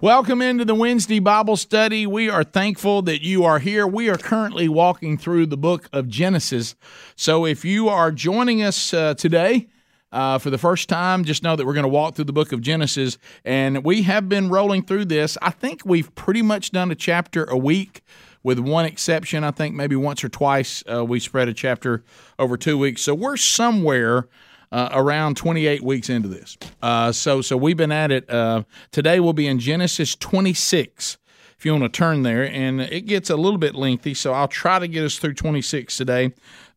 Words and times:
Welcome 0.00 0.42
into 0.42 0.64
the 0.64 0.74
Wednesday 0.74 1.20
Bible 1.20 1.56
study. 1.56 2.04
We 2.04 2.28
are 2.28 2.42
thankful 2.42 3.00
that 3.02 3.22
you 3.22 3.44
are 3.44 3.60
here. 3.60 3.86
We 3.86 4.10
are 4.10 4.18
currently 4.18 4.68
walking 4.68 5.16
through 5.16 5.46
the 5.46 5.56
book 5.56 5.88
of 5.92 6.08
Genesis. 6.08 6.74
So 7.14 7.46
if 7.46 7.64
you 7.64 7.88
are 7.88 8.10
joining 8.10 8.60
us 8.60 8.92
uh, 8.92 9.14
today, 9.14 9.68
uh, 10.10 10.38
for 10.38 10.50
the 10.50 10.58
first 10.58 10.88
time, 10.88 11.24
just 11.24 11.44
know 11.44 11.54
that 11.54 11.64
we're 11.64 11.74
going 11.74 11.84
to 11.84 11.88
walk 11.88 12.16
through 12.16 12.24
the 12.24 12.32
book 12.32 12.50
of 12.50 12.60
Genesis. 12.60 13.18
And 13.44 13.84
we 13.84 14.02
have 14.02 14.28
been 14.28 14.48
rolling 14.48 14.84
through 14.84 15.04
this. 15.06 15.38
I 15.40 15.50
think 15.50 15.82
we've 15.84 16.12
pretty 16.16 16.42
much 16.42 16.72
done 16.72 16.90
a 16.90 16.96
chapter 16.96 17.44
a 17.44 17.56
week, 17.56 18.02
with 18.42 18.58
one 18.58 18.84
exception. 18.84 19.44
I 19.44 19.52
think 19.52 19.76
maybe 19.76 19.94
once 19.94 20.24
or 20.24 20.28
twice 20.28 20.82
uh, 20.92 21.04
we 21.04 21.20
spread 21.20 21.48
a 21.48 21.54
chapter 21.54 22.02
over 22.36 22.56
two 22.56 22.76
weeks. 22.76 23.00
So 23.02 23.14
we're 23.14 23.36
somewhere 23.36 24.28
uh, 24.72 24.88
around 24.92 25.36
28 25.36 25.82
weeks 25.82 26.08
into 26.08 26.28
this. 26.28 26.56
Uh, 26.82 27.12
so 27.12 27.40
so 27.40 27.56
we've 27.56 27.76
been 27.76 27.92
at 27.92 28.10
it. 28.10 28.28
Uh, 28.28 28.64
today 28.90 29.20
we'll 29.20 29.32
be 29.32 29.46
in 29.46 29.58
Genesis 29.58 30.14
26. 30.16 31.18
If 31.56 31.64
you 31.64 31.72
want 31.72 31.84
to 31.84 31.88
turn 31.88 32.22
there, 32.22 32.44
and 32.44 32.80
it 32.80 33.06
gets 33.06 33.30
a 33.30 33.36
little 33.36 33.58
bit 33.58 33.74
lengthy, 33.74 34.12
so 34.12 34.32
I'll 34.34 34.48
try 34.48 34.78
to 34.78 34.88
get 34.88 35.04
us 35.04 35.18
through 35.18 35.34
26 35.34 35.96
today. 35.96 36.32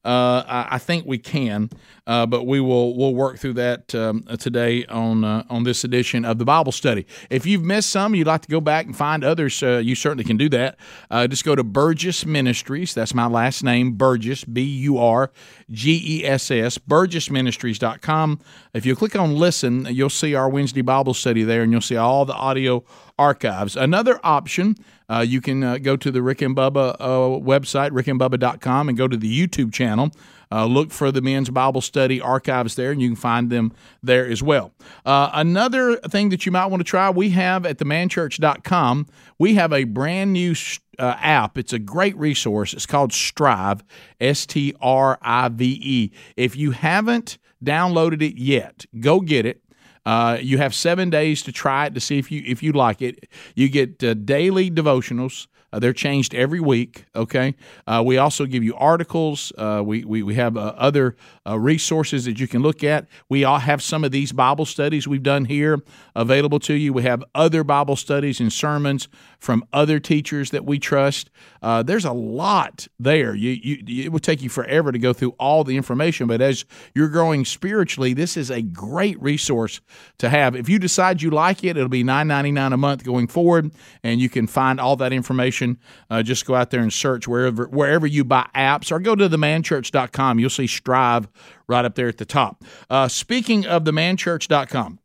Uh, 0.06 0.44
I, 0.48 0.68
I, 0.72 0.78
think 0.78 1.06
we 1.06 1.18
can, 1.18 1.70
uh, 2.06 2.26
but 2.26 2.46
we 2.46 2.62
will 2.62 2.96
we'll 2.96 3.14
work 3.14 3.40
through 3.40 3.54
that 3.54 3.94
um, 3.94 4.24
today 4.40 4.86
on 4.86 5.26
uh, 5.26 5.44
on 5.50 5.64
this 5.64 5.84
edition 5.84 6.24
of 6.24 6.38
the 6.38 6.46
Bible 6.46 6.72
study. 6.72 7.06
If 7.30 7.46
you've 7.46 7.64
missed 7.64 7.90
some, 7.90 8.16
you'd 8.16 8.28
like 8.28 8.42
to 8.44 8.48
go 8.48 8.62
back 8.62 8.86
and 8.86 8.96
find 8.96 9.24
others, 9.24 9.62
uh, 9.62 9.82
you 9.84 9.96
certainly 9.96 10.24
can 10.24 10.38
do 10.38 10.48
that. 10.50 10.78
Uh, 11.12 11.28
just 11.28 11.44
go 11.44 11.56
to 11.56 11.64
Burgess 11.64 12.26
Ministries. 12.26 12.94
That's 12.94 13.14
my 13.14 13.28
last 13.28 13.64
name, 13.64 13.94
Burgess, 13.94 14.46
B 14.46 14.62
U 14.62 14.98
R 14.98 15.32
G 15.70 16.02
E 16.22 16.26
S 16.26 16.52
S, 16.52 16.78
burgessministries.com. 16.78 18.40
If 18.74 18.86
you 18.86 18.96
click 18.96 19.16
on 19.16 19.36
listen, 19.36 19.88
you'll 19.90 20.10
see 20.10 20.36
our 20.36 20.48
Wednesday 20.48 20.82
Bible 20.82 21.14
study 21.14 21.44
there, 21.44 21.64
and 21.64 21.72
you'll 21.72 21.82
see 21.82 21.98
all 21.98 22.24
the 22.24 22.34
audio 22.34 22.86
archives. 23.18 23.76
Another 23.76 24.20
option, 24.24 24.76
uh, 25.10 25.26
you 25.28 25.42
can 25.42 25.64
uh, 25.64 25.78
go 25.78 25.96
to 25.96 26.12
the 26.12 26.22
Rick 26.22 26.42
and 26.42 26.56
Bubba 26.56 26.96
uh, 27.00 27.40
website, 27.40 27.92
rickandbubba.com, 27.92 28.90
and 28.90 28.98
go 28.98 29.08
to 29.08 29.18
the 29.18 29.48
YouTube 29.48 29.74
channel. 29.74 30.12
Uh, 30.52 30.66
look 30.66 30.92
for 30.92 31.12
the 31.12 31.22
men's 31.22 31.50
Bible 31.50 31.82
study 31.82 32.22
archives 32.22 32.76
there, 32.76 32.92
and 32.92 33.02
you 33.02 33.10
can 33.10 33.16
find 33.16 33.50
them 33.50 33.74
there 34.02 34.26
as 34.26 34.42
well. 34.42 34.72
Uh, 35.06 35.30
another 35.34 35.98
thing 35.98 36.30
that 36.30 36.46
you 36.46 36.52
might 36.52 36.68
want 36.68 36.80
to 36.80 36.86
try, 36.86 37.10
we 37.10 37.32
have 37.32 37.66
at 37.66 37.78
themanchurch.com, 37.78 39.08
we 39.38 39.56
have 39.56 39.74
a 39.74 39.84
brand 39.84 40.34
new 40.34 40.56
uh, 41.00 41.16
app. 41.20 41.58
It's 41.58 41.74
a 41.74 41.80
great 41.80 42.16
resource. 42.18 42.74
It's 42.74 42.86
called 42.86 43.12
Strive, 43.12 43.84
S 44.22 44.46
T 44.46 44.74
R 44.82 45.18
I 45.22 45.50
V 45.50 45.80
E. 45.82 46.12
If 46.36 46.56
you 46.56 46.72
haven't 46.72 47.38
downloaded 47.64 48.22
it 48.22 48.40
yet, 48.40 48.86
go 49.00 49.20
get 49.20 49.46
it. 49.46 49.62
Uh, 50.08 50.38
you 50.42 50.58
have 50.58 50.74
seven 50.74 51.10
days 51.10 51.44
to 51.44 51.52
try 51.52 51.86
it 51.86 51.94
to 51.94 52.00
see 52.00 52.18
if 52.18 52.32
you 52.32 52.42
if 52.46 52.64
you 52.64 52.72
like 52.72 53.02
it. 53.02 53.28
You 53.56 53.68
get 53.68 54.02
uh, 54.02 54.14
daily 54.14 54.72
devotionals. 54.72 55.48
Uh, 55.78 55.80
they're 55.80 55.94
changed 55.94 56.34
every 56.34 56.60
week. 56.60 57.06
Okay. 57.16 57.54
Uh, 57.86 58.02
we 58.04 58.18
also 58.18 58.48
give 58.48 58.64
you 58.64 58.74
articles. 58.76 59.54
Uh, 59.60 59.84
we, 59.86 60.04
we 60.04 60.24
we 60.24 60.34
have 60.34 60.58
uh, 60.58 60.74
other 60.76 61.16
uh, 61.46 61.58
resources 61.60 62.26
that 62.26 62.40
you 62.40 62.48
can 62.48 62.64
look 62.64 62.84
at. 62.84 63.06
We 63.30 63.44
all 63.44 63.60
have 63.60 63.84
some 63.84 64.04
of 64.04 64.12
these 64.12 64.32
Bible 64.32 64.66
studies 64.66 65.08
we've 65.08 65.22
done 65.22 65.46
here 65.46 65.80
available 66.16 66.60
to 66.62 66.74
you. 66.74 66.94
We 66.94 67.04
have 67.04 67.24
other 67.36 67.64
Bible 67.64 67.96
studies 67.96 68.40
and 68.40 68.52
sermons 68.52 69.08
from 69.40 69.64
other 69.72 70.00
teachers 70.00 70.50
that 70.50 70.66
we 70.66 70.80
trust. 70.80 71.30
Uh, 71.62 71.84
there's 71.84 72.06
a 72.06 72.12
lot 72.12 72.88
there. 73.00 73.36
You, 73.36 73.52
you, 73.52 74.06
it 74.06 74.12
would 74.12 74.24
take 74.24 74.42
you 74.42 74.50
forever 74.50 74.92
to 74.92 74.98
go 74.98 75.14
through 75.14 75.36
all 75.40 75.64
the 75.64 75.78
information, 75.78 76.28
but 76.28 76.42
as 76.42 76.66
you're 76.96 77.08
growing 77.08 77.46
spiritually, 77.46 78.14
this 78.14 78.36
is 78.36 78.50
a 78.50 78.62
great 78.62 79.22
resource 79.22 79.80
to 80.18 80.30
have. 80.30 80.56
If 80.56 80.70
you 80.70 80.80
decide 80.80 81.22
you 81.22 81.30
like 81.30 81.64
it, 81.64 81.78
it'll 81.78 81.88
be 81.88 82.04
$9.99 82.04 82.74
a 82.74 82.78
month 82.78 83.04
going 83.04 83.28
forward, 83.28 83.72
and 84.04 84.20
you 84.20 84.30
can 84.30 84.48
find 84.48 84.80
all 84.80 84.96
that 84.96 85.14
information. 85.14 85.67
Uh, 86.10 86.24
just 86.24 86.46
go 86.46 86.56
out 86.56 86.72
there 86.72 86.82
and 86.82 86.94
search 86.94 87.28
wherever 87.28 87.66
wherever 87.68 88.08
you 88.08 88.24
buy 88.24 88.48
apps, 88.56 88.92
or 88.92 89.00
go 89.00 89.16
to 89.16 89.28
themanchurch.com. 89.28 90.40
You'll 90.40 90.50
see 90.50 90.68
Strive 90.68 91.28
right 91.68 91.86
up 91.86 91.96
there 91.96 92.08
at 92.08 92.18
the 92.18 92.26
top. 92.26 92.64
Uh, 92.90 93.08
speaking 93.08 93.66
of 93.66 93.84
themanchurch.com, 93.84 95.00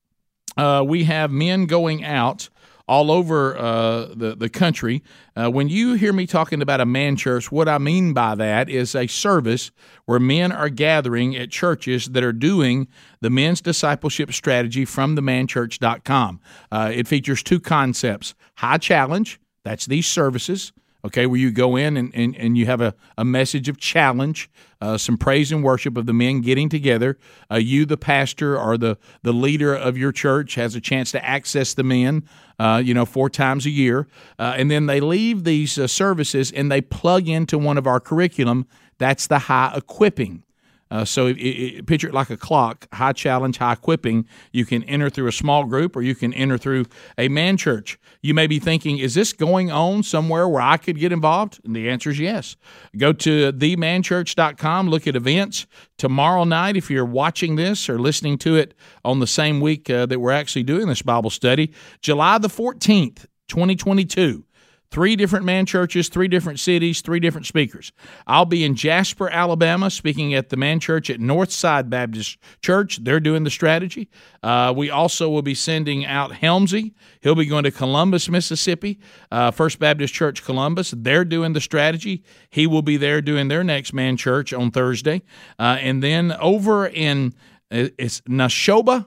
uh, 0.56 0.84
we 0.86 1.04
have 1.04 1.30
men 1.30 1.66
going 1.66 2.04
out 2.04 2.48
all 2.88 3.10
over 3.10 3.56
uh, 3.56 4.06
the, 4.14 4.34
the 4.36 4.48
country. 4.48 5.02
Uh, 5.36 5.50
when 5.50 5.68
you 5.68 5.94
hear 5.94 6.12
me 6.12 6.26
talking 6.26 6.60
about 6.60 6.80
a 6.80 6.86
man 6.86 7.16
church, 7.16 7.50
what 7.50 7.68
I 7.68 7.78
mean 7.78 8.12
by 8.12 8.34
that 8.34 8.68
is 8.68 8.94
a 8.94 9.06
service 9.06 9.70
where 10.04 10.20
men 10.20 10.52
are 10.52 10.68
gathering 10.68 11.36
at 11.36 11.50
churches 11.50 12.06
that 12.06 12.22
are 12.22 12.32
doing 12.32 12.88
the 13.20 13.30
men's 13.30 13.60
discipleship 13.60 14.32
strategy 14.32 14.84
from 14.84 15.16
themanchurch.com. 15.16 16.40
Uh, 16.70 16.92
it 16.94 17.08
features 17.08 17.42
two 17.42 17.60
concepts 17.60 18.34
high 18.56 18.78
challenge, 18.78 19.40
that's 19.64 19.86
these 19.86 20.06
services 20.06 20.72
okay, 21.04 21.26
where 21.26 21.38
you 21.38 21.50
go 21.50 21.76
in 21.76 21.96
and, 21.96 22.14
and, 22.14 22.36
and 22.36 22.56
you 22.56 22.66
have 22.66 22.80
a, 22.80 22.94
a 23.18 23.24
message 23.24 23.68
of 23.68 23.76
challenge, 23.76 24.48
uh, 24.80 24.96
some 24.96 25.16
praise 25.16 25.50
and 25.50 25.64
worship 25.64 25.96
of 25.96 26.06
the 26.06 26.12
men 26.12 26.40
getting 26.40 26.68
together. 26.68 27.18
Uh, 27.50 27.56
you, 27.56 27.84
the 27.84 27.96
pastor 27.96 28.58
or 28.58 28.78
the, 28.78 28.96
the 29.22 29.32
leader 29.32 29.74
of 29.74 29.98
your 29.98 30.12
church, 30.12 30.54
has 30.54 30.74
a 30.74 30.80
chance 30.80 31.10
to 31.10 31.24
access 31.24 31.74
the 31.74 31.82
men, 31.82 32.26
uh, 32.58 32.80
you 32.84 32.94
know, 32.94 33.04
four 33.04 33.28
times 33.28 33.66
a 33.66 33.70
year. 33.70 34.06
Uh, 34.38 34.54
and 34.56 34.70
then 34.70 34.86
they 34.86 35.00
leave 35.00 35.44
these 35.44 35.78
uh, 35.78 35.86
services 35.86 36.52
and 36.52 36.70
they 36.70 36.80
plug 36.80 37.28
into 37.28 37.58
one 37.58 37.78
of 37.78 37.86
our 37.86 38.00
curriculum. 38.00 38.66
That's 38.98 39.26
the 39.26 39.40
high 39.40 39.72
equipping. 39.76 40.44
Uh, 40.92 41.06
so 41.06 41.26
it, 41.26 41.38
it, 41.38 41.86
picture 41.86 42.06
it 42.06 42.12
like 42.12 42.28
a 42.28 42.36
clock, 42.36 42.86
high 42.92 43.14
challenge, 43.14 43.56
high 43.56 43.72
equipping. 43.72 44.26
You 44.52 44.66
can 44.66 44.84
enter 44.84 45.08
through 45.08 45.26
a 45.26 45.32
small 45.32 45.64
group 45.64 45.96
or 45.96 46.02
you 46.02 46.14
can 46.14 46.34
enter 46.34 46.58
through 46.58 46.84
a 47.16 47.28
man 47.28 47.56
church. 47.56 47.98
You 48.20 48.34
may 48.34 48.46
be 48.46 48.58
thinking, 48.58 48.98
is 48.98 49.14
this 49.14 49.32
going 49.32 49.70
on 49.70 50.02
somewhere 50.02 50.46
where 50.46 50.60
I 50.60 50.76
could 50.76 50.98
get 50.98 51.10
involved? 51.10 51.60
And 51.64 51.74
the 51.74 51.88
answer 51.88 52.10
is 52.10 52.20
yes. 52.20 52.56
Go 52.94 53.14
to 53.14 53.52
themanchurch.com, 53.54 54.90
look 54.90 55.06
at 55.06 55.16
events. 55.16 55.66
Tomorrow 55.96 56.44
night, 56.44 56.76
if 56.76 56.90
you're 56.90 57.06
watching 57.06 57.56
this 57.56 57.88
or 57.88 57.98
listening 57.98 58.36
to 58.38 58.56
it 58.56 58.74
on 59.02 59.18
the 59.18 59.26
same 59.26 59.62
week 59.62 59.88
uh, 59.88 60.04
that 60.04 60.20
we're 60.20 60.30
actually 60.32 60.64
doing 60.64 60.88
this 60.88 61.00
Bible 61.00 61.30
study, 61.30 61.72
July 62.02 62.36
the 62.36 62.48
14th, 62.48 63.24
2022. 63.48 64.44
Three 64.92 65.16
different 65.16 65.46
man 65.46 65.64
churches, 65.64 66.10
three 66.10 66.28
different 66.28 66.60
cities, 66.60 67.00
three 67.00 67.18
different 67.18 67.46
speakers. 67.46 67.92
I'll 68.26 68.44
be 68.44 68.62
in 68.62 68.74
Jasper, 68.74 69.30
Alabama, 69.30 69.88
speaking 69.88 70.34
at 70.34 70.50
the 70.50 70.58
man 70.58 70.80
church 70.80 71.08
at 71.08 71.18
Northside 71.18 71.88
Baptist 71.88 72.36
Church. 72.60 73.02
They're 73.02 73.18
doing 73.18 73.44
the 73.44 73.50
strategy. 73.50 74.10
Uh, 74.42 74.74
we 74.76 74.90
also 74.90 75.30
will 75.30 75.40
be 75.40 75.54
sending 75.54 76.04
out 76.04 76.32
Helmsy. 76.32 76.92
He'll 77.22 77.34
be 77.34 77.46
going 77.46 77.64
to 77.64 77.70
Columbus, 77.70 78.28
Mississippi, 78.28 79.00
uh, 79.30 79.50
First 79.50 79.78
Baptist 79.78 80.12
Church, 80.12 80.44
Columbus. 80.44 80.92
They're 80.94 81.24
doing 81.24 81.54
the 81.54 81.62
strategy. 81.62 82.22
He 82.50 82.66
will 82.66 82.82
be 82.82 82.98
there 82.98 83.22
doing 83.22 83.48
their 83.48 83.64
next 83.64 83.94
man 83.94 84.18
church 84.18 84.52
on 84.52 84.70
Thursday. 84.70 85.22
Uh, 85.58 85.78
and 85.80 86.02
then 86.02 86.32
over 86.32 86.86
in 86.86 87.32
uh, 87.70 87.88
it's 87.96 88.20
Neshoba 88.22 89.06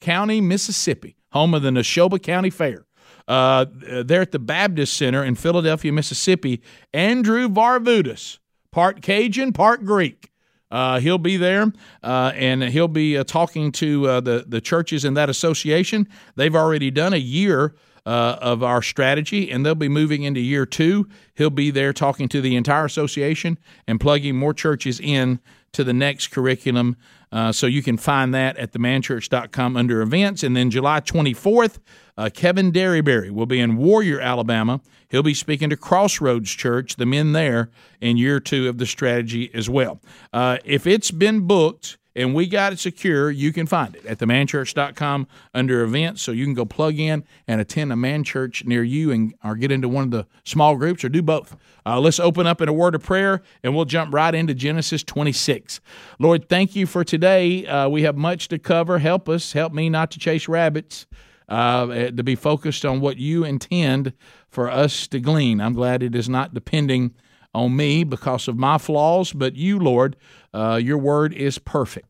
County, 0.00 0.40
Mississippi, 0.40 1.14
home 1.30 1.54
of 1.54 1.62
the 1.62 1.70
Neshoba 1.70 2.20
County 2.20 2.50
Fair. 2.50 2.84
Uh, 3.28 3.66
there 4.04 4.22
at 4.22 4.32
the 4.32 4.38
Baptist 4.38 4.96
Center 4.96 5.24
in 5.24 5.34
Philadelphia, 5.34 5.92
Mississippi. 5.92 6.62
Andrew 6.92 7.48
Varvutis, 7.48 8.38
part 8.70 9.02
Cajun, 9.02 9.52
part 9.52 9.84
Greek. 9.84 10.30
Uh, 10.70 11.00
he'll 11.00 11.18
be 11.18 11.36
there, 11.36 11.72
uh, 12.04 12.32
and 12.34 12.62
he'll 12.62 12.88
be 12.88 13.18
uh, 13.18 13.24
talking 13.24 13.72
to 13.72 14.06
uh, 14.06 14.20
the 14.20 14.44
the 14.46 14.60
churches 14.60 15.04
in 15.04 15.14
that 15.14 15.28
association. 15.28 16.08
They've 16.36 16.54
already 16.54 16.92
done 16.92 17.12
a 17.12 17.18
year 17.18 17.74
uh, 18.06 18.36
of 18.40 18.62
our 18.62 18.82
strategy, 18.82 19.50
and 19.50 19.64
they'll 19.64 19.74
be 19.74 19.88
moving 19.88 20.22
into 20.22 20.40
year 20.40 20.66
two. 20.66 21.08
He'll 21.34 21.50
be 21.50 21.70
there 21.70 21.92
talking 21.92 22.28
to 22.28 22.40
the 22.40 22.56
entire 22.56 22.84
association 22.84 23.58
and 23.86 24.00
plugging 24.00 24.36
more 24.36 24.54
churches 24.54 25.00
in 25.00 25.40
to 25.72 25.84
the 25.84 25.92
next 25.92 26.28
curriculum 26.28 26.96
Uh, 27.32 27.52
so 27.52 27.68
you 27.68 27.80
can 27.80 27.96
find 27.96 28.34
that 28.34 28.56
at 28.56 28.72
themanchurch.com 28.72 29.76
under 29.76 30.02
events. 30.02 30.42
And 30.42 30.56
then 30.56 30.68
July 30.68 31.00
24th, 31.00 31.78
uh, 32.16 32.28
Kevin 32.34 32.72
Derryberry 32.72 33.30
will 33.30 33.46
be 33.46 33.60
in 33.60 33.76
Warrior, 33.76 34.20
Alabama. 34.20 34.80
He'll 35.08 35.22
be 35.22 35.34
speaking 35.34 35.70
to 35.70 35.76
Crossroads 35.76 36.50
Church, 36.50 36.96
the 36.96 37.06
men 37.06 37.32
there, 37.32 37.70
in 38.00 38.16
year 38.16 38.40
two 38.40 38.68
of 38.68 38.78
the 38.78 38.86
strategy 38.86 39.48
as 39.54 39.70
well. 39.70 40.00
Uh, 40.32 40.58
if 40.64 40.88
it's 40.88 41.12
been 41.12 41.46
booked, 41.46 41.98
and 42.16 42.34
we 42.34 42.46
got 42.46 42.72
it 42.72 42.78
secure, 42.78 43.30
you 43.30 43.52
can 43.52 43.66
find 43.66 43.94
it 43.94 44.04
at 44.04 44.18
themanchurch.com 44.18 45.28
under 45.54 45.82
events. 45.82 46.22
So 46.22 46.32
you 46.32 46.44
can 46.44 46.54
go 46.54 46.64
plug 46.64 46.98
in 46.98 47.24
and 47.46 47.60
attend 47.60 47.92
a 47.92 47.96
man 47.96 48.24
church 48.24 48.64
near 48.64 48.82
you 48.82 49.12
and 49.12 49.34
or 49.44 49.54
get 49.54 49.70
into 49.70 49.88
one 49.88 50.04
of 50.04 50.10
the 50.10 50.26
small 50.44 50.76
groups 50.76 51.04
or 51.04 51.08
do 51.08 51.22
both. 51.22 51.56
Uh, 51.86 52.00
let's 52.00 52.18
open 52.18 52.46
up 52.46 52.60
in 52.60 52.68
a 52.68 52.72
word 52.72 52.94
of 52.94 53.02
prayer 53.02 53.42
and 53.62 53.74
we'll 53.74 53.84
jump 53.84 54.12
right 54.12 54.34
into 54.34 54.54
Genesis 54.54 55.04
26. 55.04 55.80
Lord, 56.18 56.48
thank 56.48 56.74
you 56.74 56.86
for 56.86 57.04
today. 57.04 57.64
Uh, 57.66 57.88
we 57.88 58.02
have 58.02 58.16
much 58.16 58.48
to 58.48 58.58
cover. 58.58 58.98
Help 58.98 59.28
us. 59.28 59.52
Help 59.52 59.72
me 59.72 59.88
not 59.88 60.10
to 60.10 60.18
chase 60.18 60.48
rabbits. 60.48 61.06
Uh, 61.48 61.88
eh, 61.88 62.10
to 62.12 62.22
be 62.22 62.36
focused 62.36 62.84
on 62.84 63.00
what 63.00 63.16
you 63.16 63.44
intend 63.44 64.12
for 64.48 64.70
us 64.70 65.08
to 65.08 65.18
glean. 65.18 65.60
I'm 65.60 65.72
glad 65.72 66.00
it 66.00 66.14
is 66.14 66.28
not 66.28 66.54
depending 66.54 67.12
on 67.54 67.76
me 67.76 68.04
because 68.04 68.48
of 68.48 68.56
my 68.56 68.78
flaws, 68.78 69.32
but 69.32 69.56
you, 69.56 69.78
Lord, 69.78 70.16
uh, 70.54 70.80
your 70.82 70.98
word 70.98 71.32
is 71.32 71.58
perfect. 71.58 72.06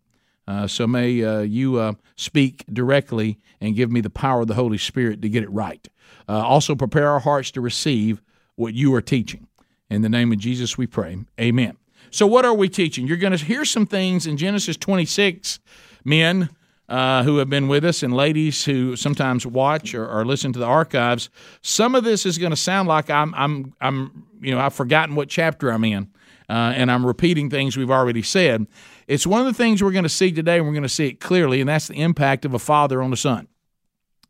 Uh, 0.46 0.66
so 0.66 0.86
may 0.86 1.22
uh, 1.22 1.40
you 1.40 1.78
uh, 1.78 1.92
speak 2.16 2.64
directly 2.72 3.38
and 3.60 3.76
give 3.76 3.90
me 3.90 4.00
the 4.00 4.10
power 4.10 4.42
of 4.42 4.48
the 4.48 4.54
Holy 4.54 4.78
Spirit 4.78 5.22
to 5.22 5.28
get 5.28 5.42
it 5.42 5.50
right. 5.50 5.86
Uh, 6.28 6.44
also, 6.44 6.74
prepare 6.74 7.08
our 7.08 7.20
hearts 7.20 7.50
to 7.52 7.60
receive 7.60 8.20
what 8.56 8.74
you 8.74 8.94
are 8.94 9.00
teaching. 9.00 9.46
In 9.88 10.02
the 10.02 10.08
name 10.08 10.32
of 10.32 10.38
Jesus, 10.38 10.76
we 10.76 10.86
pray. 10.86 11.18
Amen. 11.40 11.76
So, 12.10 12.26
what 12.26 12.44
are 12.44 12.54
we 12.54 12.68
teaching? 12.68 13.06
You're 13.06 13.16
going 13.16 13.36
to 13.36 13.44
hear 13.44 13.64
some 13.64 13.86
things 13.86 14.26
in 14.26 14.36
Genesis 14.36 14.76
26, 14.76 15.60
men. 16.04 16.48
Uh, 16.90 17.22
who 17.22 17.36
have 17.36 17.48
been 17.48 17.68
with 17.68 17.84
us 17.84 18.02
and 18.02 18.12
ladies 18.12 18.64
who 18.64 18.96
sometimes 18.96 19.46
watch 19.46 19.94
or, 19.94 20.04
or 20.08 20.24
listen 20.24 20.52
to 20.52 20.58
the 20.58 20.66
archives. 20.66 21.30
Some 21.62 21.94
of 21.94 22.02
this 22.02 22.26
is 22.26 22.36
going 22.36 22.50
to 22.50 22.56
sound 22.56 22.88
like 22.88 23.08
I'm, 23.08 23.32
I'm, 23.36 23.72
I'm, 23.80 24.26
you 24.40 24.52
know, 24.52 24.58
I've 24.58 24.74
forgotten 24.74 25.14
what 25.14 25.28
chapter 25.28 25.70
I'm 25.70 25.84
in, 25.84 26.10
uh, 26.48 26.72
and 26.74 26.90
I'm 26.90 27.06
repeating 27.06 27.48
things 27.48 27.76
we've 27.76 27.92
already 27.92 28.22
said. 28.22 28.66
It's 29.06 29.24
one 29.24 29.40
of 29.40 29.46
the 29.46 29.54
things 29.54 29.80
we're 29.80 29.92
going 29.92 30.02
to 30.02 30.08
see 30.08 30.32
today, 30.32 30.56
and 30.56 30.66
we're 30.66 30.72
going 30.72 30.82
to 30.82 30.88
see 30.88 31.06
it 31.06 31.20
clearly, 31.20 31.60
and 31.60 31.68
that's 31.68 31.86
the 31.86 31.94
impact 31.94 32.44
of 32.44 32.54
a 32.54 32.58
father 32.58 33.00
on 33.00 33.10
the 33.12 33.16
son. 33.16 33.46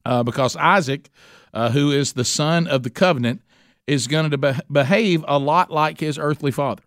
Uh, 0.04 0.22
because 0.22 0.54
Isaac, 0.54 1.08
uh, 1.54 1.70
who 1.70 1.90
is 1.90 2.12
the 2.12 2.26
son 2.26 2.66
of 2.66 2.82
the 2.82 2.90
covenant, 2.90 3.40
is 3.86 4.06
going 4.06 4.30
to 4.30 4.36
be- 4.36 4.52
behave 4.70 5.24
a 5.26 5.38
lot 5.38 5.70
like 5.70 5.98
his 5.98 6.18
earthly 6.18 6.50
father. 6.50 6.82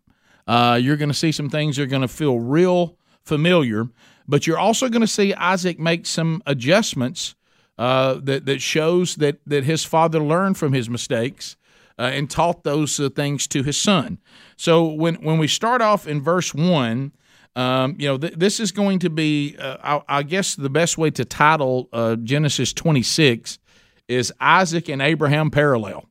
Uh, 0.45 0.77
you're 0.79 0.97
going 0.97 1.09
to 1.09 1.15
see 1.15 1.31
some 1.31 1.49
things 1.49 1.77
that 1.77 1.83
are 1.83 1.87
going 1.87 2.03
to 2.03 2.07
feel 2.07 2.39
real 2.39 2.95
familiar, 3.25 3.87
but 4.27 4.47
you're 4.47 4.59
also 4.59 4.89
going 4.89 5.01
to 5.01 5.07
see 5.07 5.33
Isaac 5.33 5.79
make 5.79 6.05
some 6.05 6.41
adjustments 6.45 7.35
uh, 7.77 8.19
that 8.23 8.45
that 8.45 8.61
shows 8.61 9.15
that 9.15 9.39
that 9.47 9.63
his 9.63 9.83
father 9.83 10.19
learned 10.19 10.57
from 10.57 10.73
his 10.73 10.89
mistakes 10.89 11.57
uh, 11.97 12.03
and 12.03 12.29
taught 12.29 12.63
those 12.63 12.99
uh, 12.99 13.09
things 13.09 13.47
to 13.47 13.63
his 13.63 13.77
son. 13.77 14.19
So 14.55 14.85
when 14.85 15.15
when 15.15 15.37
we 15.37 15.47
start 15.47 15.81
off 15.81 16.07
in 16.07 16.21
verse 16.21 16.53
one. 16.53 17.13
Um, 17.55 17.95
you 17.99 18.07
know, 18.07 18.17
th- 18.17 18.33
this 18.33 18.59
is 18.59 18.71
going 18.71 18.97
to 18.97 19.11
be, 19.11 19.55
uh, 19.59 19.77
I-, 19.83 20.17
I, 20.17 20.23
guess, 20.23 20.55
the 20.55 20.71
best 20.71 20.97
way 20.97 21.11
to 21.11 21.23
title 21.23 21.87
uh, 21.93 22.15
Genesis 22.15 22.73
26 22.73 23.59
is 24.07 24.33
Isaac 24.39 24.89
and 24.89 25.03
Abraham 25.03 25.51
parallel. 25.51 26.09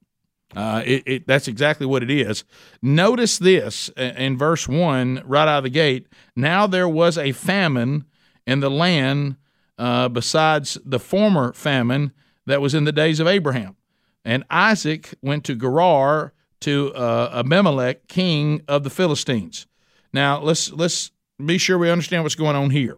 Uh, 0.54 0.82
it, 0.84 1.02
it, 1.06 1.26
that's 1.26 1.48
exactly 1.48 1.86
what 1.86 2.02
it 2.02 2.10
is. 2.10 2.44
Notice 2.82 3.38
this 3.38 3.88
in 3.96 4.36
verse 4.36 4.68
1, 4.68 5.22
right 5.24 5.48
out 5.48 5.58
of 5.58 5.64
the 5.64 5.70
gate. 5.70 6.06
Now 6.36 6.66
there 6.66 6.88
was 6.88 7.16
a 7.16 7.32
famine 7.32 8.04
in 8.46 8.60
the 8.60 8.70
land 8.70 9.36
uh, 9.78 10.08
besides 10.08 10.78
the 10.84 10.98
former 10.98 11.52
famine 11.52 12.12
that 12.46 12.60
was 12.60 12.74
in 12.74 12.84
the 12.84 12.92
days 12.92 13.20
of 13.20 13.26
Abraham. 13.26 13.76
And 14.24 14.44
Isaac 14.50 15.14
went 15.22 15.44
to 15.44 15.54
Gerar 15.54 16.32
to 16.60 16.92
uh, 16.94 17.42
Abimelech, 17.44 18.06
king 18.08 18.62
of 18.68 18.84
the 18.84 18.90
Philistines. 18.90 19.66
Now 20.12 20.40
let's 20.40 20.70
let's 20.72 21.10
be 21.44 21.58
sure 21.58 21.78
we 21.78 21.90
understand 21.90 22.22
what's 22.22 22.34
going 22.34 22.56
on 22.56 22.70
here. 22.70 22.96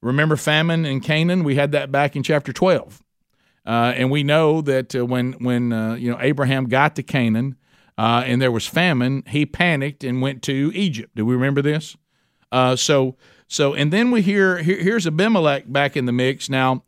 Remember 0.00 0.36
famine 0.36 0.86
in 0.86 1.00
Canaan? 1.00 1.44
We 1.44 1.56
had 1.56 1.72
that 1.72 1.92
back 1.92 2.16
in 2.16 2.22
chapter 2.22 2.52
12. 2.52 3.02
Uh, 3.66 3.92
and 3.94 4.10
we 4.10 4.22
know 4.22 4.60
that 4.62 4.94
uh, 4.94 5.04
when 5.04 5.32
when 5.34 5.72
uh, 5.72 5.94
you 5.94 6.10
know 6.10 6.18
Abraham 6.20 6.66
got 6.66 6.96
to 6.96 7.02
Canaan 7.02 7.56
uh, 7.98 8.22
and 8.26 8.40
there 8.40 8.52
was 8.52 8.66
famine, 8.66 9.22
he 9.26 9.44
panicked 9.44 10.02
and 10.04 10.22
went 10.22 10.42
to 10.44 10.72
Egypt. 10.74 11.14
Do 11.14 11.26
we 11.26 11.34
remember 11.34 11.62
this? 11.62 11.96
Uh, 12.50 12.76
so 12.76 13.16
so 13.48 13.74
and 13.74 13.92
then 13.92 14.10
we 14.10 14.22
hear 14.22 14.58
here, 14.58 14.78
here's 14.78 15.06
Abimelech 15.06 15.70
back 15.70 15.96
in 15.96 16.06
the 16.06 16.12
mix. 16.12 16.48
Now 16.48 16.84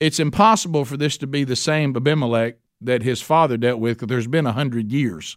it's 0.00 0.20
impossible 0.20 0.84
for 0.84 0.96
this 0.96 1.16
to 1.18 1.26
be 1.26 1.44
the 1.44 1.56
same 1.56 1.96
Abimelech 1.96 2.56
that 2.84 3.02
his 3.02 3.20
father 3.22 3.56
dealt 3.56 3.80
with 3.80 3.96
because 3.98 4.08
there's 4.08 4.26
been 4.26 4.46
a 4.46 4.52
hundred 4.52 4.90
years. 4.92 5.36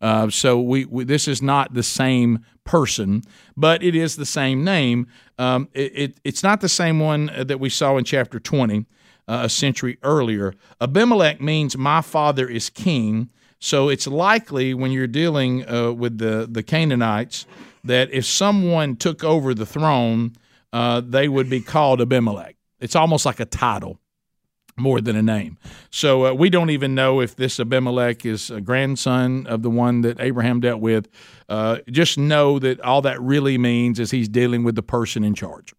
Uh, 0.00 0.30
so 0.30 0.60
we, 0.60 0.84
we, 0.86 1.04
this 1.04 1.28
is 1.28 1.42
not 1.42 1.74
the 1.74 1.82
same 1.82 2.44
person, 2.64 3.22
but 3.56 3.82
it 3.82 3.94
is 3.94 4.16
the 4.16 4.26
same 4.26 4.64
name. 4.64 5.06
Um, 5.38 5.68
it, 5.72 5.92
it, 5.94 6.20
it's 6.24 6.42
not 6.42 6.60
the 6.60 6.68
same 6.68 6.98
one 6.98 7.30
that 7.36 7.60
we 7.60 7.68
saw 7.68 7.96
in 7.96 8.04
chapter 8.04 8.40
20, 8.40 8.86
uh, 9.28 9.40
a 9.44 9.48
century 9.48 9.98
earlier. 10.02 10.54
Abimelech 10.80 11.40
means 11.40 11.76
my 11.76 12.00
father 12.00 12.48
is 12.48 12.70
king. 12.70 13.30
So 13.58 13.88
it's 13.88 14.06
likely 14.06 14.74
when 14.74 14.92
you're 14.92 15.06
dealing 15.06 15.68
uh, 15.68 15.92
with 15.92 16.18
the, 16.18 16.46
the 16.50 16.62
Canaanites 16.62 17.46
that 17.84 18.10
if 18.12 18.26
someone 18.26 18.96
took 18.96 19.24
over 19.24 19.54
the 19.54 19.66
throne, 19.66 20.32
uh, 20.72 21.00
they 21.00 21.28
would 21.28 21.48
be 21.48 21.60
called 21.60 22.00
Abimelech. 22.00 22.56
It's 22.80 22.96
almost 22.96 23.24
like 23.24 23.40
a 23.40 23.46
title 23.46 23.98
more 24.76 25.00
than 25.00 25.16
a 25.16 25.22
name. 25.22 25.56
So 25.90 26.26
uh, 26.26 26.34
we 26.34 26.50
don't 26.50 26.70
even 26.70 26.94
know 26.94 27.20
if 27.20 27.34
this 27.36 27.58
Abimelech 27.58 28.26
is 28.26 28.50
a 28.50 28.60
grandson 28.60 29.46
of 29.46 29.62
the 29.62 29.70
one 29.70 30.02
that 30.02 30.20
Abraham 30.20 30.60
dealt 30.60 30.80
with. 30.80 31.08
Uh, 31.48 31.78
just 31.90 32.18
know 32.18 32.58
that 32.58 32.80
all 32.80 33.02
that 33.02 33.20
really 33.20 33.56
means 33.56 33.98
is 33.98 34.10
he's 34.10 34.28
dealing 34.28 34.64
with 34.64 34.74
the 34.74 34.82
person 34.82 35.24
in 35.24 35.34
charge. 35.34 35.74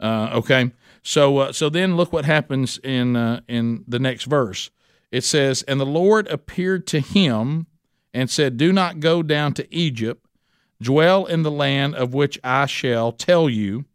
Uh, 0.00 0.30
okay, 0.32 0.72
so 1.08 1.38
uh, 1.38 1.52
so 1.52 1.70
then 1.70 1.96
look 1.96 2.12
what 2.12 2.26
happens 2.26 2.76
in 2.84 3.16
uh, 3.16 3.40
in 3.48 3.82
the 3.88 3.98
next 3.98 4.24
verse. 4.24 4.70
It 5.10 5.24
says, 5.24 5.62
"And 5.62 5.80
the 5.80 5.86
Lord 5.86 6.28
appeared 6.28 6.86
to 6.88 7.00
him 7.00 7.66
and 8.12 8.28
said, 8.28 8.58
Do 8.58 8.74
not 8.74 9.00
go 9.00 9.22
down 9.22 9.54
to 9.54 9.74
Egypt. 9.74 10.26
Dwell 10.82 11.24
in 11.24 11.44
the 11.44 11.50
land 11.50 11.94
of 11.94 12.12
which 12.12 12.38
I 12.44 12.66
shall 12.66 13.12
tell 13.12 13.48
you." 13.48 13.86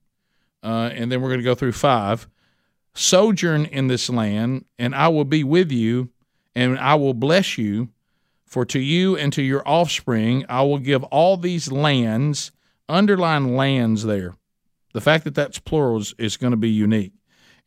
Uh, 0.64 0.90
and 0.92 1.12
then 1.12 1.22
we're 1.22 1.30
going 1.30 1.40
to 1.40 1.44
go 1.44 1.54
through 1.54 1.74
five 1.74 2.28
sojourn 2.96 3.66
in 3.66 3.90
this 3.90 4.10
land, 4.10 4.66
and 4.80 4.96
I 4.96 5.10
will 5.10 5.24
be 5.24 5.44
with 5.44 5.72
you, 5.72 6.10
and 6.56 6.80
I 6.80 6.96
will 6.96 7.14
bless 7.14 7.60
you. 7.60 7.90
For 8.48 8.66
to 8.66 8.80
you 8.80 9.16
and 9.16 9.32
to 9.34 9.44
your 9.44 9.62
offspring 9.68 10.46
I 10.50 10.64
will 10.64 10.80
give 10.80 11.04
all 11.04 11.38
these 11.38 11.72
lands, 11.72 12.52
underline 12.90 13.56
lands 13.56 14.04
there. 14.04 14.36
The 14.94 15.02
fact 15.02 15.24
that 15.26 15.36
that's 15.36 15.60
plural 15.60 16.00
is, 16.00 16.16
is 16.18 16.38
going 16.38 16.52
to 16.52 16.58
be 16.58 16.70
unique. 16.70 17.14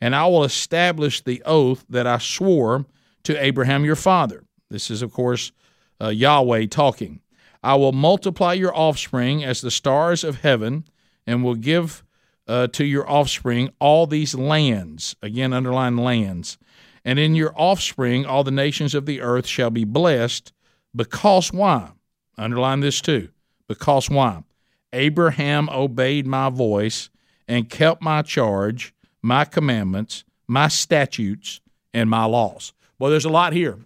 And 0.01 0.15
I 0.15 0.27
will 0.27 0.45
establish 0.45 1.23
the 1.23 1.43
oath 1.45 1.85
that 1.89 2.07
I 2.07 2.19
swore 2.19 2.87
to 3.25 3.43
Abraham 3.43 3.85
your 3.85 3.97
father. 3.97 4.45
This 4.71 4.91
is, 4.91 5.03
of 5.03 5.13
course, 5.13 5.53
uh, 6.01 6.09
Yahweh 6.09 6.67
talking. 6.67 7.21
I 7.63 7.75
will 7.75 7.93
multiply 7.93 8.53
your 8.53 8.77
offspring 8.77 9.43
as 9.43 9.61
the 9.61 9.71
stars 9.71 10.23
of 10.23 10.43
heaven, 10.43 10.85
and 11.27 11.43
will 11.43 11.57
give 11.57 12.05
uh, 12.47 12.69
to 12.69 12.85
your 12.85 13.09
offspring 13.11 13.71
all 13.81 14.07
these 14.07 14.35
lands. 14.35 15.17
Again, 15.23 15.53
underline 15.53 15.97
lands. 15.97 16.59
And 17.05 17.19
in 17.19 17.35
your 17.35 17.53
offspring, 17.57 18.25
all 18.25 18.45
the 18.45 18.51
nations 18.51 18.95
of 18.95 19.07
the 19.07 19.21
earth 19.21 19.47
shall 19.47 19.71
be 19.71 19.85
blessed. 19.85 20.53
Because 20.95 21.53
why? 21.53 21.91
Underline 22.39 22.81
this 22.81 23.01
too. 23.01 23.29
Because 23.69 24.09
why? 24.09 24.45
Abraham 24.93 25.69
obeyed 25.69 26.27
my 26.27 26.49
voice 26.51 27.11
and 27.49 27.69
kept 27.69 28.03
my 28.03 28.23
charge, 28.23 28.95
my 29.23 29.45
commandments, 29.45 30.25
my 30.47 30.69
statutes, 30.69 31.61
and 31.93 32.11
my 32.11 32.25
laws. 32.25 32.73
Well, 32.99 33.11
there's 33.11 33.25
a 33.25 33.31
lot 33.31 33.53
here. 33.53 33.79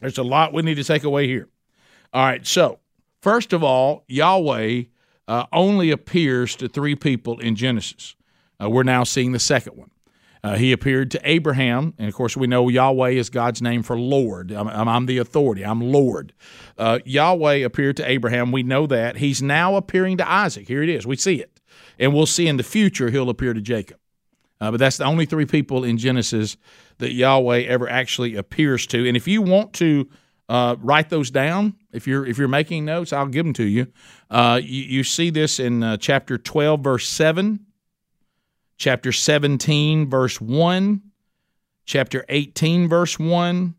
There's 0.00 0.18
a 0.18 0.22
lot 0.22 0.52
we 0.52 0.62
need 0.62 0.74
to 0.76 0.84
take 0.84 1.04
away 1.04 1.26
here. 1.26 1.48
All 2.12 2.24
right, 2.24 2.46
so 2.46 2.78
first 3.22 3.52
of 3.52 3.62
all, 3.62 4.04
Yahweh 4.08 4.84
uh, 5.26 5.46
only 5.52 5.90
appears 5.90 6.56
to 6.56 6.68
three 6.68 6.94
people 6.94 7.38
in 7.40 7.56
Genesis. 7.56 8.14
Uh, 8.62 8.70
we're 8.70 8.82
now 8.82 9.04
seeing 9.04 9.32
the 9.32 9.38
second 9.38 9.76
one. 9.76 9.90
Uh, 10.42 10.56
he 10.56 10.72
appeared 10.72 11.10
to 11.10 11.20
Abraham, 11.24 11.94
and 11.96 12.06
of 12.06 12.14
course, 12.14 12.36
we 12.36 12.46
know 12.46 12.68
Yahweh 12.68 13.12
is 13.12 13.30
God's 13.30 13.62
name 13.62 13.82
for 13.82 13.98
Lord. 13.98 14.50
I'm, 14.52 14.68
I'm 14.68 15.06
the 15.06 15.16
authority, 15.16 15.64
I'm 15.64 15.80
Lord. 15.80 16.34
Uh, 16.76 16.98
Yahweh 17.06 17.64
appeared 17.64 17.96
to 17.96 18.08
Abraham. 18.08 18.52
We 18.52 18.62
know 18.62 18.86
that. 18.86 19.16
He's 19.16 19.40
now 19.40 19.76
appearing 19.76 20.18
to 20.18 20.30
Isaac. 20.30 20.68
Here 20.68 20.82
it 20.82 20.90
is. 20.90 21.06
We 21.06 21.16
see 21.16 21.36
it. 21.36 21.53
And 21.98 22.12
we'll 22.12 22.26
see 22.26 22.46
in 22.46 22.56
the 22.56 22.62
future 22.62 23.10
he'll 23.10 23.30
appear 23.30 23.54
to 23.54 23.60
Jacob. 23.60 23.98
Uh, 24.60 24.70
but 24.70 24.78
that's 24.78 24.96
the 24.96 25.04
only 25.04 25.26
three 25.26 25.46
people 25.46 25.84
in 25.84 25.98
Genesis 25.98 26.56
that 26.98 27.12
Yahweh 27.12 27.62
ever 27.62 27.88
actually 27.88 28.36
appears 28.36 28.86
to. 28.88 29.06
And 29.06 29.16
if 29.16 29.26
you 29.28 29.42
want 29.42 29.72
to 29.74 30.08
uh, 30.48 30.76
write 30.80 31.08
those 31.08 31.30
down. 31.30 31.74
If 31.92 32.06
you're 32.06 32.26
if 32.26 32.38
you're 32.38 32.48
making 32.48 32.84
notes, 32.84 33.12
I'll 33.12 33.26
give 33.26 33.44
them 33.44 33.54
to 33.54 33.64
you. 33.64 33.86
Uh, 34.30 34.60
you, 34.62 34.82
you, 34.82 35.04
see 35.04 35.30
this 35.30 35.58
in 35.58 35.82
uh, 35.82 35.96
chapter 35.96 36.36
12, 36.36 36.80
verse 36.80 37.08
7. 37.08 37.60
chapter 38.76 39.12
17, 39.12 40.10
verse 40.10 40.40
1, 40.40 41.02
chapter 41.86 42.24
18, 42.28 42.88
verse 42.88 43.18
1. 43.18 43.74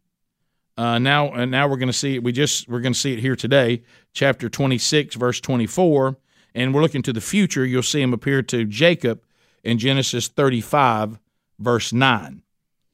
Uh, 0.78 1.00
now, 1.00 1.46
now 1.46 1.68
we're 1.68 1.78
going 1.78 1.88
to 1.88 1.94
see 1.94 2.16
it. 2.16 2.24
We 2.24 2.32
just 2.32 2.68
we're 2.68 2.82
going 2.82 2.94
to 2.94 3.00
see 3.00 3.14
it 3.14 3.20
here 3.20 3.36
today, 3.36 3.84
chapter 4.14 4.50
26, 4.50 5.16
verse 5.16 5.40
24, 5.40 6.18
and 6.56 6.74
we're 6.74 6.82
looking 6.82 7.04
to 7.04 7.14
the 7.14 7.22
future. 7.22 7.66
You'll 7.66 7.84
see 7.84 8.02
him 8.02 8.14
appear 8.14 8.42
to 8.44 8.66
Jacob 8.66 9.22
in 9.64 9.78
Genesis 9.78 10.30
35, 10.30 11.20
verse 11.60 11.92
9. 11.94 12.42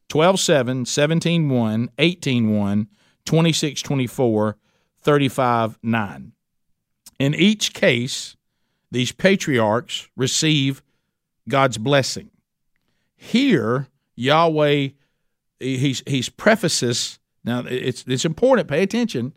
12, 0.10 0.40
7, 0.40 0.86
17, 0.86 1.50
1, 1.50 1.90
18, 1.98 2.58
1, 2.58 2.88
26, 3.24 3.82
24, 3.82 4.58
35, 5.00 5.80
9. 5.82 6.32
In 7.20 7.36
each 7.36 7.74
case, 7.74 8.36
these 8.90 9.12
patriarchs 9.14 10.10
receive 10.18 10.82
God's 11.48 11.78
blessing. 11.78 12.32
Here, 13.16 13.88
Yahweh, 14.16 14.90
he's, 15.60 16.04
he's 16.06 16.30
prefaces, 16.30 17.20
now 17.46 17.64
it's, 17.68 18.04
it's 18.08 18.26
important, 18.26 18.68
pay 18.68 18.84
attention. 18.84 19.34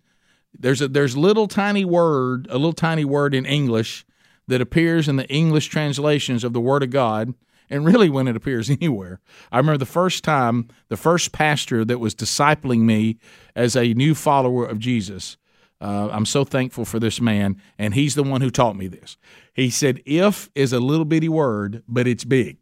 There's 0.59 0.81
a 0.81 0.89
there's 0.89 1.17
little 1.17 1.47
tiny 1.49 1.85
word, 1.85 2.47
a 2.49 2.55
little 2.55 2.73
tiny 2.73 3.05
word 3.05 3.35
in 3.35 3.45
English 3.45 4.05
that 4.49 4.61
appears 4.61 5.09
in 5.09 5.17
the 5.17 5.29
English 5.29 5.69
translations 5.69 6.45
of 6.45 6.53
the 6.53 6.61
Word 6.61 6.83
of 6.83 6.91
God, 6.91 7.35
and 7.71 7.85
really 7.85 8.11
when 8.11 8.29
it 8.29 8.37
appears 8.37 8.71
anywhere. 8.81 9.21
I 9.51 9.59
remember 9.59 9.79
the 9.79 9.87
first 9.87 10.25
time, 10.25 10.69
the 10.89 10.97
first 10.97 11.33
pastor 11.33 11.85
that 11.85 11.99
was 11.99 12.15
discipling 12.15 12.81
me 12.81 13.19
as 13.57 13.77
a 13.77 13.95
new 13.95 14.15
follower 14.15 14.67
of 14.67 14.79
Jesus. 14.79 15.37
Uh, 15.81 16.09
I'm 16.11 16.27
so 16.27 16.45
thankful 16.45 16.85
for 16.85 16.99
this 16.99 17.21
man, 17.21 17.61
and 17.79 17.95
he's 17.95 18.15
the 18.15 18.23
one 18.23 18.41
who 18.41 18.51
taught 18.51 18.77
me 18.77 18.87
this. 18.87 19.17
He 19.53 19.71
said, 19.71 20.03
"If 20.07 20.49
is 20.55 20.73
a 20.73 20.81
little 20.81 21.05
bitty 21.05 21.29
word, 21.29 21.83
but 21.89 22.07
it's 22.07 22.25
big. 22.25 22.59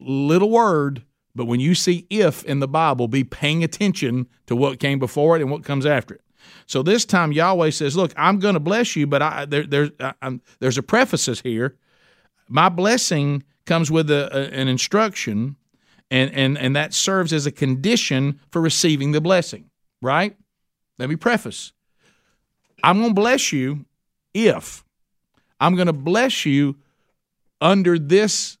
Little 0.00 0.50
word, 0.50 1.02
but 1.34 1.44
when 1.44 1.60
you 1.60 1.74
see 1.74 2.06
if 2.08 2.42
in 2.44 2.60
the 2.60 2.66
Bible, 2.66 3.06
be 3.06 3.22
paying 3.22 3.62
attention 3.62 4.26
to 4.46 4.56
what 4.56 4.80
came 4.80 4.98
before 4.98 5.36
it 5.36 5.42
and 5.42 5.50
what 5.50 5.62
comes 5.62 5.86
after 5.86 6.14
it." 6.14 6.22
So 6.66 6.82
this 6.82 7.04
time 7.04 7.32
Yahweh 7.32 7.70
says, 7.70 7.96
"Look, 7.96 8.12
I'm 8.16 8.38
going 8.38 8.54
to 8.54 8.60
bless 8.60 8.96
you, 8.96 9.06
but 9.06 9.22
I, 9.22 9.44
there, 9.44 9.64
there, 9.64 9.90
I, 10.00 10.40
there's 10.58 10.78
a 10.78 10.82
preface 10.82 11.40
here. 11.40 11.76
My 12.48 12.68
blessing 12.68 13.44
comes 13.66 13.90
with 13.90 14.10
a, 14.10 14.28
a, 14.36 14.60
an 14.60 14.68
instruction, 14.68 15.56
and, 16.10 16.32
and 16.32 16.58
and 16.58 16.76
that 16.76 16.94
serves 16.94 17.32
as 17.32 17.46
a 17.46 17.52
condition 17.52 18.40
for 18.50 18.60
receiving 18.60 19.12
the 19.12 19.20
blessing. 19.20 19.70
Right? 20.02 20.36
Let 20.98 21.08
me 21.08 21.16
preface. 21.16 21.72
I'm 22.82 22.98
going 22.98 23.10
to 23.10 23.14
bless 23.14 23.52
you 23.52 23.84
if 24.34 24.84
I'm 25.60 25.74
going 25.74 25.86
to 25.86 25.92
bless 25.92 26.46
you 26.46 26.76
under 27.60 27.98
this 27.98 28.58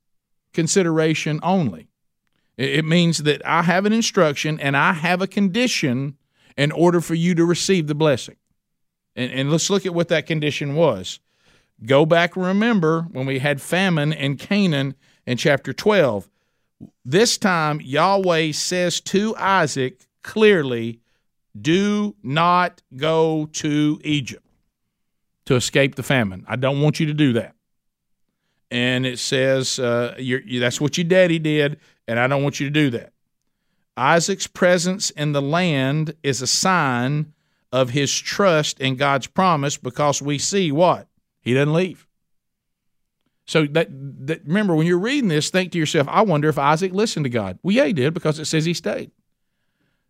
consideration 0.52 1.40
only. 1.42 1.88
It 2.58 2.84
means 2.84 3.18
that 3.18 3.44
I 3.46 3.62
have 3.62 3.86
an 3.86 3.92
instruction 3.92 4.60
and 4.60 4.76
I 4.76 4.92
have 4.92 5.22
a 5.22 5.26
condition 5.26 6.18
in 6.56 6.72
order 6.72 7.00
for 7.00 7.14
you 7.14 7.34
to 7.34 7.44
receive 7.44 7.86
the 7.86 7.94
blessing. 7.94 8.36
And, 9.16 9.30
and, 9.32 9.50
let's 9.50 9.70
look 9.70 9.86
at 9.86 9.94
what 9.94 10.08
that 10.08 10.26
condition 10.26 10.74
was. 10.74 11.18
Go 11.84 12.06
back 12.06 12.36
and 12.36 12.44
remember 12.44 13.02
when 13.10 13.26
we 13.26 13.38
had 13.38 13.60
famine 13.60 14.12
in 14.12 14.36
Canaan 14.36 14.94
in 15.26 15.36
chapter 15.36 15.72
12. 15.72 16.28
This 17.04 17.36
time, 17.38 17.80
Yahweh 17.80 18.52
says 18.52 19.00
to 19.02 19.34
Isaac 19.36 20.06
clearly, 20.22 21.00
Do 21.60 22.14
not 22.22 22.82
go 22.96 23.48
to 23.54 24.00
Egypt 24.04 24.46
to 25.46 25.56
escape 25.56 25.96
the 25.96 26.02
famine. 26.02 26.44
I 26.46 26.56
don't 26.56 26.80
want 26.80 27.00
you 27.00 27.06
to 27.06 27.14
do 27.14 27.32
that. 27.34 27.54
And 28.70 29.04
it 29.04 29.18
says 29.18 29.80
uh, 29.80 30.14
that's 30.60 30.80
what 30.80 30.96
your 30.96 31.04
daddy 31.06 31.40
did, 31.40 31.80
and 32.06 32.20
I 32.20 32.28
don't 32.28 32.44
want 32.44 32.60
you 32.60 32.66
to 32.66 32.70
do 32.70 32.90
that. 32.90 33.12
Isaac's 34.00 34.46
presence 34.46 35.10
in 35.10 35.32
the 35.32 35.42
land 35.42 36.14
is 36.22 36.40
a 36.40 36.46
sign 36.46 37.34
of 37.70 37.90
his 37.90 38.18
trust 38.18 38.80
in 38.80 38.96
God's 38.96 39.26
promise 39.26 39.76
because 39.76 40.22
we 40.22 40.38
see 40.38 40.72
what? 40.72 41.06
He 41.42 41.52
doesn't 41.52 41.74
leave. 41.74 42.06
So 43.46 43.66
that, 43.66 43.88
that, 44.26 44.46
remember 44.46 44.74
when 44.74 44.86
you're 44.86 44.98
reading 44.98 45.28
this, 45.28 45.50
think 45.50 45.72
to 45.72 45.78
yourself, 45.78 46.08
I 46.08 46.22
wonder 46.22 46.48
if 46.48 46.56
Isaac 46.56 46.92
listened 46.92 47.24
to 47.24 47.30
God. 47.30 47.58
Well, 47.62 47.74
yeah, 47.74 47.84
he 47.84 47.92
did 47.92 48.14
because 48.14 48.38
it 48.38 48.46
says 48.46 48.64
he 48.64 48.74
stayed. 48.74 49.10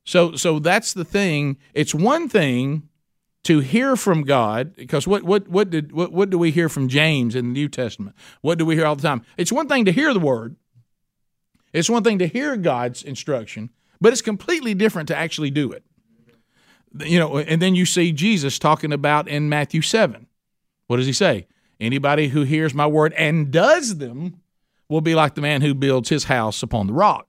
So 0.05 0.37
so 0.37 0.59
that's 0.59 0.93
the 0.93 1.05
thing. 1.05 1.57
It's 1.75 1.95
one 1.95 2.29
thing 2.29 2.89
to 3.45 3.61
hear 3.61 3.97
from 3.97 4.23
God, 4.23 4.77
because 4.77 5.07
what 5.07 5.25
what 5.25 5.49
what 5.49 5.71
did 5.71 5.93
what, 5.93 6.13
what 6.13 6.31
do 6.31 6.39
we 6.39 6.51
hear 6.51 6.69
from 6.69 6.89
James 6.89 7.35
in 7.35 7.47
the 7.47 7.53
New 7.53 7.69
Testament? 7.69 8.15
What 8.41 8.59
do 8.59 8.65
we 8.65 8.77
hear 8.77 8.87
all 8.87 8.97
the 8.97 9.03
time? 9.03 9.23
It's 9.37 9.53
one 9.53 9.69
thing 9.69 9.85
to 9.87 9.93
hear 9.93 10.13
the 10.13 10.21
word. 10.21 10.57
It's 11.73 11.91
one 11.91 12.03
thing 12.03 12.19
to 12.19 12.27
hear 12.27 12.57
God's 12.57 13.03
instruction, 13.03 13.71
but 14.01 14.13
it's 14.13 14.23
completely 14.23 14.75
different 14.75 15.09
to 15.09 15.17
actually 15.17 15.51
do 15.51 15.73
it. 15.73 15.85
You 17.05 17.19
know, 17.19 17.39
and 17.39 17.63
then 17.63 17.75
you 17.75 17.87
see 17.87 18.13
Jesus 18.13 18.59
talking 18.59 18.93
about 18.93 19.29
in 19.29 19.49
Matthew 19.49 19.83
7. 19.83 20.27
What 20.89 20.97
does 20.97 21.07
he 21.07 21.13
say? 21.13 21.47
Anybody 21.79 22.29
who 22.29 22.43
hears 22.43 22.75
my 22.75 22.87
word 22.87 23.13
and 23.15 23.51
does 23.51 23.99
them 23.99 24.41
will 24.89 25.01
be 25.01 25.15
like 25.15 25.35
the 25.35 25.41
man 25.41 25.63
who 25.63 25.73
builds 25.73 26.09
his 26.09 26.25
house 26.25 26.63
upon 26.63 26.87
the 26.89 26.93
rock. 26.93 27.29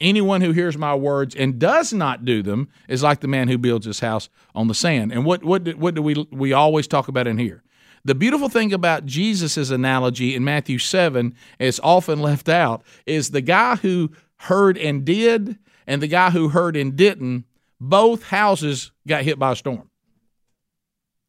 Anyone 0.00 0.40
who 0.40 0.52
hears 0.52 0.78
my 0.78 0.94
words 0.94 1.34
and 1.34 1.58
does 1.58 1.92
not 1.92 2.24
do 2.24 2.42
them 2.42 2.70
is 2.88 3.02
like 3.02 3.20
the 3.20 3.28
man 3.28 3.48
who 3.48 3.58
builds 3.58 3.84
his 3.84 4.00
house 4.00 4.30
on 4.54 4.66
the 4.66 4.74
sand. 4.74 5.12
And 5.12 5.26
what 5.26 5.44
what 5.44 5.64
do, 5.64 5.72
what 5.76 5.94
do 5.94 6.00
we 6.00 6.26
we 6.30 6.54
always 6.54 6.86
talk 6.86 7.08
about 7.08 7.26
in 7.26 7.36
here? 7.36 7.62
The 8.02 8.14
beautiful 8.14 8.48
thing 8.48 8.72
about 8.72 9.04
Jesus' 9.04 9.70
analogy 9.70 10.34
in 10.34 10.42
Matthew 10.42 10.78
7 10.78 11.34
is 11.58 11.78
often 11.84 12.20
left 12.20 12.48
out 12.48 12.82
is 13.04 13.30
the 13.30 13.42
guy 13.42 13.76
who 13.76 14.10
heard 14.38 14.78
and 14.78 15.04
did 15.04 15.58
and 15.90 16.00
the 16.00 16.06
guy 16.06 16.30
who 16.30 16.50
heard 16.50 16.76
and 16.76 16.94
didn't, 16.94 17.46
both 17.80 18.22
houses 18.22 18.92
got 19.08 19.24
hit 19.24 19.40
by 19.40 19.52
a 19.52 19.56
storm. 19.56 19.90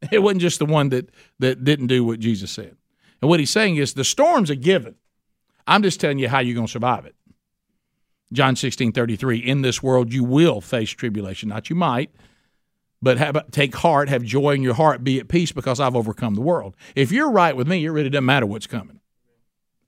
It 0.11 0.19
wasn't 0.19 0.41
just 0.41 0.59
the 0.59 0.65
one 0.65 0.89
that, 0.89 1.09
that 1.39 1.63
didn't 1.63 1.87
do 1.87 2.03
what 2.03 2.19
Jesus 2.19 2.49
said. 2.49 2.75
And 3.21 3.29
what 3.29 3.39
he's 3.39 3.51
saying 3.51 3.75
is 3.75 3.93
the 3.93 4.03
storm's 4.03 4.49
a 4.49 4.55
given. 4.55 4.95
I'm 5.67 5.83
just 5.83 5.99
telling 5.99 6.17
you 6.17 6.27
how 6.27 6.39
you're 6.39 6.55
going 6.55 6.65
to 6.65 6.71
survive 6.71 7.05
it. 7.05 7.15
John 8.33 8.55
16, 8.55 8.93
33, 8.93 9.37
in 9.37 9.61
this 9.61 9.83
world 9.83 10.11
you 10.11 10.23
will 10.23 10.59
face 10.59 10.89
tribulation. 10.89 11.49
Not 11.49 11.69
you 11.69 11.75
might, 11.75 12.11
but 12.99 13.17
have, 13.19 13.51
take 13.51 13.75
heart, 13.75 14.09
have 14.09 14.23
joy 14.23 14.51
in 14.55 14.63
your 14.63 14.73
heart, 14.73 15.03
be 15.03 15.19
at 15.19 15.27
peace 15.27 15.51
because 15.51 15.79
I've 15.79 15.95
overcome 15.95 16.33
the 16.33 16.41
world. 16.41 16.75
If 16.95 17.11
you're 17.11 17.31
right 17.31 17.55
with 17.55 17.67
me, 17.67 17.85
it 17.85 17.89
really 17.89 18.09
doesn't 18.09 18.25
matter 18.25 18.47
what's 18.47 18.67
coming. 18.67 18.99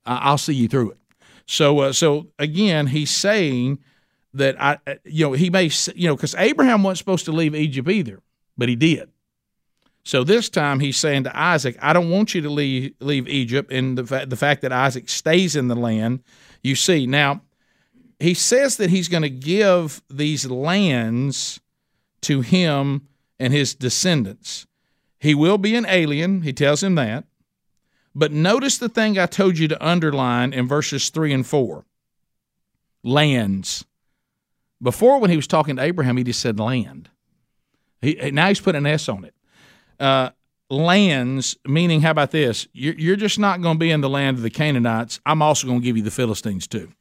I'll 0.04 0.38
see 0.38 0.54
you 0.54 0.68
through 0.68 0.92
it. 0.92 0.98
So, 1.46 1.80
uh, 1.80 1.92
so 1.92 2.28
again, 2.38 2.88
he's 2.88 3.10
saying 3.10 3.80
that 4.34 4.60
I, 4.60 4.78
uh, 4.86 4.94
you 5.04 5.24
know, 5.24 5.32
he 5.32 5.48
may, 5.48 5.70
you 5.94 6.08
know, 6.08 6.16
because 6.16 6.34
Abraham 6.34 6.82
wasn't 6.82 6.98
supposed 6.98 7.24
to 7.26 7.32
leave 7.32 7.54
Egypt 7.54 7.88
either, 7.88 8.20
but 8.58 8.68
he 8.68 8.76
did. 8.76 9.08
So 10.04 10.22
this 10.22 10.50
time 10.50 10.80
he's 10.80 10.98
saying 10.98 11.24
to 11.24 11.36
Isaac, 11.38 11.78
I 11.80 11.94
don't 11.94 12.10
want 12.10 12.34
you 12.34 12.42
to 12.42 12.50
leave, 12.50 12.94
leave 13.00 13.26
Egypt. 13.26 13.72
And 13.72 13.96
the, 13.96 14.04
fa- 14.04 14.26
the 14.28 14.36
fact 14.36 14.60
that 14.62 14.72
Isaac 14.72 15.08
stays 15.08 15.56
in 15.56 15.68
the 15.68 15.74
land, 15.74 16.22
you 16.62 16.76
see. 16.76 17.06
Now, 17.06 17.40
he 18.18 18.34
says 18.34 18.76
that 18.76 18.90
he's 18.90 19.08
going 19.08 19.22
to 19.22 19.30
give 19.30 20.02
these 20.10 20.50
lands 20.50 21.60
to 22.22 22.42
him 22.42 23.08
and 23.38 23.52
his 23.52 23.74
descendants. 23.74 24.66
He 25.18 25.34
will 25.34 25.58
be 25.58 25.74
an 25.74 25.86
alien, 25.88 26.42
he 26.42 26.52
tells 26.52 26.82
him 26.82 26.96
that. 26.96 27.24
But 28.14 28.30
notice 28.30 28.78
the 28.78 28.88
thing 28.88 29.18
I 29.18 29.26
told 29.26 29.58
you 29.58 29.68
to 29.68 29.86
underline 29.86 30.52
in 30.52 30.68
verses 30.68 31.08
3 31.08 31.32
and 31.32 31.46
4 31.46 31.84
lands. 33.02 33.84
Before, 34.84 35.18
when 35.18 35.30
he 35.30 35.36
was 35.36 35.46
talking 35.46 35.76
to 35.76 35.82
Abraham, 35.82 36.18
he 36.18 36.24
just 36.24 36.40
said 36.40 36.60
land. 36.60 37.08
He, 38.02 38.14
now 38.30 38.48
he's 38.48 38.60
put 38.60 38.76
an 38.76 38.86
S 38.86 39.08
on 39.08 39.24
it. 39.24 39.34
Uh, 39.98 40.30
lands, 40.68 41.56
meaning, 41.66 42.02
how 42.02 42.10
about 42.10 42.30
this? 42.30 42.68
You're, 42.72 42.94
you're 42.94 43.16
just 43.16 43.38
not 43.38 43.62
going 43.62 43.76
to 43.76 43.78
be 43.78 43.90
in 43.90 44.02
the 44.02 44.10
land 44.10 44.36
of 44.36 44.42
the 44.42 44.50
Canaanites. 44.50 45.20
I'm 45.24 45.42
also 45.42 45.66
going 45.66 45.80
to 45.80 45.84
give 45.84 45.96
you 45.96 46.02
the 46.02 46.10
Philistines 46.10 46.66
too. 46.66 46.92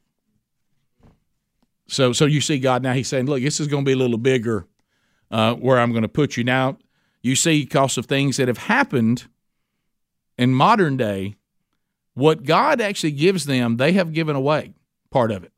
So, 1.87 2.13
so 2.13 2.25
you 2.25 2.41
see 2.41 2.57
God 2.57 2.81
now. 2.81 2.93
He's 2.93 3.09
saying, 3.09 3.25
"Look, 3.25 3.41
this 3.41 3.59
is 3.59 3.67
going 3.67 3.83
to 3.83 3.85
be 3.85 3.93
a 3.93 3.97
little 3.97 4.17
bigger 4.17 4.65
uh, 5.29 5.55
where 5.55 5.77
I'm 5.77 5.91
going 5.91 6.03
to 6.03 6.07
put 6.07 6.37
you." 6.37 6.43
Now, 6.43 6.77
you 7.21 7.35
see, 7.35 7.63
because 7.63 7.97
of 7.97 8.05
things 8.05 8.37
that 8.37 8.47
have 8.47 8.57
happened 8.57 9.27
in 10.37 10.53
modern 10.53 10.97
day, 10.97 11.35
what 12.13 12.43
God 12.43 12.79
actually 12.81 13.11
gives 13.11 13.45
them, 13.45 13.77
they 13.77 13.91
have 13.93 14.13
given 14.13 14.35
away 14.35 14.73
part 15.09 15.31
of 15.31 15.43
it, 15.43 15.52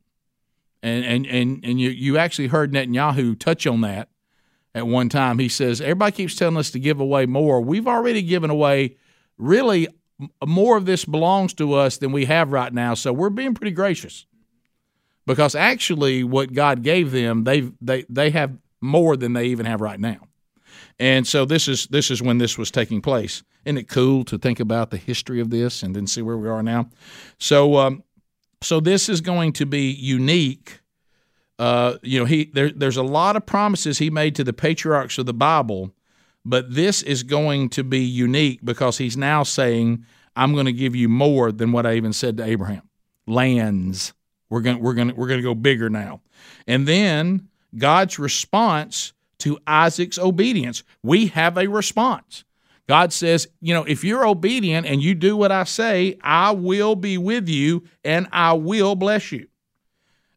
and 0.82 1.04
and 1.04 1.26
and 1.26 1.64
and 1.64 1.80
you 1.80 1.90
you 1.90 2.18
actually 2.18 2.48
heard 2.48 2.72
Netanyahu 2.72 3.38
touch 3.38 3.66
on 3.66 3.80
that 3.82 4.08
at 4.74 4.86
one 4.86 5.08
time. 5.08 5.38
He 5.38 5.48
says 5.48 5.80
everybody 5.80 6.12
keeps 6.12 6.34
telling 6.34 6.56
us 6.56 6.70
to 6.72 6.78
give 6.78 7.00
away 7.00 7.26
more. 7.26 7.60
We've 7.60 7.88
already 7.88 8.22
given 8.22 8.50
away 8.50 8.96
really 9.38 9.88
more 10.44 10.76
of 10.76 10.86
this 10.86 11.04
belongs 11.04 11.52
to 11.54 11.74
us 11.74 11.98
than 11.98 12.12
we 12.12 12.24
have 12.24 12.52
right 12.52 12.72
now, 12.72 12.94
so 12.94 13.12
we're 13.12 13.30
being 13.30 13.54
pretty 13.54 13.72
gracious 13.72 14.26
because 15.26 15.54
actually 15.54 16.24
what 16.24 16.52
God 16.52 16.82
gave 16.82 17.10
them, 17.10 17.44
they 17.44 17.70
they 17.80 18.04
they 18.08 18.30
have 18.30 18.56
more 18.80 19.16
than 19.16 19.32
they 19.32 19.46
even 19.46 19.66
have 19.66 19.80
right 19.80 20.00
now. 20.00 20.28
And 20.98 21.26
so 21.26 21.44
this 21.44 21.68
is 21.68 21.86
this 21.88 22.10
is 22.10 22.22
when 22.22 22.38
this 22.38 22.56
was 22.56 22.70
taking 22.70 23.02
place. 23.02 23.42
Isn't 23.64 23.78
it 23.78 23.88
cool 23.88 24.24
to 24.24 24.38
think 24.38 24.60
about 24.60 24.90
the 24.90 24.96
history 24.96 25.40
of 25.40 25.50
this 25.50 25.82
and 25.82 25.94
then 25.94 26.06
see 26.06 26.22
where 26.22 26.38
we 26.38 26.48
are 26.48 26.62
now? 26.62 26.88
So 27.38 27.76
um, 27.76 28.04
So 28.62 28.80
this 28.80 29.08
is 29.08 29.20
going 29.20 29.52
to 29.54 29.66
be 29.66 29.90
unique. 29.90 30.80
Uh, 31.58 31.94
you 32.02 32.18
know, 32.18 32.24
he 32.24 32.50
there, 32.52 32.70
there's 32.70 32.96
a 32.96 33.02
lot 33.02 33.36
of 33.36 33.46
promises 33.46 33.98
he 33.98 34.10
made 34.10 34.34
to 34.36 34.44
the 34.44 34.52
patriarchs 34.52 35.18
of 35.18 35.26
the 35.26 35.34
Bible, 35.34 35.92
but 36.44 36.74
this 36.74 37.02
is 37.02 37.22
going 37.22 37.68
to 37.70 37.84
be 37.84 38.00
unique 38.00 38.60
because 38.64 38.98
he's 38.98 39.16
now 39.16 39.42
saying, 39.42 40.04
"I'm 40.34 40.52
going 40.52 40.66
to 40.66 40.72
give 40.72 40.94
you 40.94 41.08
more 41.08 41.52
than 41.52 41.72
what 41.72 41.86
I 41.86 41.94
even 41.94 42.12
said 42.12 42.36
to 42.38 42.44
Abraham. 42.44 42.82
Lands. 43.26 44.12
We're 44.50 44.60
going 44.60 44.80
we're 44.80 44.94
going 44.94 45.14
we're 45.16 45.28
going 45.28 45.40
to 45.40 45.44
go 45.46 45.54
bigger 45.54 45.88
now." 45.88 46.20
And 46.66 46.86
then 46.86 47.48
God's 47.76 48.18
response 48.18 49.12
to 49.38 49.58
Isaac's 49.66 50.18
obedience. 50.18 50.82
We 51.02 51.26
have 51.28 51.56
a 51.56 51.68
response. 51.68 52.44
God 52.88 53.12
says, 53.12 53.48
you 53.60 53.74
know, 53.74 53.82
if 53.84 54.04
you're 54.04 54.26
obedient 54.26 54.86
and 54.86 55.02
you 55.02 55.14
do 55.14 55.36
what 55.36 55.50
I 55.50 55.64
say, 55.64 56.18
I 56.22 56.52
will 56.52 56.94
be 56.94 57.18
with 57.18 57.48
you 57.48 57.84
and 58.04 58.28
I 58.30 58.52
will 58.52 58.94
bless 58.94 59.32
you. 59.32 59.48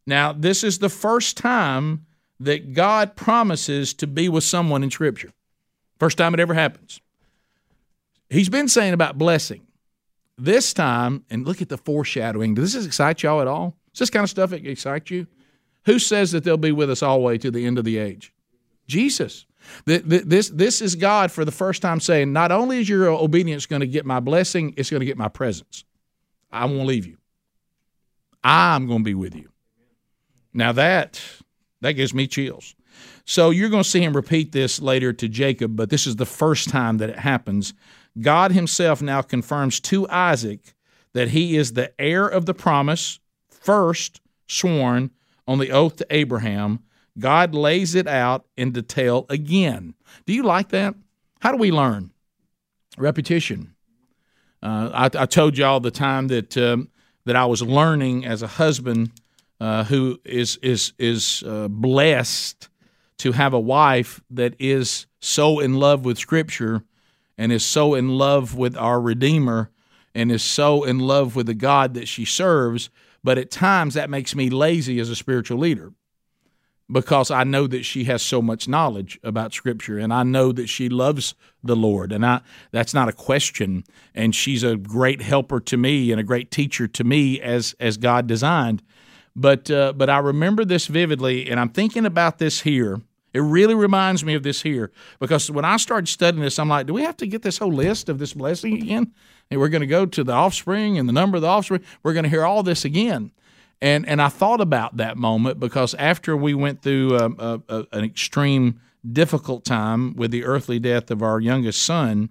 Now, 0.08 0.34
this 0.34 0.63
is 0.63 0.79
the 0.79 0.89
first 0.89 1.38
time 1.38 2.08
that 2.39 2.74
God 2.74 3.15
promises 3.15 3.94
to 3.96 4.08
be 4.08 4.29
with 4.29 4.44
someone 4.44 4.82
in 4.82 4.89
Scripture. 4.89 5.32
First 6.00 6.18
time 6.18 6.34
it 6.34 6.39
ever 6.39 6.53
happens. 6.56 7.01
He's 8.29 8.50
been 8.50 8.68
saying 8.68 8.94
about 8.94 9.18
blessing. 9.18 9.68
This 10.38 10.74
time, 10.74 11.25
and 11.29 11.46
look 11.46 11.62
at 11.62 11.70
the 11.70 11.77
foreshadowing. 11.77 12.56
Does 12.56 12.74
this 12.74 12.86
excite 12.86 13.22
y'all 13.22 13.41
at 13.41 13.48
all? 13.48 13.75
Is 13.94 14.00
this 14.00 14.10
kind 14.10 14.24
of 14.24 14.29
stuff 14.29 14.51
that 14.51 14.65
excites 14.65 15.12
you? 15.12 15.27
Who 15.86 16.00
says 16.00 16.32
that 16.32 16.44
they'll 16.44 16.58
be 16.58 16.72
with 16.72 16.89
us 16.89 17.03
all 17.03 17.18
the 17.18 17.25
way 17.25 17.38
to 17.38 17.51
the 17.51 17.65
end 17.65 17.77
of 17.77 17.84
the 17.84 17.98
age? 17.98 18.34
Jesus. 18.88 19.46
This, 19.86 20.50
this 20.50 20.82
is 20.82 20.96
God 20.96 21.32
for 21.32 21.46
the 21.46 21.51
first 21.51 21.82
time 21.82 22.00
saying, 22.00 22.34
not 22.34 22.51
only 22.51 22.80
is 22.80 22.89
your 22.89 23.10
obedience 23.10 23.66
going 23.66 23.82
to 23.82 23.88
get 23.88 24.06
my 24.06 24.20
blessing, 24.20 24.74
it's 24.78 24.89
going 24.89 25.01
to 25.01 25.06
get 25.06 25.18
my 25.18 25.28
presence. 25.28 25.84
I 26.51 26.66
won't 26.66 26.88
leave 26.88 27.06
you. 27.06 27.18
I'm 28.44 28.88
going 28.88 29.00
to 29.00 29.04
be 29.04 29.13
with 29.13 29.36
you. 29.36 29.50
Now 30.54 30.72
that 30.72 31.22
that 31.82 31.94
gives 31.94 32.13
me 32.13 32.28
chills. 32.28 32.75
So 33.25 33.51
you're 33.51 33.70
going 33.70 33.84
to 33.84 33.89
see 33.89 34.01
him 34.01 34.16
repeat 34.16 34.51
this 34.51 34.82
later 34.82 35.13
to 35.13 35.30
Jacob, 35.30 35.75
but 35.75 35.89
this 35.89 36.08
is 36.08 36.16
the 36.16 36.25
first 36.25 36.70
time 36.70 36.98
that 36.98 37.10
it 37.10 37.20
happens. 37.20 37.74
God 38.20 38.51
himself 38.51 39.01
now 39.01 39.22
confirms 39.22 39.80
to 39.82 40.10
Isaac 40.10 40.74
that 41.13 41.30
he 41.30 41.56
is 41.56 41.74
the 41.74 41.94
heir 42.01 42.28
of 42.28 42.46
the 42.46 42.54
promise, 42.54 43.20
first 43.48 44.22
sworn 44.48 45.12
on 45.48 45.60
the 45.60 45.72
oath 45.72 45.98
to 45.98 46.08
Abraham, 46.10 46.80
God 47.20 47.54
lays 47.54 47.96
it 47.96 48.08
out 48.08 48.46
in 48.58 48.72
detail 48.72 49.26
again. 49.30 49.94
Do 50.26 50.34
you 50.34 50.44
like 50.44 50.70
that? 50.70 50.96
How 51.40 51.52
do 51.52 51.58
we 51.58 51.72
learn? 51.72 52.12
Repetition. 52.98 53.76
Uh, 54.62 54.90
I, 54.94 55.22
I, 55.22 55.26
told 55.26 55.58
you 55.58 55.66
all 55.66 55.80
the 55.80 55.92
time 55.92 56.28
that 56.28 56.58
um, 56.58 56.90
that 57.26 57.36
I 57.36 57.46
was 57.46 57.62
learning 57.62 58.26
as 58.26 58.42
a 58.42 58.48
husband 58.48 59.12
uh, 59.62 59.86
who 59.86 60.20
is 60.26 60.58
is 60.58 60.94
is 61.00 61.44
uh, 61.46 61.70
blessed 61.70 62.68
to 63.20 63.32
have 63.32 63.54
a 63.54 63.60
wife 63.60 64.22
that 64.32 64.56
is 64.60 65.06
so 65.20 65.60
in 65.60 65.76
love 65.76 66.04
with 66.04 66.18
Scripture 66.18 66.84
and 67.38 67.52
is 67.52 67.66
so 67.66 67.94
in 67.94 68.10
love 68.10 68.56
with 68.56 68.76
our 68.76 69.00
Redeemer 69.00 69.72
and 70.14 70.32
is 70.32 70.44
so 70.44 70.84
in 70.84 71.00
love 71.00 71.36
with 71.36 71.46
the 71.46 71.54
God 71.54 71.94
that 71.94 72.08
she 72.08 72.26
serves. 72.26 72.90
But 73.24 73.38
at 73.38 73.52
times 73.52 73.94
that 73.94 74.10
makes 74.10 74.36
me 74.36 74.50
lazy 74.50 75.00
as 75.00 75.10
a 75.10 75.16
spiritual 75.16 75.58
leader 75.58 75.94
because 76.91 77.29
I 77.29 77.43
know 77.43 77.67
that 77.67 77.84
she 77.84 78.05
has 78.05 78.22
so 78.22 78.41
much 78.41 78.67
knowledge 78.67 79.19
about 79.24 79.53
scripture 79.53 79.98
and 80.00 80.13
I 80.13 80.24
know 80.24 80.51
that 80.51 80.67
she 80.67 80.89
loves 80.89 81.36
the 81.63 81.75
Lord 81.75 82.12
and 82.12 82.25
I 82.25 82.41
that's 82.72 82.93
not 82.93 83.10
a 83.10 83.13
question 83.13 83.84
and 84.15 84.34
she's 84.34 84.63
a 84.63 84.75
great 84.75 85.22
helper 85.22 85.60
to 85.62 85.77
me 85.77 86.12
and 86.12 86.19
a 86.19 86.24
great 86.24 86.51
teacher 86.51 86.88
to 86.88 87.03
me 87.03 87.39
as 87.39 87.75
as 87.79 87.98
God 87.98 88.27
designed. 88.27 88.81
But 89.36 89.69
uh, 89.69 89.93
but 89.93 90.10
I 90.10 90.17
remember 90.17 90.65
this 90.65 90.88
vividly 90.88 91.50
and 91.50 91.60
I'm 91.60 91.69
thinking 91.69 92.05
about 92.05 92.39
this 92.39 92.62
here. 92.62 93.01
It 93.31 93.41
really 93.41 93.75
reminds 93.75 94.25
me 94.25 94.34
of 94.34 94.41
this 94.41 94.63
here 94.63 94.91
because 95.19 95.51
when 95.51 95.63
I 95.63 95.77
started 95.77 96.08
studying 96.08 96.43
this 96.43 96.58
I'm 96.58 96.69
like 96.69 96.88
do 96.88 96.93
we 96.93 97.03
have 97.03 97.17
to 97.17 97.27
get 97.27 97.43
this 97.43 97.60
whole 97.60 97.74
list 97.74 98.10
of 98.10 98.17
this 98.17 98.34
blessing 98.34 98.81
again? 98.81 99.13
And 99.51 99.60
we're 99.60 99.69
going 99.69 99.81
to 99.81 99.88
go 99.88 100.05
to 100.05 100.24
the 100.24 100.34
offspring 100.34 100.98
and 100.98 101.10
the 101.10 101.13
number 101.13 101.36
of 101.36 101.41
the 101.41 101.48
offspring. 101.48 101.84
We're 102.03 102.13
going 102.13 102.24
to 102.24 102.29
hear 102.29 102.46
all 102.46 102.63
this 102.63 102.86
again 102.86 103.31
and 103.81 104.07
and 104.07 104.21
I 104.21 104.29
thought 104.29 104.62
about 104.62 104.98
that 104.98 105.17
moment 105.17 105.59
because 105.59 105.93
after 105.95 106.36
we 106.36 106.53
went 106.53 106.81
through 106.81 107.15
a, 107.15 107.29
a, 107.29 107.62
a, 107.69 107.88
an 107.93 108.03
extreme 108.03 108.79
difficult 109.09 109.63
time 109.63 110.15
with 110.15 110.31
the 110.31 110.43
earthly 110.43 110.79
death 110.79 111.09
of 111.12 111.24
our 111.24 111.39
youngest 111.39 111.81
son, 111.81 112.29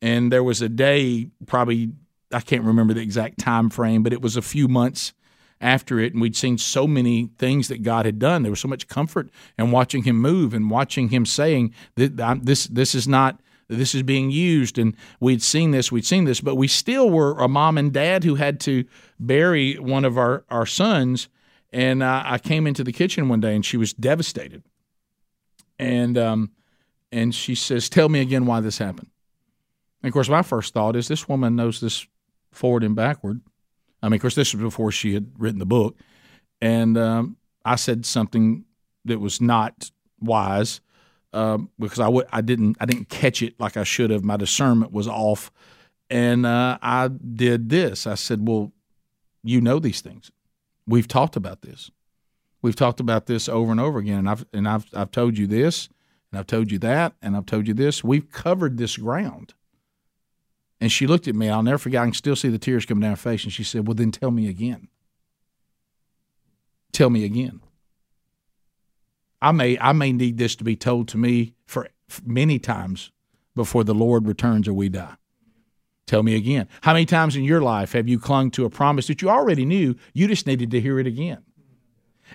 and 0.00 0.30
there 0.32 0.44
was 0.44 0.62
a 0.62 0.68
day 0.68 1.28
probably 1.46 1.92
I 2.32 2.40
can't 2.40 2.64
remember 2.64 2.94
the 2.94 3.00
exact 3.00 3.38
time 3.38 3.70
frame, 3.70 4.02
but 4.02 4.12
it 4.12 4.22
was 4.22 4.36
a 4.36 4.42
few 4.42 4.68
months 4.68 5.12
after 5.60 5.98
it, 5.98 6.12
and 6.12 6.20
we'd 6.20 6.36
seen 6.36 6.58
so 6.58 6.86
many 6.86 7.30
things 7.38 7.68
that 7.68 7.82
God 7.82 8.06
had 8.06 8.18
done. 8.18 8.42
There 8.42 8.50
was 8.50 8.60
so 8.60 8.68
much 8.68 8.88
comfort 8.88 9.30
in 9.58 9.70
watching 9.70 10.02
Him 10.02 10.16
move 10.16 10.52
and 10.52 10.70
watching 10.70 11.08
Him 11.08 11.24
saying 11.24 11.74
that 11.96 12.40
this 12.42 12.66
this 12.66 12.94
is 12.94 13.08
not 13.08 13.40
this 13.68 13.94
is 13.94 14.02
being 14.02 14.30
used 14.30 14.78
and 14.78 14.94
we'd 15.20 15.42
seen 15.42 15.70
this 15.70 15.90
we'd 15.90 16.06
seen 16.06 16.24
this 16.24 16.40
but 16.40 16.56
we 16.56 16.68
still 16.68 17.10
were 17.10 17.32
a 17.38 17.48
mom 17.48 17.78
and 17.78 17.92
dad 17.92 18.24
who 18.24 18.34
had 18.34 18.60
to 18.60 18.84
bury 19.18 19.74
one 19.78 20.04
of 20.04 20.18
our, 20.18 20.44
our 20.50 20.66
sons 20.66 21.28
and 21.72 22.04
i 22.04 22.38
came 22.38 22.66
into 22.66 22.84
the 22.84 22.92
kitchen 22.92 23.28
one 23.28 23.40
day 23.40 23.54
and 23.54 23.66
she 23.66 23.76
was 23.76 23.92
devastated. 23.92 24.62
And 25.78 26.16
um, 26.16 26.52
and 27.10 27.34
she 27.34 27.56
says 27.56 27.88
tell 27.88 28.08
me 28.08 28.20
again 28.20 28.46
why 28.46 28.60
this 28.60 28.78
happened. 28.78 29.10
And 30.02 30.08
of 30.08 30.12
course 30.12 30.28
my 30.28 30.42
first 30.42 30.72
thought 30.72 30.94
is 30.94 31.08
this 31.08 31.28
woman 31.28 31.56
knows 31.56 31.80
this 31.80 32.06
forward 32.52 32.84
and 32.84 32.94
backward. 32.94 33.40
I 34.02 34.08
mean 34.08 34.14
of 34.14 34.20
course 34.20 34.36
this 34.36 34.54
was 34.54 34.62
before 34.62 34.92
she 34.92 35.14
had 35.14 35.32
written 35.36 35.58
the 35.58 35.66
book. 35.66 35.96
And 36.60 36.96
um, 36.96 37.36
i 37.64 37.74
said 37.74 38.06
something 38.06 38.64
that 39.04 39.18
was 39.18 39.40
not 39.40 39.90
wise 40.20 40.80
um, 41.34 41.70
because 41.78 42.00
I 42.00 42.04
w- 42.04 42.26
I 42.32 42.40
didn't 42.40 42.76
I 42.80 42.86
didn't 42.86 43.08
catch 43.08 43.42
it 43.42 43.58
like 43.58 43.76
I 43.76 43.84
should 43.84 44.10
have. 44.10 44.24
My 44.24 44.36
discernment 44.36 44.92
was 44.92 45.08
off, 45.08 45.50
and 46.08 46.46
uh, 46.46 46.78
I 46.80 47.08
did 47.08 47.68
this. 47.68 48.06
I 48.06 48.14
said, 48.14 48.46
"Well, 48.46 48.72
you 49.42 49.60
know 49.60 49.78
these 49.78 50.00
things. 50.00 50.30
We've 50.86 51.08
talked 51.08 51.36
about 51.36 51.62
this. 51.62 51.90
We've 52.62 52.76
talked 52.76 53.00
about 53.00 53.26
this 53.26 53.48
over 53.48 53.72
and 53.72 53.80
over 53.80 53.98
again. 53.98 54.20
And 54.20 54.30
I've 54.30 54.46
and 54.52 54.68
I've 54.68 54.86
I've 54.94 55.10
told 55.10 55.36
you 55.36 55.46
this, 55.46 55.88
and 56.30 56.38
I've 56.38 56.46
told 56.46 56.70
you 56.70 56.78
that, 56.78 57.14
and 57.20 57.36
I've 57.36 57.46
told 57.46 57.66
you 57.66 57.74
this. 57.74 58.04
We've 58.04 58.30
covered 58.30 58.78
this 58.78 58.96
ground." 58.96 59.54
And 60.80 60.92
she 60.92 61.06
looked 61.06 61.28
at 61.28 61.34
me. 61.34 61.48
I'll 61.48 61.62
never 61.62 61.78
forget. 61.78 62.02
I 62.02 62.06
can 62.06 62.14
still 62.14 62.36
see 62.36 62.48
the 62.48 62.58
tears 62.58 62.84
coming 62.84 63.02
down 63.02 63.10
her 63.10 63.16
face. 63.16 63.44
And 63.44 63.52
she 63.52 63.64
said, 63.64 63.86
"Well, 63.86 63.94
then 63.94 64.12
tell 64.12 64.30
me 64.30 64.48
again. 64.48 64.88
Tell 66.92 67.10
me 67.10 67.24
again." 67.24 67.60
I 69.44 69.52
may 69.52 69.78
I 69.78 69.92
may 69.92 70.10
need 70.10 70.38
this 70.38 70.56
to 70.56 70.64
be 70.64 70.74
told 70.74 71.06
to 71.08 71.18
me 71.18 71.54
for 71.66 71.88
many 72.24 72.58
times 72.58 73.12
before 73.54 73.84
the 73.84 73.94
Lord 73.94 74.26
returns 74.26 74.66
or 74.66 74.72
we 74.72 74.88
die. 74.88 75.16
Tell 76.06 76.22
me 76.22 76.34
again. 76.34 76.66
How 76.80 76.94
many 76.94 77.04
times 77.04 77.36
in 77.36 77.44
your 77.44 77.60
life 77.60 77.92
have 77.92 78.08
you 78.08 78.18
clung 78.18 78.50
to 78.52 78.64
a 78.64 78.70
promise 78.70 79.06
that 79.08 79.20
you 79.20 79.28
already 79.28 79.66
knew, 79.66 79.96
you 80.14 80.28
just 80.28 80.46
needed 80.46 80.70
to 80.70 80.80
hear 80.80 80.98
it 80.98 81.06
again? 81.06 81.42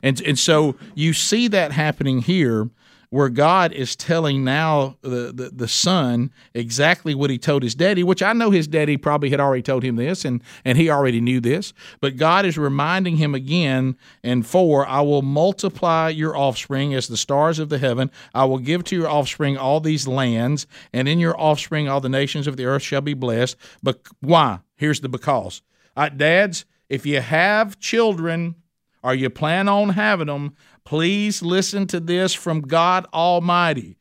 And 0.03 0.21
and 0.21 0.37
so 0.37 0.75
you 0.93 1.13
see 1.13 1.47
that 1.47 1.71
happening 1.71 2.19
here 2.19 2.69
where 3.09 3.29
God 3.29 3.71
is 3.71 3.95
telling 3.95 4.43
now 4.43 4.97
the, 5.01 5.31
the, 5.33 5.51
the, 5.51 5.67
son 5.67 6.31
exactly 6.53 7.15
what 7.15 7.31
he 7.31 7.39
told 7.39 7.63
his 7.63 7.73
daddy, 7.73 8.03
which 8.03 8.21
I 8.21 8.33
know 8.33 8.51
his 8.51 8.67
daddy 8.67 8.97
probably 8.97 9.31
had 9.31 9.39
already 9.39 9.63
told 9.63 9.83
him 9.83 9.95
this 9.95 10.25
and, 10.25 10.43
and 10.63 10.77
he 10.77 10.89
already 10.89 11.19
knew 11.19 11.39
this. 11.39 11.73
But 12.01 12.17
God 12.17 12.45
is 12.45 12.57
reminding 12.57 13.17
him 13.17 13.33
again 13.33 13.97
and 14.23 14.45
four, 14.45 14.85
I 14.85 15.01
will 15.01 15.23
multiply 15.23 16.09
your 16.09 16.37
offspring 16.37 16.93
as 16.93 17.07
the 17.07 17.17
stars 17.17 17.57
of 17.57 17.69
the 17.69 17.79
heaven. 17.79 18.11
I 18.35 18.45
will 18.45 18.59
give 18.59 18.83
to 18.85 18.95
your 18.95 19.09
offspring 19.09 19.57
all 19.57 19.79
these 19.79 20.07
lands, 20.07 20.67
and 20.93 21.07
in 21.07 21.19
your 21.19 21.39
offspring 21.39 21.89
all 21.89 22.01
the 22.01 22.09
nations 22.09 22.45
of 22.45 22.57
the 22.57 22.65
earth 22.65 22.83
shall 22.83 23.01
be 23.01 23.15
blessed. 23.15 23.55
But 23.81 24.01
why? 24.19 24.59
Here's 24.75 25.01
the 25.01 25.09
because. 25.09 25.61
Right, 25.97 26.15
dads, 26.15 26.65
if 26.89 27.05
you 27.05 27.21
have 27.21 27.79
children 27.79 28.55
or 29.03 29.13
you 29.13 29.29
plan 29.29 29.67
on 29.67 29.89
having 29.89 30.27
them, 30.27 30.55
Please 30.89 31.43
listen 31.43 31.85
to 31.85 31.99
this 31.99 32.33
from 32.33 32.61
God 32.61 33.05
Almighty. 33.13 33.99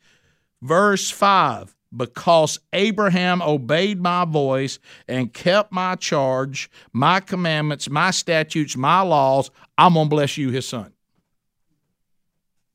Verse 0.63 1.11
5 1.11 1.77
Because 1.95 2.59
Abraham 2.73 3.43
obeyed 3.43 4.01
my 4.01 4.25
voice 4.25 4.79
and 5.07 5.31
kept 5.31 5.71
my 5.71 5.97
charge, 5.97 6.71
my 6.95 7.21
commandments, 7.21 7.91
my 7.91 8.11
statutes, 8.11 8.75
my 8.75 9.03
laws, 9.03 9.51
I'm 9.77 9.93
going 9.93 10.07
to 10.07 10.09
bless 10.09 10.39
you, 10.39 10.49
his 10.49 10.67
son. 10.67 10.95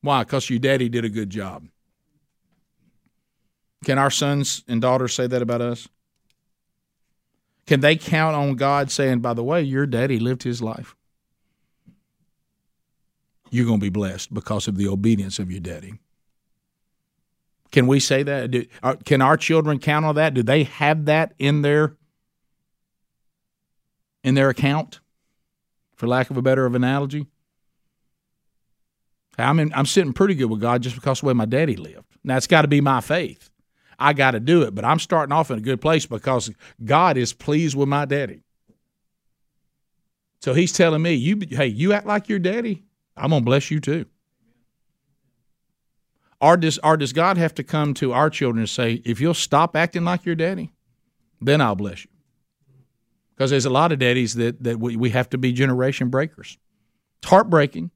Why? 0.00 0.22
Because 0.22 0.48
your 0.48 0.60
daddy 0.60 0.88
did 0.88 1.04
a 1.04 1.10
good 1.10 1.30
job. 1.30 1.66
Can 3.84 3.98
our 3.98 4.12
sons 4.12 4.62
and 4.68 4.80
daughters 4.80 5.12
say 5.12 5.26
that 5.26 5.42
about 5.42 5.60
us? 5.60 5.88
Can 7.66 7.80
they 7.80 7.96
count 7.96 8.36
on 8.36 8.54
God 8.54 8.92
saying, 8.92 9.18
by 9.18 9.34
the 9.34 9.42
way, 9.42 9.62
your 9.62 9.86
daddy 9.86 10.20
lived 10.20 10.44
his 10.44 10.62
life? 10.62 10.94
You're 13.54 13.66
going 13.66 13.80
to 13.80 13.84
be 13.84 13.90
blessed 13.90 14.32
because 14.32 14.68
of 14.68 14.76
the 14.76 14.88
obedience 14.88 15.38
of 15.38 15.50
your 15.50 15.60
daddy. 15.60 15.94
Can 17.70 17.86
we 17.86 18.00
say 18.00 18.22
that? 18.22 18.50
Do, 18.50 18.66
are, 18.82 18.96
can 18.96 19.20
our 19.20 19.36
children 19.36 19.78
count 19.78 20.04
on 20.04 20.14
that? 20.14 20.34
Do 20.34 20.42
they 20.42 20.64
have 20.64 21.06
that 21.06 21.34
in 21.38 21.62
their 21.62 21.96
in 24.22 24.34
their 24.34 24.48
account? 24.48 25.00
for 25.96 26.06
lack 26.06 26.30
of 26.30 26.36
a 26.36 26.42
better 26.42 26.66
of 26.66 26.74
analogy. 26.74 27.26
I'm 29.38 29.58
in, 29.58 29.72
I'm 29.74 29.86
sitting 29.86 30.12
pretty 30.12 30.34
good 30.34 30.50
with 30.50 30.60
God 30.60 30.82
just 30.82 30.94
because 30.94 31.18
of 31.18 31.22
the 31.22 31.26
way 31.28 31.34
my 31.34 31.44
daddy 31.44 31.76
lived. 31.76 32.06
Now 32.22 32.36
it's 32.36 32.46
got 32.46 32.62
to 32.62 32.68
be 32.68 32.80
my 32.80 33.00
faith. 33.00 33.50
I 33.98 34.12
got 34.12 34.32
to 34.32 34.40
do 34.40 34.62
it, 34.62 34.74
but 34.74 34.84
I'm 34.84 34.98
starting 34.98 35.32
off 35.32 35.50
in 35.50 35.58
a 35.58 35.62
good 35.62 35.80
place 35.80 36.06
because 36.06 36.50
God 36.84 37.16
is 37.16 37.32
pleased 37.32 37.76
with 37.76 37.88
my 37.88 38.04
daddy. 38.04 38.42
So 40.40 40.52
he's 40.52 40.72
telling 40.72 41.02
me, 41.02 41.14
"You, 41.14 41.40
hey, 41.48 41.66
you 41.66 41.92
act 41.92 42.06
like 42.06 42.28
your 42.28 42.38
daddy. 42.38 42.83
I'm 43.16 43.30
gonna 43.30 43.44
bless 43.44 43.70
you 43.70 43.80
too." 43.80 44.06
Or 46.40 46.56
does, 46.56 46.78
or 46.84 46.96
does 46.96 47.12
God 47.12 47.38
have 47.38 47.54
to 47.54 47.62
come 47.62 47.94
to 47.94 48.12
our 48.12 48.28
children 48.28 48.60
and 48.60 48.68
say, 48.68 49.00
"If 49.04 49.20
you'll 49.20 49.34
stop 49.34 49.76
acting 49.76 50.04
like 50.04 50.26
your 50.26 50.34
daddy, 50.34 50.72
then 51.40 51.60
I'll 51.60 51.76
bless 51.76 52.04
you"? 52.04 52.10
Because 53.34 53.50
there's 53.50 53.64
a 53.64 53.70
lot 53.70 53.92
of 53.92 53.98
daddies 53.98 54.34
that 54.34 54.62
that 54.62 54.78
we, 54.78 54.96
we 54.96 55.10
have 55.10 55.30
to 55.30 55.38
be 55.38 55.52
generation 55.52 56.10
breakers. 56.10 56.58
It's 57.22 57.30
heartbreaking, 57.30 57.90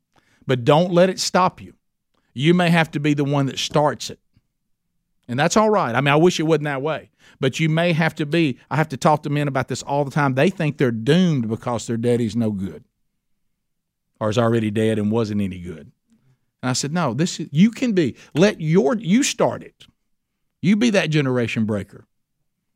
but 0.46 0.64
don't 0.64 0.92
let 0.92 1.10
it 1.10 1.20
stop 1.20 1.60
you. 1.60 1.74
You 2.32 2.54
may 2.54 2.70
have 2.70 2.90
to 2.92 3.00
be 3.00 3.14
the 3.14 3.24
one 3.24 3.46
that 3.46 3.58
starts 3.58 4.10
it. 4.10 4.20
And 5.28 5.38
that's 5.38 5.56
all 5.56 5.68
right. 5.68 5.94
I 5.94 6.00
mean, 6.00 6.12
I 6.12 6.16
wish 6.16 6.40
it 6.40 6.44
wasn't 6.44 6.64
that 6.64 6.80
way. 6.80 7.10
But 7.38 7.60
you 7.60 7.68
may 7.68 7.92
have 7.92 8.14
to 8.14 8.24
be. 8.24 8.58
I 8.70 8.76
have 8.76 8.88
to 8.88 8.96
talk 8.96 9.22
to 9.24 9.30
men 9.30 9.46
about 9.46 9.68
this 9.68 9.82
all 9.82 10.04
the 10.04 10.10
time. 10.10 10.34
They 10.34 10.48
think 10.48 10.78
they're 10.78 10.90
doomed 10.90 11.48
because 11.48 11.86
their 11.86 11.98
daddy's 11.98 12.34
no 12.34 12.50
good 12.50 12.84
or 14.20 14.28
is 14.28 14.38
already 14.38 14.70
dead 14.70 14.98
and 14.98 15.10
wasn't 15.10 15.40
any 15.40 15.58
good. 15.58 15.92
And 16.62 16.70
I 16.70 16.72
said, 16.72 16.92
no, 16.92 17.14
this 17.14 17.38
is, 17.38 17.48
you 17.52 17.70
can 17.70 17.92
be. 17.92 18.16
Let 18.34 18.60
your 18.60 18.96
you 18.96 19.22
start 19.22 19.62
it. 19.62 19.86
You 20.60 20.76
be 20.76 20.90
that 20.90 21.10
generation 21.10 21.64
breaker. 21.64 22.06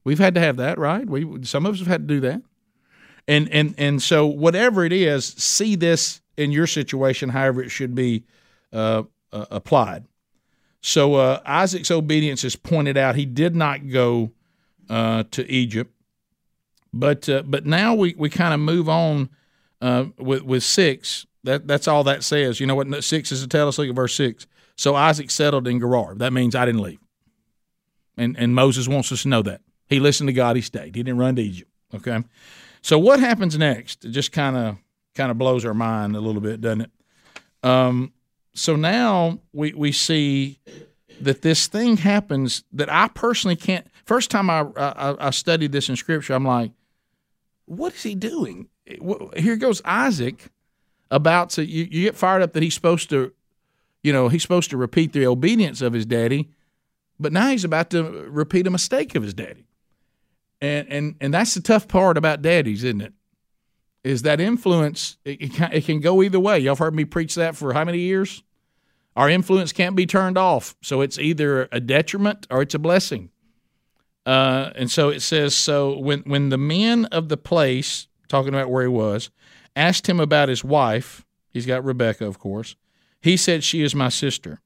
We've 0.05 0.19
had 0.19 0.35
to 0.35 0.41
have 0.41 0.57
that, 0.57 0.79
right? 0.79 1.09
We 1.09 1.45
some 1.45 1.67
of 1.67 1.75
us 1.75 1.81
have 1.81 1.89
had 1.89 2.09
to 2.09 2.15
do 2.15 2.21
that. 2.21 2.43
And 3.29 3.49
and 3.51 3.75
and 3.79 4.03
so 4.03 4.27
whatever 4.27 4.85
it 4.85 4.93
is, 4.93 5.27
see 5.27 5.77
this 5.77 6.21
in 6.37 6.53
your 6.53 6.67
situation, 6.67 7.29
however 7.29 7.63
it 7.63 7.71
should 7.71 7.95
be 7.95 8.25
uh, 8.73 9.05
uh, 9.33 9.47
applied. 9.51 10.05
So 10.81 11.15
uh, 11.15 11.41
Isaac's 11.47 11.91
obedience 11.91 12.43
is 12.43 12.57
pointed 12.57 12.97
out. 12.97 13.15
He 13.15 13.27
did 13.27 13.55
not 13.55 13.89
go 13.89 14.33
uh, 14.91 15.25
to 15.31 15.49
Egypt, 15.51 15.95
but 16.93 17.29
uh, 17.29 17.43
but 17.47 17.65
now 17.65 17.95
we, 17.95 18.15
we 18.19 18.29
kind 18.29 18.53
of 18.53 18.61
move 18.61 18.89
on 18.89 19.31
uh, 19.81 20.07
with 20.19 20.43
with 20.43 20.63
six. 20.65 21.27
That 21.45 21.67
that's 21.67 21.89
all 21.89 22.05
that 22.05 22.23
says. 22.23 22.61
You 22.61 22.67
know 22.67 22.75
what 22.75 23.03
six 23.03 23.33
is 23.33 23.43
to 23.43 23.49
tell 23.49 23.69
us? 23.69 23.79
Look 23.79 23.89
at 23.89 23.95
verse 23.95 24.15
six. 24.15 24.47
So 24.77 24.95
Isaac 24.95 25.31
settled 25.31 25.67
in 25.67 25.81
Gerar. 25.81 26.15
That 26.15 26.33
means 26.33 26.55
I 26.55 26.65
didn't 26.65 26.83
leave, 26.83 27.01
and 28.17 28.37
and 28.39 28.55
Moses 28.55 28.89
wants 28.89 29.11
us 29.13 29.23
to 29.23 29.29
know 29.29 29.43
that 29.43 29.61
he 29.89 30.01
listened 30.01 30.29
to 30.29 30.33
God. 30.33 30.57
He 30.57 30.63
stayed. 30.63 30.97
He 30.97 31.03
didn't 31.03 31.19
run 31.19 31.37
to 31.37 31.43
Egypt. 31.43 31.71
Okay. 31.95 32.23
So 32.81 32.99
what 32.99 33.21
happens 33.21 33.57
next? 33.59 34.05
It 34.05 34.11
just 34.11 34.33
kind 34.33 34.57
of 34.57 34.77
kind 35.15 35.31
of 35.31 35.39
blows 35.39 35.65
our 35.65 35.75
mind 35.75 36.17
a 36.17 36.21
little 36.21 36.41
bit, 36.41 36.61
doesn't 36.61 36.83
it? 36.83 36.91
Um, 37.63 38.13
so 38.55 38.77
now 38.77 39.39
we 39.53 39.73
we 39.73 39.93
see 39.93 40.59
that 41.21 41.43
this 41.43 41.67
thing 41.67 41.99
happens 41.99 42.65
that 42.73 42.91
I 42.91 43.09
personally 43.09 43.57
can't. 43.57 43.87
First 44.05 44.31
time 44.31 44.51
I, 44.51 44.67
I, 44.77 45.29
I 45.29 45.31
studied 45.31 45.73
this 45.73 45.89
in 45.89 45.97
Scripture, 45.97 46.35
I'm 46.35 46.45
like, 46.45 46.73
what 47.67 47.95
is 47.95 48.03
he 48.03 48.15
doing? 48.15 48.69
Here 49.37 49.57
goes 49.57 49.81
Isaac 49.85 50.51
about 51.13 51.51
to 51.51 51.65
you, 51.65 51.85
you 51.85 52.03
get 52.03 52.17
fired 52.17 52.43
up 52.43 52.53
that 52.55 52.63
he's 52.63 52.75
supposed 52.75 53.09
to, 53.11 53.33
you 54.03 54.13
know, 54.13 54.29
he's 54.29 54.43
supposed 54.43 54.71
to 54.71 54.77
repeat 54.77 55.13
the 55.13 55.27
obedience 55.27 55.81
of 55.81 55.93
his 55.93 56.05
daddy, 56.05 56.51
but 57.21 57.33
now 57.33 57.49
he's 57.49 57.65
about 57.65 57.91
to 57.91 58.03
repeat 58.29 58.67
a 58.67 58.71
mistake 58.71 59.15
of 59.15 59.23
his 59.23 59.35
daddy, 59.35 59.67
and 60.61 60.89
and 60.89 61.15
and 61.21 61.33
that's 61.33 61.55
the 61.55 61.61
tough 61.61 61.87
part 61.87 62.19
about 62.19 62.43
daddies, 62.43 62.83
isn't 62.83 63.03
it? 63.03 63.13
is 64.05 64.23
that 64.23 64.41
influence 64.41 65.17
it, 65.25 65.41
it, 65.41 65.55
can, 65.55 65.73
it 65.73 65.85
can 65.85 66.01
go 66.01 66.23
either 66.23 66.41
way. 66.41 66.59
Y'all 66.59 66.77
heard 66.77 66.95
me 66.95 67.05
preach 67.05 67.35
that 67.37 67.57
for 67.57 67.73
how 67.73 67.85
many 67.85 67.99
years? 67.99 68.43
Our 69.15 69.29
influence 69.29 69.73
can't 69.73 69.95
be 69.95 70.07
turned 70.07 70.39
off, 70.39 70.75
so 70.81 71.03
it's 71.03 71.19
either 71.19 71.69
a 71.71 71.81
detriment 71.81 72.47
or 72.51 72.63
it's 72.63 72.75
a 72.75 72.79
blessing. 72.79 73.31
Uh, 74.25 74.71
and 74.75 74.91
so 74.91 75.11
it 75.11 75.21
says, 75.21 75.55
so 75.55 75.99
when 75.99 76.21
when 76.21 76.49
the 76.49 76.59
men 76.59 77.05
of 77.07 77.29
the 77.29 77.37
place, 77.37 78.07
talking 78.29 78.49
about 78.49 78.71
where 78.71 78.83
he 78.83 78.89
was, 78.89 79.31
asked 79.77 80.09
him 80.09 80.21
about 80.21 80.49
his 80.49 80.65
wife, 80.65 81.25
he's 81.51 81.67
got 81.67 81.85
Rebecca, 81.85 82.27
of 82.27 82.39
course. 82.39 82.77
He 83.21 83.37
said, 83.37 83.63
"She 83.63 83.83
is 83.83 83.95
my 83.95 84.09
sister," 84.09 84.61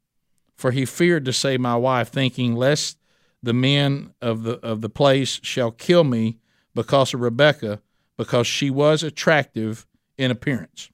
for 0.54 0.70
he 0.70 0.84
feared 0.84 1.24
to 1.26 1.32
say 1.32 1.58
my 1.58 1.76
wife, 1.76 2.08
thinking 2.08 2.54
lest 2.54 2.98
the 3.42 3.52
men 3.52 4.14
of 4.20 4.42
the 4.42 4.58
of 4.60 4.80
the 4.80 4.88
place 4.88 5.40
shall 5.42 5.70
kill 5.70 6.04
me 6.04 6.38
because 6.74 7.14
of 7.14 7.20
Rebecca, 7.20 7.80
because 8.16 8.46
she 8.46 8.70
was 8.70 9.02
attractive 9.02 9.86
in 10.18 10.30
appearance. 10.30 10.90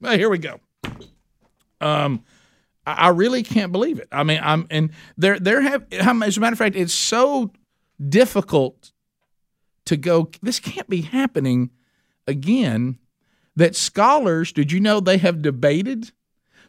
Well, 0.00 0.16
here 0.16 0.30
we 0.30 0.38
go. 0.38 0.60
Um, 1.80 2.24
I 2.86 3.08
really 3.08 3.42
can't 3.42 3.70
believe 3.70 3.98
it. 3.98 4.08
I 4.10 4.24
mean, 4.24 4.40
I'm 4.42 4.66
and 4.70 4.90
there 5.16 5.38
there 5.38 5.60
have 5.60 5.86
as 5.92 6.36
a 6.36 6.40
matter 6.40 6.52
of 6.52 6.58
fact, 6.58 6.74
it's 6.74 6.94
so 6.94 7.52
difficult 8.08 8.92
to 9.84 9.96
go. 9.96 10.30
This 10.42 10.58
can't 10.58 10.88
be 10.88 11.02
happening 11.02 11.70
again. 12.26 12.98
That 13.56 13.76
scholars, 13.76 14.52
did 14.52 14.72
you 14.72 14.80
know 14.80 15.00
they 15.00 15.18
have 15.18 15.42
debated? 15.42 16.12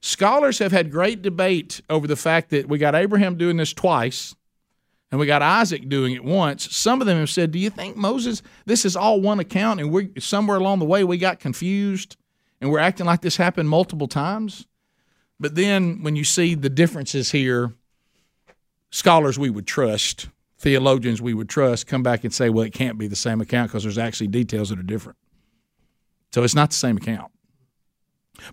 Scholars 0.02 0.60
have 0.60 0.72
had 0.72 0.92
great 0.92 1.22
debate 1.22 1.82
over 1.90 2.08
the 2.08 2.16
fact 2.16 2.50
that 2.50 2.68
we 2.68 2.78
got 2.78 2.96
Abraham 2.96 3.38
doing 3.38 3.58
this 3.58 3.74
twice 3.74 4.36
and 5.14 5.20
we 5.20 5.28
got 5.28 5.44
Isaac 5.44 5.88
doing 5.88 6.14
it 6.14 6.24
once. 6.24 6.76
Some 6.76 7.00
of 7.00 7.06
them 7.06 7.20
have 7.20 7.30
said, 7.30 7.52
"Do 7.52 7.60
you 7.60 7.70
think 7.70 7.96
Moses? 7.96 8.42
This 8.66 8.84
is 8.84 8.96
all 8.96 9.22
one 9.22 9.40
account, 9.40 9.80
and 9.80 9.92
we're 9.92 10.10
somewhere 10.18 10.58
along 10.58 10.80
the 10.80 10.86
way 10.86 11.04
we 11.04 11.20
got 11.20 11.40
confused, 11.40 12.18
and 12.60 12.72
we're 12.72 12.80
acting 12.80 13.06
like 13.06 13.22
this 13.22 13.38
happened 13.38 13.70
multiple 13.70 14.08
times." 14.08 14.66
But 15.40 15.54
then 15.54 16.02
when 16.02 16.16
you 16.16 16.24
see 16.24 16.56
the 16.56 16.70
differences 16.70 17.32
here, 17.32 17.74
scholars 18.90 19.38
we 19.38 19.52
would 19.52 19.68
trust, 19.68 20.30
theologians 20.58 21.22
we 21.22 21.36
would 21.36 21.48
trust, 21.48 21.86
come 21.86 22.02
back 22.02 22.24
and 22.24 22.34
say, 22.34 22.50
"Well, 22.50 22.66
it 22.66 22.74
can't 22.74 22.98
be 22.98 23.06
the 23.08 23.16
same 23.16 23.40
account 23.40 23.70
because 23.70 23.84
there's 23.84 24.00
actually 24.00 24.30
details 24.30 24.70
that 24.70 24.80
are 24.80 24.84
different." 24.84 25.20
So 26.34 26.44
it's 26.44 26.56
not 26.56 26.72
the 26.72 26.76
same 26.76 26.98
account. 26.98 27.32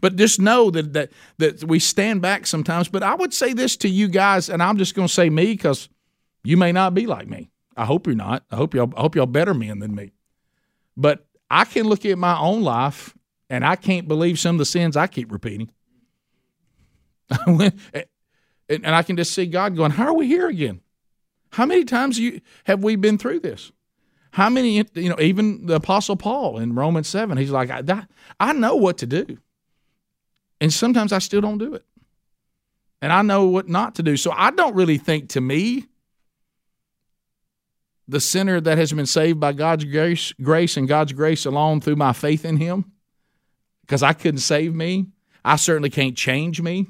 But 0.00 0.16
just 0.16 0.38
know 0.38 0.70
that 0.70 0.92
that 0.92 1.10
that 1.38 1.64
we 1.64 1.78
stand 1.78 2.20
back 2.20 2.46
sometimes. 2.46 2.88
But 2.88 3.02
I 3.02 3.14
would 3.14 3.32
say 3.32 3.54
this 3.54 3.76
to 3.78 3.88
you 3.88 4.08
guys, 4.08 4.50
and 4.50 4.62
I'm 4.62 4.76
just 4.76 4.94
going 4.94 5.08
to 5.08 5.14
say 5.14 5.30
me 5.30 5.46
because 5.46 5.88
you 6.44 6.56
may 6.56 6.72
not 6.72 6.94
be 6.94 7.06
like 7.06 7.28
me. 7.28 7.50
I 7.76 7.86
hope 7.86 8.06
you're 8.06 8.14
not. 8.14 8.44
I 8.50 8.56
hope 8.56 8.74
y'all 8.74 8.92
I 8.96 9.00
hope 9.00 9.16
y'all 9.16 9.26
better 9.26 9.54
men 9.54 9.78
than 9.78 9.94
me. 9.94 10.12
But 10.96 11.26
I 11.50 11.64
can 11.64 11.86
look 11.86 12.04
at 12.04 12.18
my 12.18 12.38
own 12.38 12.62
life 12.62 13.16
and 13.48 13.64
I 13.64 13.76
can't 13.76 14.06
believe 14.06 14.38
some 14.38 14.56
of 14.56 14.58
the 14.58 14.66
sins 14.66 14.96
I 14.96 15.06
keep 15.06 15.32
repeating. 15.32 15.70
and 17.46 17.72
I 18.68 19.02
can 19.02 19.16
just 19.16 19.32
see 19.32 19.46
God 19.46 19.74
going, 19.74 19.92
"How 19.92 20.08
are 20.08 20.14
we 20.14 20.26
here 20.26 20.48
again? 20.48 20.82
How 21.52 21.64
many 21.64 21.84
times 21.84 22.18
you 22.18 22.42
have 22.64 22.84
we 22.84 22.96
been 22.96 23.16
through 23.16 23.40
this? 23.40 23.72
How 24.32 24.48
many, 24.48 24.84
you 24.94 25.08
know, 25.08 25.18
even 25.20 25.66
the 25.66 25.74
Apostle 25.74 26.16
Paul 26.16 26.58
in 26.58 26.74
Romans 26.74 27.08
7, 27.08 27.36
he's 27.36 27.50
like, 27.50 27.70
I, 27.70 28.06
I 28.38 28.52
know 28.52 28.76
what 28.76 28.98
to 28.98 29.06
do. 29.06 29.38
And 30.60 30.72
sometimes 30.72 31.12
I 31.12 31.18
still 31.18 31.40
don't 31.40 31.58
do 31.58 31.74
it. 31.74 31.84
And 33.02 33.12
I 33.12 33.22
know 33.22 33.46
what 33.46 33.68
not 33.68 33.94
to 33.96 34.02
do. 34.02 34.16
So 34.16 34.30
I 34.30 34.50
don't 34.50 34.74
really 34.74 34.98
think 34.98 35.30
to 35.30 35.40
me 35.40 35.86
the 38.06 38.20
sinner 38.20 38.60
that 38.60 38.76
has 38.76 38.92
been 38.92 39.06
saved 39.06 39.40
by 39.40 39.52
God's 39.52 39.84
grace, 39.84 40.32
grace 40.42 40.76
and 40.76 40.88
God's 40.88 41.12
grace 41.12 41.46
alone 41.46 41.80
through 41.80 41.96
my 41.96 42.12
faith 42.12 42.44
in 42.44 42.56
Him, 42.56 42.92
because 43.82 44.02
I 44.02 44.12
couldn't 44.12 44.40
save 44.40 44.74
me. 44.74 45.06
I 45.44 45.56
certainly 45.56 45.90
can't 45.90 46.16
change 46.16 46.60
me. 46.60 46.88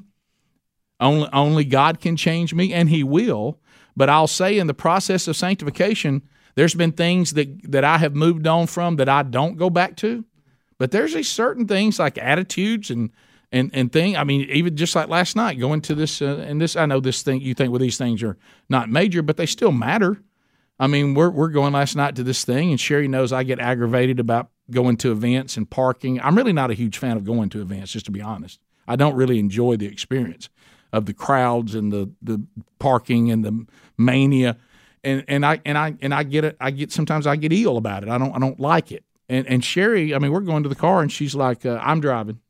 Only, 0.98 1.28
only 1.32 1.64
God 1.64 2.00
can 2.00 2.16
change 2.16 2.54
me, 2.54 2.72
and 2.72 2.88
He 2.88 3.04
will. 3.04 3.60
But 3.96 4.08
I'll 4.08 4.26
say 4.26 4.58
in 4.58 4.66
the 4.66 4.74
process 4.74 5.28
of 5.28 5.36
sanctification, 5.36 6.22
there's 6.60 6.74
been 6.74 6.92
things 6.92 7.32
that, 7.32 7.72
that 7.72 7.84
I 7.84 7.96
have 7.96 8.14
moved 8.14 8.46
on 8.46 8.66
from 8.66 8.96
that 8.96 9.08
I 9.08 9.22
don't 9.22 9.56
go 9.56 9.70
back 9.70 9.96
to. 9.96 10.26
But 10.76 10.90
there's 10.90 11.14
these 11.14 11.30
certain 11.30 11.66
things 11.66 11.98
like 11.98 12.18
attitudes 12.18 12.90
and 12.90 13.12
and 13.50 13.70
and 13.72 13.90
thing. 13.90 14.14
I 14.14 14.24
mean, 14.24 14.42
even 14.42 14.76
just 14.76 14.94
like 14.94 15.08
last 15.08 15.36
night, 15.36 15.58
going 15.58 15.80
to 15.80 15.94
this 15.94 16.20
uh, 16.20 16.44
and 16.46 16.60
this. 16.60 16.76
I 16.76 16.84
know 16.84 17.00
this 17.00 17.22
thing. 17.22 17.40
You 17.40 17.54
think 17.54 17.70
well, 17.70 17.78
these 17.78 17.96
things 17.96 18.22
are 18.22 18.36
not 18.68 18.90
major, 18.90 19.22
but 19.22 19.38
they 19.38 19.46
still 19.46 19.72
matter. 19.72 20.20
I 20.78 20.86
mean, 20.86 21.14
we're 21.14 21.30
we're 21.30 21.48
going 21.48 21.72
last 21.72 21.96
night 21.96 22.14
to 22.16 22.22
this 22.22 22.44
thing, 22.44 22.68
and 22.70 22.78
Sherry 22.78 23.08
knows 23.08 23.32
I 23.32 23.42
get 23.42 23.58
aggravated 23.58 24.20
about 24.20 24.50
going 24.70 24.98
to 24.98 25.12
events 25.12 25.56
and 25.56 25.68
parking. 25.68 26.20
I'm 26.20 26.36
really 26.36 26.52
not 26.52 26.70
a 26.70 26.74
huge 26.74 26.98
fan 26.98 27.16
of 27.16 27.24
going 27.24 27.48
to 27.50 27.62
events, 27.62 27.92
just 27.92 28.04
to 28.04 28.12
be 28.12 28.20
honest. 28.20 28.60
I 28.86 28.96
don't 28.96 29.14
really 29.14 29.38
enjoy 29.38 29.76
the 29.76 29.86
experience 29.86 30.50
of 30.92 31.06
the 31.06 31.14
crowds 31.14 31.74
and 31.74 31.90
the 31.90 32.10
the 32.20 32.44
parking 32.78 33.30
and 33.30 33.46
the 33.46 33.66
mania. 33.96 34.58
And 35.02 35.24
and 35.28 35.46
I 35.46 35.60
and 35.64 35.78
I 35.78 35.94
and 36.02 36.12
I 36.12 36.22
get 36.22 36.44
it. 36.44 36.56
I 36.60 36.70
get 36.70 36.92
sometimes 36.92 37.26
I 37.26 37.36
get 37.36 37.52
ill 37.52 37.76
about 37.76 38.02
it. 38.02 38.08
I 38.08 38.18
don't 38.18 38.34
I 38.34 38.38
don't 38.38 38.60
like 38.60 38.92
it. 38.92 39.04
And 39.28 39.46
and 39.46 39.64
Sherry, 39.64 40.14
I 40.14 40.18
mean, 40.18 40.32
we're 40.32 40.40
going 40.40 40.62
to 40.64 40.68
the 40.68 40.74
car, 40.74 41.00
and 41.00 41.10
she's 41.10 41.34
like, 41.34 41.64
uh, 41.64 41.80
"I'm 41.82 42.00
driving," 42.00 42.40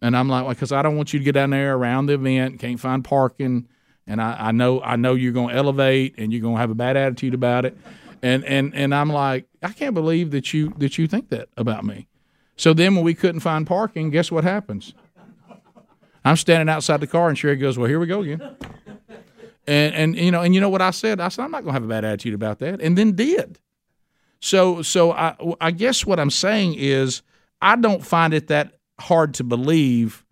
and 0.00 0.16
I'm 0.16 0.28
like, 0.28 0.48
"Because 0.48 0.72
I 0.72 0.82
don't 0.82 0.96
want 0.96 1.12
you 1.12 1.18
to 1.18 1.24
get 1.24 1.32
down 1.32 1.50
there 1.50 1.74
around 1.74 2.06
the 2.06 2.14
event, 2.14 2.60
can't 2.60 2.80
find 2.80 3.04
parking." 3.04 3.68
and 4.10 4.20
I, 4.20 4.48
I 4.48 4.52
know 4.52 4.82
I 4.82 4.96
know 4.96 5.14
you're 5.14 5.32
going 5.32 5.50
to 5.50 5.54
elevate 5.54 6.16
and 6.18 6.32
you're 6.32 6.42
going 6.42 6.56
to 6.56 6.60
have 6.60 6.70
a 6.70 6.74
bad 6.74 6.96
attitude 6.96 7.32
about 7.32 7.64
it, 7.64 7.78
and 8.22 8.44
and 8.44 8.74
and 8.74 8.92
I'm 8.92 9.08
like 9.08 9.46
I 9.62 9.72
can't 9.72 9.94
believe 9.94 10.32
that 10.32 10.52
you 10.52 10.74
that 10.78 10.98
you 10.98 11.06
think 11.06 11.28
that 11.28 11.48
about 11.56 11.84
me. 11.84 12.08
So 12.56 12.74
then 12.74 12.96
when 12.96 13.04
we 13.04 13.14
couldn't 13.14 13.40
find 13.40 13.66
parking, 13.66 14.10
guess 14.10 14.30
what 14.30 14.42
happens? 14.42 14.94
I'm 16.24 16.36
standing 16.36 16.68
outside 16.68 17.00
the 17.00 17.06
car, 17.06 17.28
and 17.28 17.38
Sherry 17.38 17.56
goes, 17.56 17.78
"Well, 17.78 17.88
here 17.88 18.00
we 18.00 18.06
go 18.06 18.22
again." 18.22 18.56
And 19.70 19.94
and 19.94 20.16
you 20.16 20.32
know 20.32 20.42
and 20.42 20.52
you 20.52 20.60
know 20.60 20.68
what 20.68 20.82
I 20.82 20.90
said? 20.90 21.20
I 21.20 21.28
said 21.28 21.44
I'm 21.44 21.52
not 21.52 21.62
going 21.62 21.68
to 21.68 21.74
have 21.74 21.84
a 21.84 21.86
bad 21.86 22.04
attitude 22.04 22.34
about 22.34 22.58
that, 22.58 22.80
and 22.80 22.98
then 22.98 23.12
did. 23.12 23.60
So 24.40 24.82
so 24.82 25.12
I 25.12 25.36
I 25.60 25.70
guess 25.70 26.04
what 26.04 26.18
I'm 26.18 26.30
saying 26.30 26.74
is 26.74 27.22
I 27.62 27.76
don't 27.76 28.04
find 28.04 28.34
it 28.34 28.48
that 28.48 28.80
hard 28.98 29.34
to 29.34 29.44
believe 29.44 30.24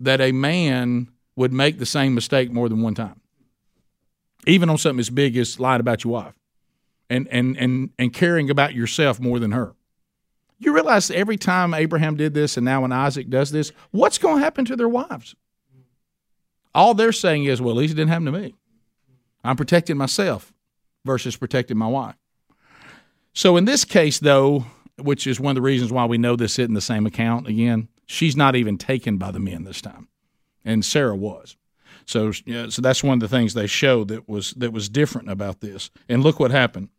that 0.00 0.20
a 0.20 0.32
man 0.32 1.08
would 1.34 1.50
make 1.50 1.78
the 1.78 1.86
same 1.86 2.14
mistake 2.14 2.52
more 2.52 2.68
than 2.68 2.82
one 2.82 2.94
time, 2.94 3.22
even 4.46 4.68
on 4.68 4.76
something 4.76 5.00
as 5.00 5.08
big 5.08 5.38
as 5.38 5.58
lying 5.58 5.80
about 5.80 6.04
your 6.04 6.12
wife, 6.12 6.34
and 7.08 7.26
and 7.28 7.56
and 7.56 7.88
and 7.98 8.12
caring 8.12 8.50
about 8.50 8.74
yourself 8.74 9.18
more 9.18 9.38
than 9.38 9.52
her. 9.52 9.74
You 10.58 10.74
realize 10.74 11.10
every 11.10 11.38
time 11.38 11.72
Abraham 11.72 12.16
did 12.16 12.34
this, 12.34 12.58
and 12.58 12.66
now 12.66 12.82
when 12.82 12.92
Isaac 12.92 13.30
does 13.30 13.50
this, 13.50 13.72
what's 13.92 14.18
going 14.18 14.36
to 14.40 14.44
happen 14.44 14.66
to 14.66 14.76
their 14.76 14.90
wives? 14.90 15.34
All 16.74 16.92
they're 16.92 17.12
saying 17.12 17.44
is, 17.44 17.62
well, 17.62 17.70
at 17.70 17.78
least 17.78 17.92
it 17.92 17.96
didn't 17.96 18.10
happen 18.10 18.26
to 18.26 18.32
me. 18.32 18.54
I'm 19.44 19.56
protecting 19.56 19.96
myself 19.96 20.52
versus 21.04 21.36
protecting 21.36 21.76
my 21.76 21.86
wife. 21.86 22.16
So 23.34 23.56
in 23.56 23.64
this 23.64 23.84
case, 23.84 24.18
though, 24.18 24.64
which 24.96 25.26
is 25.26 25.38
one 25.38 25.50
of 25.50 25.56
the 25.56 25.62
reasons 25.62 25.92
why 25.92 26.06
we 26.06 26.18
know 26.18 26.36
this 26.36 26.58
isn't 26.58 26.74
the 26.74 26.80
same 26.80 27.06
account 27.06 27.46
again, 27.46 27.88
she's 28.06 28.36
not 28.36 28.56
even 28.56 28.78
taken 28.78 29.18
by 29.18 29.30
the 29.30 29.40
men 29.40 29.64
this 29.64 29.80
time, 29.80 30.08
and 30.64 30.84
Sarah 30.84 31.16
was. 31.16 31.56
So, 32.06 32.32
yeah, 32.44 32.68
so 32.68 32.82
that's 32.82 33.02
one 33.02 33.14
of 33.14 33.20
the 33.20 33.28
things 33.28 33.54
they 33.54 33.66
showed 33.66 34.08
that 34.08 34.28
was 34.28 34.52
that 34.52 34.72
was 34.72 34.88
different 34.88 35.30
about 35.30 35.60
this. 35.60 35.90
And 36.08 36.22
look 36.22 36.38
what 36.38 36.50
happened. 36.50 36.90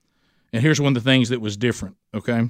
And 0.52 0.62
here's 0.62 0.82
one 0.82 0.96
of 0.96 1.04
the 1.04 1.10
things 1.10 1.30
that 1.30 1.42
was 1.42 1.58
different. 1.58 1.96
Okay, 2.14 2.50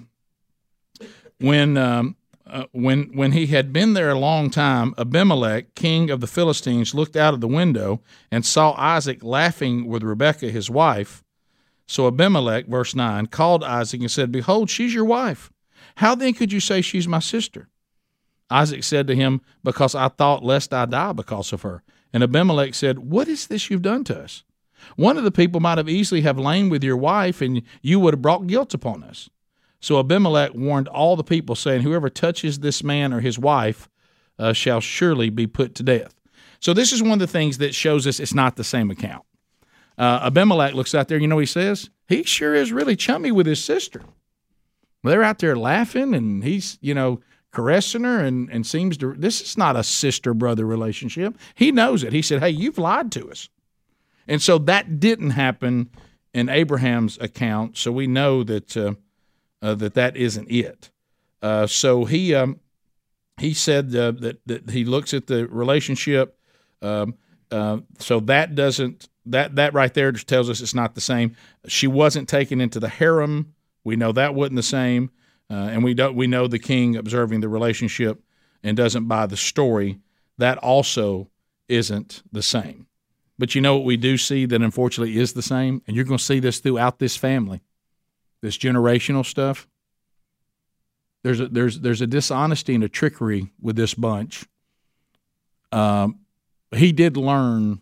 when 1.39 1.77
um, 1.77 2.15
uh, 2.47 2.65
when 2.71 3.11
when 3.15 3.31
he 3.31 3.47
had 3.47 3.73
been 3.73 3.93
there 3.93 4.11
a 4.11 4.19
long 4.19 4.49
time, 4.49 4.93
Abimelech, 4.97 5.75
king 5.75 6.09
of 6.09 6.21
the 6.21 6.27
Philistines, 6.27 6.93
looked 6.93 7.15
out 7.15 7.33
of 7.33 7.41
the 7.41 7.47
window 7.47 8.01
and 8.31 8.45
saw 8.45 8.73
Isaac 8.77 9.23
laughing 9.23 9.87
with 9.87 10.03
Rebekah, 10.03 10.51
his 10.51 10.69
wife. 10.69 11.23
So 11.87 12.07
Abimelech, 12.07 12.67
verse 12.67 12.95
nine, 12.95 13.27
called 13.27 13.63
Isaac 13.63 14.01
and 14.01 14.11
said, 14.11 14.31
"Behold, 14.31 14.69
she's 14.69 14.93
your 14.93 15.05
wife. 15.05 15.51
How 15.95 16.15
then 16.15 16.33
could 16.33 16.51
you 16.51 16.59
say 16.59 16.81
she's 16.81 17.07
my 17.07 17.19
sister?" 17.19 17.69
Isaac 18.49 18.83
said 18.83 19.07
to 19.07 19.15
him, 19.15 19.41
Because 19.63 19.95
I 19.95 20.09
thought 20.09 20.43
lest 20.43 20.73
I 20.73 20.85
die 20.85 21.13
because 21.13 21.51
of 21.51 21.63
her. 21.63 21.83
And 22.13 22.23
Abimelech 22.23 22.73
said, 22.75 22.99
What 22.99 23.27
is 23.27 23.47
this 23.47 23.69
you've 23.69 23.81
done 23.81 24.03
to 24.05 24.19
us? 24.21 24.43
One 24.95 25.17
of 25.17 25.23
the 25.23 25.31
people 25.31 25.59
might 25.59 25.77
have 25.77 25.89
easily 25.89 26.21
have 26.21 26.37
lain 26.37 26.69
with 26.69 26.83
your 26.83 26.97
wife, 26.97 27.41
and 27.41 27.63
you 27.81 27.99
would 27.99 28.13
have 28.13 28.21
brought 28.21 28.47
guilt 28.47 28.73
upon 28.73 29.03
us. 29.03 29.29
So 29.79 29.99
Abimelech 29.99 30.53
warned 30.53 30.87
all 30.87 31.15
the 31.15 31.23
people, 31.23 31.55
saying, 31.55 31.81
Whoever 31.81 32.09
touches 32.09 32.59
this 32.59 32.83
man 32.83 33.13
or 33.13 33.19
his 33.19 33.37
wife 33.37 33.89
uh, 34.39 34.53
shall 34.53 34.81
surely 34.81 35.29
be 35.29 35.47
put 35.47 35.75
to 35.75 35.83
death. 35.83 36.15
So 36.59 36.73
this 36.73 36.91
is 36.91 37.01
one 37.01 37.13
of 37.13 37.19
the 37.19 37.27
things 37.27 37.59
that 37.59 37.75
shows 37.75 38.07
us 38.07 38.19
it's 38.19 38.33
not 38.33 38.55
the 38.55 38.63
same 38.63 38.89
account. 38.89 39.23
Uh, 39.97 40.21
Abimelech 40.23 40.73
looks 40.73 40.95
out 40.95 41.07
there, 41.07 41.17
you 41.17 41.27
know 41.27 41.37
he 41.37 41.45
says? 41.45 41.89
He 42.07 42.23
sure 42.23 42.53
is 42.53 42.71
really 42.71 42.95
chummy 42.95 43.31
with 43.31 43.45
his 43.45 43.63
sister. 43.63 44.01
They're 45.03 45.23
out 45.23 45.39
there 45.39 45.55
laughing, 45.55 46.15
and 46.15 46.43
he's, 46.43 46.79
you 46.81 46.93
know, 46.93 47.21
caressing 47.55 48.03
her 48.03 48.19
and, 48.19 48.49
and 48.49 48.67
seems 48.67 48.97
to 48.97 49.13
this 49.13 49.39
is 49.39 49.57
not 49.57 49.77
a 49.77 49.83
sister 49.83 50.33
brother 50.33 50.65
relationship 50.65 51.37
he 51.55 51.71
knows 51.71 52.03
it 52.03 52.11
he 52.11 52.21
said 52.21 52.41
hey 52.41 52.49
you've 52.49 52.77
lied 52.77 53.09
to 53.13 53.31
us 53.31 53.47
and 54.27 54.41
so 54.41 54.57
that 54.57 54.99
didn't 54.99 55.29
happen 55.29 55.89
in 56.33 56.49
abraham's 56.49 57.17
account 57.19 57.77
so 57.77 57.93
we 57.93 58.07
know 58.07 58.43
that 58.43 58.75
uh, 58.75 58.93
that 59.61 59.93
that 59.93 60.17
isn't 60.17 60.49
it. 60.51 60.91
Uh, 61.41 61.67
so 61.67 62.05
he 62.05 62.33
um, 62.33 62.59
he 63.37 63.53
said 63.53 63.95
uh, 63.95 64.11
that 64.11 64.39
that 64.45 64.69
he 64.69 64.85
looks 64.85 65.13
at 65.13 65.27
the 65.27 65.47
relationship. 65.47 66.37
Um, 66.81 67.15
uh, 67.51 67.79
so 67.99 68.19
that 68.21 68.55
doesn't 68.55 69.09
that 69.25 69.55
that 69.55 69.73
right 69.73 69.93
there 69.93 70.11
just 70.11 70.27
tells 70.27 70.49
us 70.49 70.61
it's 70.61 70.73
not 70.73 70.95
the 70.95 71.01
same. 71.01 71.35
She 71.67 71.87
wasn't 71.87 72.29
taken 72.29 72.61
into 72.61 72.79
the 72.79 72.89
harem. 72.89 73.53
We 73.83 73.95
know 73.95 74.11
that 74.13 74.33
wasn't 74.33 74.55
the 74.55 74.63
same, 74.63 75.11
uh, 75.49 75.69
and 75.71 75.83
we 75.83 75.93
don't 75.93 76.15
we 76.15 76.27
know 76.27 76.47
the 76.47 76.59
king 76.59 76.95
observing 76.95 77.41
the 77.41 77.49
relationship 77.49 78.23
and 78.63 78.75
doesn't 78.75 79.07
buy 79.07 79.25
the 79.25 79.37
story. 79.37 79.99
That 80.37 80.57
also 80.57 81.29
isn't 81.69 82.23
the 82.31 82.43
same. 82.43 82.87
But 83.37 83.53
you 83.53 83.61
know 83.61 83.75
what 83.75 83.85
we 83.85 83.97
do 83.97 84.17
see 84.17 84.45
that 84.45 84.61
unfortunately 84.61 85.17
is 85.17 85.33
the 85.33 85.41
same, 85.41 85.81
and 85.85 85.95
you're 85.95 86.05
going 86.05 86.17
to 86.17 86.23
see 86.23 86.39
this 86.39 86.59
throughout 86.59 86.99
this 86.99 87.17
family 87.17 87.61
this 88.45 88.57
generational 88.57 89.25
stuff. 89.25 89.67
There's 91.23 91.39
a, 91.39 91.47
there's 91.47 91.79
there's 91.79 92.01
a 92.01 92.07
dishonesty 92.07 92.75
and 92.75 92.83
a 92.83 92.89
trickery 92.89 93.51
with 93.59 93.75
this 93.75 93.95
bunch. 93.95 94.45
Um, 95.71 96.19
he 96.71 96.91
did 96.91 97.17
learn 97.17 97.81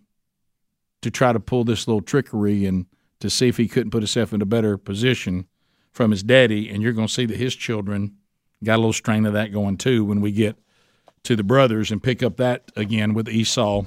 to 1.02 1.12
try 1.12 1.34
to 1.34 1.40
pull 1.40 1.66
this 1.66 1.86
little 1.86 2.02
trickery 2.02 2.66
and 2.66 2.86
to 3.20 3.30
see 3.30 3.50
if 3.50 3.58
he 3.58 3.68
couldn't 3.68 3.92
put 3.92 4.02
himself 4.02 4.32
in 4.32 4.42
a 4.42 4.46
better 4.46 4.78
position 4.78 5.48
from 5.92 6.12
his 6.12 6.24
daddy. 6.24 6.70
And 6.70 6.82
you're 6.82 6.94
going 6.94 7.08
to 7.08 7.14
see 7.14 7.26
that 7.26 7.38
his 7.38 7.56
children 7.56 8.16
got 8.64 8.76
a 8.76 8.78
little 8.78 8.94
strain 8.94 9.26
of 9.26 9.34
that 9.34 9.52
going 9.52 9.78
too 9.78 10.06
when 10.06 10.22
we 10.22 10.32
get 10.32 10.56
to 11.24 11.36
the 11.36 11.44
brothers 11.44 11.92
and 11.92 12.02
pick 12.02 12.24
up 12.24 12.38
that 12.38 12.72
again 12.78 13.14
with 13.14 13.28
Esau 13.28 13.84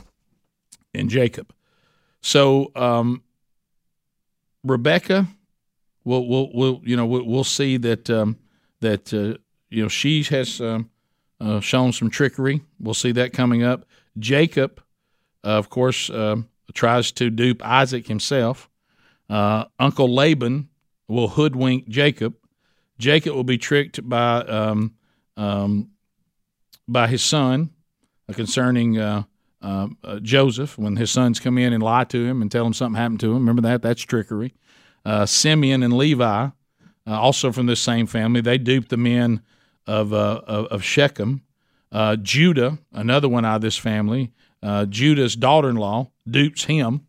and 0.93 1.09
Jacob. 1.09 1.55
So 2.21 2.71
um, 2.77 3.23
Rebecca 4.63 5.29
we'll 6.07 6.27
we'll, 6.27 6.51
we'll 6.55 6.81
you 6.85 6.97
know 6.97 7.05
we'll, 7.05 7.25
we'll 7.25 7.45
see 7.45 7.77
that 7.77 8.09
um, 8.09 8.39
that 8.81 9.13
uh, 9.13 9.37
you 9.69 9.83
know 9.83 9.89
she 9.89 10.23
has 10.23 10.61
um, 10.63 10.89
uh, 11.39 11.61
shown 11.61 11.93
some 11.93 12.09
trickery. 12.09 12.63
We'll 12.81 12.95
see 12.95 13.13
that 13.13 13.35
coming 13.35 13.63
up. 13.63 13.85
Jacob, 14.19 14.81
uh, 15.45 15.49
of 15.49 15.69
course, 15.69 16.09
um, 16.09 16.49
tries 16.73 17.13
to 17.13 17.29
dupe 17.29 17.63
Isaac 17.63 18.07
himself. 18.07 18.71
Uh, 19.29 19.65
Uncle 19.79 20.15
Laban 20.15 20.69
will 21.09 21.29
hoodwink 21.29 21.89
Jacob. 21.89 22.37
Jacob 22.99 23.35
will 23.35 23.45
be 23.45 23.59
tricked 23.59 24.09
by 24.09 24.39
um, 24.43 24.95
um, 25.37 25.91
by 26.89 27.09
his 27.09 27.23
son 27.23 27.71
concerning 28.33 28.99
uh, 28.99 29.25
uh, 29.61 29.89
Joseph 30.23 30.79
when 30.79 30.97
his 30.97 31.11
sons 31.11 31.41
come 31.41 31.59
in 31.59 31.73
and 31.73 31.83
lie 31.83 32.05
to 32.05 32.25
him 32.25 32.41
and 32.41 32.51
tell 32.51 32.65
him 32.65 32.73
something 32.73 33.01
happened 33.01 33.21
to 33.21 33.33
him. 33.33 33.39
Remember 33.39 33.63
that? 33.63 33.83
That's 33.83 34.03
trickery 34.03 34.55
uh, 35.07 35.25
Simeon 35.25 35.85
and 35.85 35.97
Levi, 35.97 36.25
uh, 36.27 36.51
also 37.07 37.53
from 37.53 37.67
this 37.67 37.81
same 37.81 38.07
family, 38.07 38.41
they 38.41 38.59
duped 38.59 38.89
the 38.89 38.97
men 38.97 39.41
of, 39.87 40.13
uh, 40.13 40.43
of, 40.47 40.83
Shechem. 40.83 41.43
Uh, 41.93 42.17
Judah, 42.17 42.79
another 42.93 43.29
one 43.29 43.45
out 43.45 43.57
of 43.57 43.63
this 43.63 43.77
family, 43.77 44.33
uh, 44.65 44.85
Judah's 44.87 45.37
daughter 45.37 45.71
in 45.71 45.77
law, 45.77 46.11
dupes 46.29 46.65
him. 46.65 47.07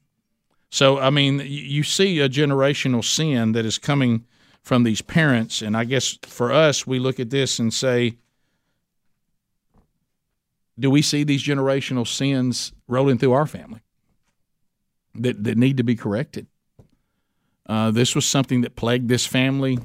So, 0.70 1.00
I 1.00 1.10
mean, 1.10 1.42
you 1.44 1.82
see 1.82 2.20
a 2.20 2.30
generational 2.30 3.04
sin 3.04 3.54
that 3.54 3.66
is 3.66 3.80
coming 3.80 4.26
from 4.62 4.84
these 4.84 5.02
parents. 5.02 5.64
And 5.64 5.76
I 5.76 5.84
guess 5.84 6.20
for 6.22 6.52
us, 6.52 6.86
we 6.86 7.00
look 7.00 7.20
at 7.20 7.32
this 7.32 7.58
and 7.58 7.74
say, 7.74 8.18
do 10.78 10.92
we 10.92 11.02
see 11.02 11.24
these 11.24 11.44
generational 11.44 12.06
sins 12.06 12.74
rolling 12.88 13.18
through 13.18 13.34
our 13.34 13.48
family 13.48 13.82
that, 15.16 15.44
that 15.44 15.58
need 15.58 15.78
to 15.78 15.84
be 15.84 15.96
corrected? 15.96 16.46
Uh, 17.68 17.92
this 17.92 18.16
was 18.16 18.26
something 18.26 18.62
that 18.62 18.76
plagued 18.76 19.10
this 19.10 19.26
family 19.26 19.78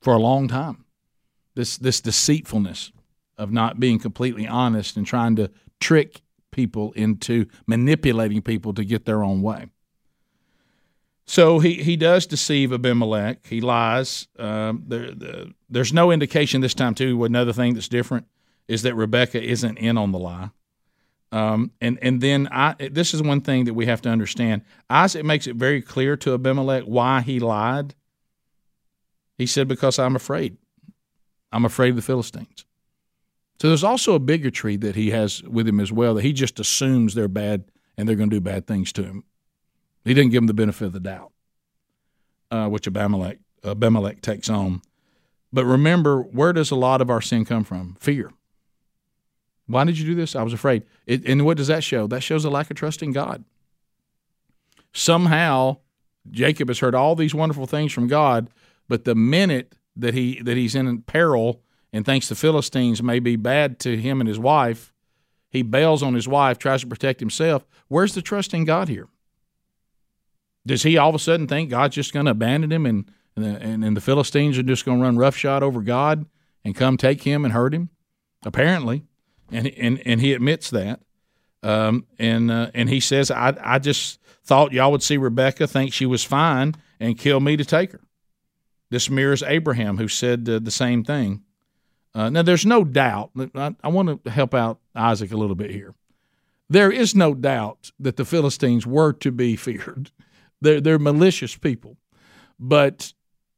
for 0.00 0.14
a 0.14 0.18
long 0.18 0.46
time. 0.46 0.84
This 1.54 1.76
this 1.78 2.00
deceitfulness 2.00 2.92
of 3.36 3.50
not 3.50 3.80
being 3.80 3.98
completely 3.98 4.46
honest 4.46 4.96
and 4.96 5.06
trying 5.06 5.36
to 5.36 5.50
trick 5.80 6.20
people 6.50 6.92
into 6.92 7.46
manipulating 7.66 8.42
people 8.42 8.74
to 8.74 8.84
get 8.84 9.04
their 9.04 9.22
own 9.22 9.42
way. 9.42 9.66
So 11.24 11.58
he, 11.58 11.74
he 11.74 11.96
does 11.96 12.26
deceive 12.26 12.72
Abimelech. 12.72 13.46
He 13.46 13.60
lies. 13.60 14.28
Um, 14.38 14.84
there, 14.88 15.12
the, 15.12 15.52
there's 15.68 15.92
no 15.92 16.10
indication 16.10 16.62
this 16.62 16.74
time 16.74 16.94
too. 16.94 17.22
Another 17.24 17.52
thing 17.52 17.74
that's 17.74 17.88
different 17.88 18.26
is 18.66 18.82
that 18.82 18.94
Rebecca 18.94 19.42
isn't 19.42 19.76
in 19.78 19.98
on 19.98 20.10
the 20.12 20.18
lie. 20.18 20.50
Um, 21.30 21.72
and 21.80 21.98
and 22.00 22.20
then 22.20 22.48
I 22.50 22.74
this 22.90 23.12
is 23.12 23.22
one 23.22 23.42
thing 23.42 23.64
that 23.64 23.74
we 23.74 23.86
have 23.86 24.00
to 24.02 24.08
understand. 24.08 24.62
Isaac 24.88 25.24
makes 25.24 25.46
it 25.46 25.56
very 25.56 25.82
clear 25.82 26.16
to 26.18 26.34
Abimelech 26.34 26.84
why 26.84 27.20
he 27.20 27.38
lied. 27.38 27.94
He 29.36 29.46
said, 29.46 29.68
"Because 29.68 29.98
I'm 29.98 30.16
afraid. 30.16 30.56
I'm 31.52 31.64
afraid 31.64 31.90
of 31.90 31.96
the 31.96 32.02
Philistines." 32.02 32.64
So 33.60 33.68
there's 33.68 33.84
also 33.84 34.14
a 34.14 34.20
bigotry 34.20 34.76
that 34.76 34.94
he 34.94 35.10
has 35.10 35.42
with 35.42 35.68
him 35.68 35.80
as 35.80 35.92
well. 35.92 36.14
That 36.14 36.24
he 36.24 36.32
just 36.32 36.60
assumes 36.60 37.14
they're 37.14 37.28
bad 37.28 37.64
and 37.96 38.08
they're 38.08 38.16
going 38.16 38.30
to 38.30 38.36
do 38.36 38.40
bad 38.40 38.66
things 38.66 38.92
to 38.92 39.02
him. 39.02 39.24
He 40.04 40.14
didn't 40.14 40.30
give 40.30 40.42
him 40.42 40.46
the 40.46 40.54
benefit 40.54 40.86
of 40.86 40.92
the 40.92 41.00
doubt, 41.00 41.32
uh, 42.50 42.68
which 42.68 42.86
Abimelech 42.86 43.38
Abimelech 43.64 44.22
takes 44.22 44.48
on. 44.48 44.80
But 45.52 45.64
remember, 45.64 46.22
where 46.22 46.52
does 46.52 46.70
a 46.70 46.76
lot 46.76 47.00
of 47.00 47.10
our 47.10 47.20
sin 47.20 47.44
come 47.44 47.64
from? 47.64 47.96
Fear. 47.98 48.32
Why 49.68 49.84
did 49.84 49.98
you 49.98 50.06
do 50.06 50.14
this? 50.14 50.34
I 50.34 50.42
was 50.42 50.54
afraid. 50.54 50.82
It, 51.06 51.26
and 51.26 51.44
what 51.44 51.58
does 51.58 51.68
that 51.68 51.84
show? 51.84 52.06
That 52.06 52.22
shows 52.22 52.44
a 52.44 52.50
lack 52.50 52.70
of 52.70 52.76
trust 52.76 53.02
in 53.02 53.12
God. 53.12 53.44
Somehow, 54.94 55.76
Jacob 56.30 56.68
has 56.68 56.78
heard 56.78 56.94
all 56.94 57.14
these 57.14 57.34
wonderful 57.34 57.66
things 57.66 57.92
from 57.92 58.08
God, 58.08 58.48
but 58.88 59.04
the 59.04 59.14
minute 59.14 59.74
that 59.94 60.14
he 60.14 60.40
that 60.42 60.56
he's 60.56 60.74
in 60.74 61.02
peril 61.02 61.62
and 61.92 62.04
thinks 62.04 62.28
the 62.28 62.34
Philistines 62.34 63.02
may 63.02 63.18
be 63.18 63.36
bad 63.36 63.78
to 63.80 63.96
him 63.96 64.20
and 64.20 64.28
his 64.28 64.38
wife. 64.38 64.92
He 65.50 65.62
bails 65.62 66.02
on 66.02 66.14
his 66.14 66.28
wife, 66.28 66.58
tries 66.58 66.82
to 66.82 66.86
protect 66.86 67.20
himself. 67.20 67.66
Where's 67.88 68.14
the 68.14 68.22
trust 68.22 68.52
in 68.52 68.64
God 68.64 68.88
here? 68.88 69.08
Does 70.66 70.82
he 70.82 70.98
all 70.98 71.08
of 71.08 71.14
a 71.14 71.18
sudden 71.18 71.46
think 71.46 71.70
God's 71.70 71.94
just 71.94 72.12
going 72.12 72.26
to 72.26 72.32
abandon 72.32 72.70
him 72.70 72.84
and, 72.84 73.10
and, 73.36 73.84
and 73.84 73.96
the 73.96 74.02
Philistines 74.02 74.58
are 74.58 74.62
just 74.62 74.84
going 74.84 74.98
to 74.98 75.04
run 75.04 75.16
roughshod 75.16 75.62
over 75.62 75.80
God 75.80 76.26
and 76.64 76.76
come 76.76 76.98
take 76.98 77.22
him 77.22 77.44
and 77.44 77.54
hurt 77.54 77.72
him? 77.72 77.88
Apparently. 78.44 79.07
And, 79.50 79.66
and, 79.66 80.02
and 80.04 80.20
he 80.20 80.32
admits 80.32 80.70
that. 80.70 81.00
Um, 81.62 82.06
and, 82.18 82.50
uh, 82.50 82.70
and 82.74 82.88
he 82.88 83.00
says, 83.00 83.30
I, 83.30 83.56
I 83.60 83.78
just 83.78 84.20
thought 84.44 84.72
y'all 84.72 84.92
would 84.92 85.02
see 85.02 85.16
Rebecca, 85.16 85.66
think 85.66 85.92
she 85.92 86.06
was 86.06 86.24
fine, 86.24 86.74
and 87.00 87.18
kill 87.18 87.40
me 87.40 87.56
to 87.56 87.64
take 87.64 87.92
her. 87.92 88.00
This 88.90 89.10
mirrors 89.10 89.42
Abraham, 89.42 89.98
who 89.98 90.08
said 90.08 90.48
uh, 90.48 90.58
the 90.60 90.70
same 90.70 91.04
thing. 91.04 91.42
Uh, 92.14 92.30
now, 92.30 92.42
there's 92.42 92.64
no 92.64 92.84
doubt. 92.84 93.30
I, 93.54 93.74
I 93.82 93.88
want 93.88 94.24
to 94.24 94.30
help 94.30 94.54
out 94.54 94.80
Isaac 94.94 95.30
a 95.32 95.36
little 95.36 95.54
bit 95.54 95.70
here. 95.70 95.94
There 96.70 96.90
is 96.90 97.14
no 97.14 97.34
doubt 97.34 97.92
that 97.98 98.16
the 98.16 98.24
Philistines 98.24 98.86
were 98.86 99.12
to 99.14 99.30
be 99.30 99.56
feared. 99.56 100.10
They're, 100.60 100.80
they're 100.80 100.98
malicious 100.98 101.56
people. 101.56 101.96
But 102.58 103.12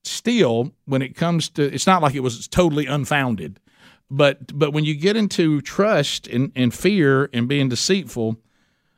still, 0.04 0.72
when 0.84 1.02
it 1.02 1.14
comes 1.14 1.48
to, 1.50 1.62
it's 1.62 1.86
not 1.86 2.02
like 2.02 2.14
it 2.14 2.20
was 2.20 2.48
totally 2.48 2.86
unfounded. 2.86 3.60
But 4.10 4.58
but 4.58 4.72
when 4.72 4.84
you 4.84 4.94
get 4.94 5.16
into 5.16 5.60
trust 5.60 6.26
and, 6.26 6.50
and 6.56 6.74
fear 6.74 7.30
and 7.32 7.46
being 7.46 7.68
deceitful, 7.68 8.36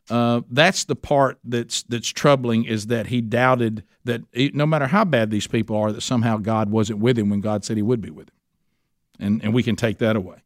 uh, 0.08 0.40
that's 0.50 0.84
the 0.84 0.96
part 0.96 1.38
that's 1.44 1.82
that's 1.84 2.08
troubling. 2.08 2.64
Is 2.64 2.86
that 2.86 3.08
he 3.08 3.20
doubted 3.20 3.84
that 4.04 4.22
he, 4.32 4.50
no 4.54 4.66
matter 4.66 4.86
how 4.86 5.04
bad 5.04 5.30
these 5.30 5.46
people 5.46 5.76
are, 5.76 5.92
that 5.92 6.00
somehow 6.00 6.38
God 6.38 6.70
wasn't 6.70 7.00
with 7.00 7.18
him 7.18 7.28
when 7.28 7.40
God 7.40 7.64
said 7.64 7.76
He 7.76 7.82
would 7.82 8.00
be 8.00 8.10
with 8.10 8.28
him, 8.28 8.34
and 9.20 9.44
and 9.44 9.54
we 9.54 9.62
can 9.62 9.76
take 9.76 9.98
that 9.98 10.16
away. 10.16 10.38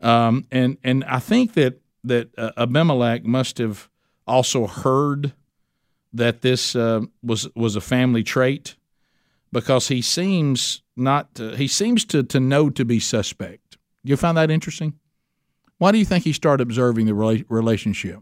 Um, 0.00 0.46
and 0.52 0.78
and 0.84 1.04
I 1.04 1.18
think 1.18 1.54
that 1.54 1.80
that 2.04 2.30
uh, 2.38 2.52
Abimelech 2.56 3.24
must 3.24 3.58
have 3.58 3.88
also 4.26 4.66
heard 4.66 5.32
that 6.12 6.42
this 6.42 6.76
uh, 6.76 7.00
was 7.22 7.48
was 7.56 7.74
a 7.74 7.80
family 7.80 8.22
trait 8.22 8.76
because 9.52 9.88
he 9.88 10.02
seems 10.02 10.82
not 10.96 11.34
to, 11.36 11.56
he 11.56 11.68
seems 11.68 12.04
to 12.06 12.22
to 12.22 12.40
know 12.40 12.70
to 12.70 12.84
be 12.84 13.00
suspect. 13.00 13.63
You 14.04 14.16
find 14.16 14.36
that 14.36 14.50
interesting? 14.50 14.94
Why 15.78 15.90
do 15.90 15.98
you 15.98 16.04
think 16.04 16.24
he 16.24 16.32
started 16.32 16.62
observing 16.62 17.06
the 17.06 17.14
relationship? 17.14 18.20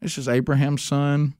This 0.00 0.16
is 0.18 0.28
Abraham's 0.28 0.82
son. 0.82 1.34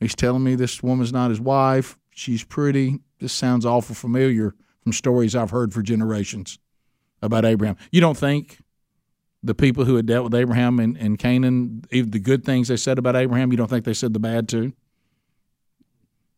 He's 0.00 0.14
telling 0.14 0.44
me 0.44 0.54
this 0.54 0.82
woman's 0.82 1.12
not 1.12 1.30
his 1.30 1.40
wife. 1.40 1.98
She's 2.10 2.44
pretty. 2.44 3.00
This 3.18 3.32
sounds 3.32 3.66
awful 3.66 3.94
familiar 3.94 4.54
from 4.82 4.92
stories 4.92 5.34
I've 5.34 5.50
heard 5.50 5.74
for 5.74 5.82
generations 5.82 6.58
about 7.20 7.44
Abraham. 7.44 7.76
You 7.90 8.00
don't 8.00 8.16
think 8.16 8.58
the 9.42 9.54
people 9.54 9.84
who 9.84 9.96
had 9.96 10.06
dealt 10.06 10.24
with 10.24 10.34
Abraham 10.34 10.78
and, 10.78 10.96
and 10.96 11.18
Canaan, 11.18 11.84
even 11.90 12.10
the 12.10 12.20
good 12.20 12.44
things 12.44 12.68
they 12.68 12.76
said 12.76 12.98
about 12.98 13.16
Abraham, 13.16 13.50
you 13.50 13.56
don't 13.56 13.68
think 13.68 13.84
they 13.84 13.94
said 13.94 14.12
the 14.12 14.20
bad 14.20 14.48
too? 14.48 14.72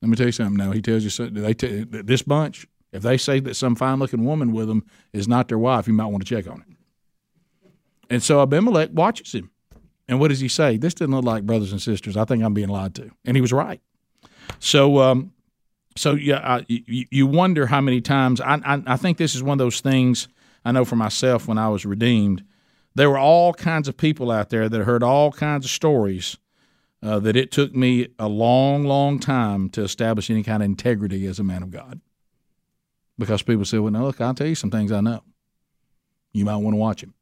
Let 0.02 0.08
me 0.08 0.16
tell 0.16 0.26
you 0.26 0.32
something. 0.32 0.56
Now 0.56 0.72
he 0.72 0.80
tells 0.80 1.04
you 1.04 1.30
they 1.30 1.54
t- 1.54 1.84
this 1.84 2.22
bunch. 2.22 2.66
If 2.92 3.03
they 3.03 3.16
say 3.16 3.40
that 3.40 3.55
some 3.55 3.76
fine-looking 3.76 4.24
woman 4.24 4.53
with 4.53 4.68
them 4.68 4.85
is 5.12 5.29
not 5.29 5.48
their 5.48 5.59
wife, 5.59 5.87
you 5.87 5.94
might 5.94 6.07
want 6.07 6.26
to 6.26 6.35
check 6.35 6.50
on 6.50 6.64
it. 6.68 6.76
And 8.09 8.22
so 8.22 8.42
Abimelech 8.42 8.90
watches 8.92 9.33
him, 9.33 9.50
and 10.09 10.18
what 10.18 10.29
does 10.29 10.40
he 10.40 10.48
say? 10.48 10.76
This 10.76 10.94
doesn't 10.94 11.14
look 11.14 11.24
like 11.24 11.44
brothers 11.44 11.70
and 11.70 11.81
sisters. 11.81 12.16
I 12.16 12.24
think 12.24 12.42
I'm 12.42 12.55
being 12.55 12.68
lied 12.68 12.94
to, 12.96 13.11
and 13.24 13.37
he 13.37 13.40
was 13.40 13.53
right. 13.53 13.81
So, 14.59 14.98
um, 14.98 15.33
so 15.96 16.14
yeah, 16.14 16.38
I, 16.38 16.66
you, 16.66 17.07
you, 17.11 17.26
wonder 17.26 17.66
how 17.66 17.81
many 17.81 18.00
times. 18.00 18.40
I, 18.40 18.61
I, 18.64 18.83
I 18.87 18.96
think 18.96 19.18
this 19.18 19.37
is 19.37 19.42
one 19.42 19.55
of 19.55 19.64
those 19.64 19.81
things 19.81 20.26
I 20.64 20.72
know 20.72 20.85
for 20.85 20.96
myself 20.96 21.46
when 21.46 21.59
I 21.59 21.68
was 21.68 21.87
redeemed 21.87 22.42
there 22.94 23.11
were 23.11 23.18
all 23.18 23.55
kinds 23.55 23.88
of 23.88 23.96
people 23.96 24.31
out 24.31 24.50
there 24.50 24.68
that 24.68 24.83
heard 24.83 25.03
all 25.03 25.33
kinds 25.33 25.64
of 25.64 25.70
stories 25.70 26.37
uh, 27.03 27.18
that 27.20 27.37
it 27.37 27.50
took 27.50 27.74
me 27.74 28.09
a 28.18 28.29
long, 28.29 28.85
long 28.85 29.18
time 29.18 29.68
to 29.70 29.83
establish 29.83 30.31
any 30.31 30.42
kind 30.42 30.62
of 30.62 30.66
integrity 30.66 31.26
as 31.26 31.38
a 31.38 31.44
man 31.44 31.62
of 31.62 31.70
God. 31.70 32.00
Because 33.20 33.42
people 33.42 33.66
said, 33.66 33.80
well, 33.80 33.92
now 33.92 34.04
look, 34.04 34.18
I'll 34.18 34.33
tell 34.35 34.46
you 34.46 34.54
some 34.54 34.70
things 34.70 34.90
I 34.90 35.00
know. 35.02 35.22
You 36.33 36.46
might 36.46 36.56
want 36.56 36.72
to 36.72 36.78
watch 36.78 37.02
him. 37.02 37.12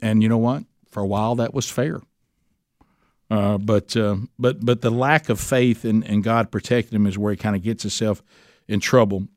And 0.00 0.22
you 0.22 0.28
know 0.30 0.38
what? 0.38 0.64
For 0.88 1.02
a 1.02 1.06
while, 1.06 1.34
that 1.34 1.52
was 1.52 1.70
fair. 1.70 2.00
Uh, 3.30 3.58
but 3.58 3.94
uh, 3.94 4.16
but 4.38 4.64
but 4.64 4.80
the 4.80 4.90
lack 4.90 5.28
of 5.28 5.38
faith 5.38 5.84
in, 5.84 6.02
in 6.04 6.22
God 6.22 6.50
protecting 6.50 6.96
him 6.96 7.06
is 7.06 7.18
where 7.18 7.30
he 7.30 7.36
kind 7.36 7.54
of 7.54 7.62
gets 7.62 7.82
himself 7.82 8.22
in 8.66 8.80
trouble. 8.80 9.28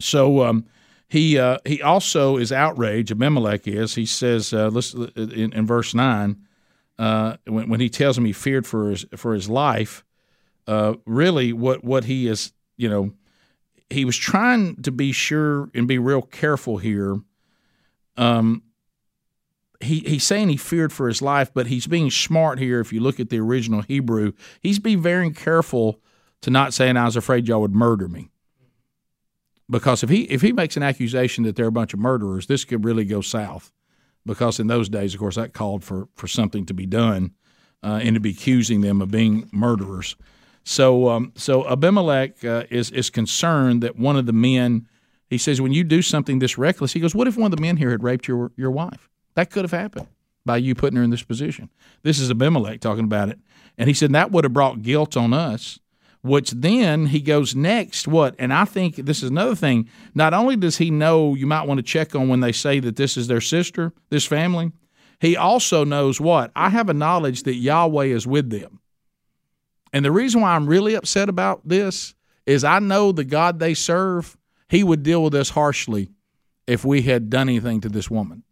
So 0.00 0.44
um, 0.44 0.64
he 1.08 1.38
uh, 1.38 1.58
he 1.66 1.82
also 1.82 2.36
is 2.36 2.52
outraged. 2.52 3.10
Abimelech 3.10 3.66
is. 3.66 3.96
He 3.96 4.06
says, 4.06 4.54
uh, 4.54 4.68
listen 4.68 5.10
in, 5.16 5.52
in 5.52 5.66
verse 5.66 5.92
nine, 5.92 6.46
uh, 7.00 7.36
when, 7.46 7.68
when 7.68 7.80
he 7.80 7.88
tells 7.90 8.16
him 8.16 8.24
he 8.24 8.32
feared 8.32 8.66
for 8.66 8.90
his 8.90 9.04
for 9.16 9.34
his 9.34 9.50
life. 9.50 10.04
Uh, 10.68 10.94
really, 11.04 11.52
what 11.52 11.82
what 11.82 12.04
he 12.04 12.28
is, 12.28 12.52
you 12.76 12.88
know, 12.88 13.12
he 13.90 14.04
was 14.04 14.16
trying 14.16 14.82
to 14.82 14.90
be 14.90 15.12
sure 15.12 15.70
and 15.74 15.88
be 15.88 15.98
real 15.98 16.22
careful 16.22 16.78
here. 16.78 17.20
Um, 18.16 18.62
he 19.80 20.00
he's 20.00 20.24
saying 20.24 20.48
he 20.48 20.56
feared 20.56 20.92
for 20.92 21.08
his 21.08 21.22
life, 21.22 21.52
but 21.54 21.68
he's 21.68 21.86
being 21.86 22.10
smart 22.10 22.58
here. 22.58 22.80
If 22.80 22.92
you 22.92 23.00
look 23.00 23.20
at 23.20 23.30
the 23.30 23.38
original 23.38 23.82
Hebrew, 23.82 24.32
he's 24.60 24.78
being 24.78 25.00
very 25.00 25.30
careful 25.30 26.00
to 26.42 26.50
not 26.50 26.74
saying 26.74 26.96
I 26.96 27.04
was 27.04 27.16
afraid 27.16 27.48
y'all 27.48 27.60
would 27.60 27.74
murder 27.74 28.08
me 28.08 28.30
because 29.70 30.02
if 30.02 30.10
he 30.10 30.22
if 30.22 30.42
he 30.42 30.52
makes 30.52 30.76
an 30.76 30.82
accusation 30.82 31.44
that 31.44 31.56
they're 31.56 31.66
a 31.66 31.72
bunch 31.72 31.92
of 31.92 32.00
murderers, 32.00 32.46
this 32.46 32.64
could 32.64 32.84
really 32.84 33.04
go 33.04 33.20
south. 33.20 33.72
Because 34.26 34.60
in 34.60 34.66
those 34.66 34.88
days, 34.88 35.14
of 35.14 35.20
course, 35.20 35.36
that 35.36 35.52
called 35.52 35.84
for 35.84 36.08
for 36.14 36.26
something 36.28 36.66
to 36.66 36.74
be 36.74 36.86
done, 36.86 37.32
uh, 37.82 38.00
and 38.02 38.14
to 38.14 38.20
be 38.20 38.30
accusing 38.30 38.80
them 38.80 39.00
of 39.00 39.10
being 39.10 39.48
murderers. 39.52 40.16
So 40.68 41.08
um, 41.08 41.32
so 41.34 41.66
Abimelech 41.66 42.44
uh, 42.44 42.64
is 42.68 42.90
is 42.90 43.08
concerned 43.08 43.82
that 43.82 43.96
one 43.96 44.16
of 44.16 44.26
the 44.26 44.34
men. 44.34 44.86
He 45.30 45.36
says, 45.36 45.60
when 45.60 45.72
you 45.72 45.84
do 45.84 46.00
something 46.00 46.38
this 46.38 46.56
reckless, 46.56 46.94
he 46.94 47.00
goes, 47.00 47.14
what 47.14 47.28
if 47.28 47.36
one 47.36 47.52
of 47.52 47.56
the 47.56 47.60
men 47.60 47.76
here 47.76 47.90
had 47.90 48.02
raped 48.02 48.28
your 48.28 48.52
your 48.56 48.70
wife? 48.70 49.08
That 49.34 49.50
could 49.50 49.62
have 49.62 49.72
happened 49.72 50.08
by 50.44 50.58
you 50.58 50.74
putting 50.74 50.96
her 50.96 51.02
in 51.02 51.10
this 51.10 51.22
position. 51.22 51.70
This 52.02 52.18
is 52.18 52.30
Abimelech 52.30 52.80
talking 52.80 53.04
about 53.04 53.30
it, 53.30 53.38
and 53.78 53.88
he 53.88 53.94
said 53.94 54.12
that 54.12 54.30
would 54.30 54.44
have 54.44 54.52
brought 54.52 54.82
guilt 54.82 55.16
on 55.16 55.32
us 55.32 55.78
which 56.20 56.50
then 56.50 57.06
he 57.06 57.20
goes 57.20 57.54
next 57.54 58.08
what 58.08 58.34
and 58.40 58.52
i 58.52 58.64
think 58.64 58.96
this 58.96 59.22
is 59.22 59.30
another 59.30 59.54
thing 59.54 59.88
not 60.16 60.34
only 60.34 60.56
does 60.56 60.78
he 60.78 60.90
know 60.90 61.36
you 61.36 61.46
might 61.46 61.64
want 61.64 61.78
to 61.78 61.82
check 61.82 62.12
on 62.12 62.28
when 62.28 62.40
they 62.40 62.50
say 62.50 62.80
that 62.80 62.96
this 62.96 63.16
is 63.16 63.28
their 63.28 63.40
sister 63.40 63.92
this 64.10 64.26
family 64.26 64.72
he 65.20 65.36
also 65.36 65.84
knows 65.84 66.20
what 66.20 66.50
i 66.56 66.70
have 66.70 66.88
a 66.88 66.92
knowledge 66.92 67.44
that 67.44 67.54
yahweh 67.54 68.06
is 68.06 68.26
with 68.26 68.50
them 68.50 68.80
and 69.92 70.04
the 70.04 70.12
reason 70.12 70.40
why 70.40 70.54
i'm 70.54 70.66
really 70.66 70.94
upset 70.94 71.28
about 71.28 71.60
this 71.66 72.14
is 72.46 72.64
i 72.64 72.78
know 72.78 73.12
the 73.12 73.24
god 73.24 73.58
they 73.58 73.74
serve 73.74 74.36
he 74.68 74.82
would 74.82 75.02
deal 75.02 75.22
with 75.22 75.34
us 75.34 75.50
harshly 75.50 76.10
if 76.66 76.84
we 76.84 77.02
had 77.02 77.30
done 77.30 77.48
anything 77.48 77.80
to 77.80 77.88
this 77.88 78.10
woman 78.10 78.42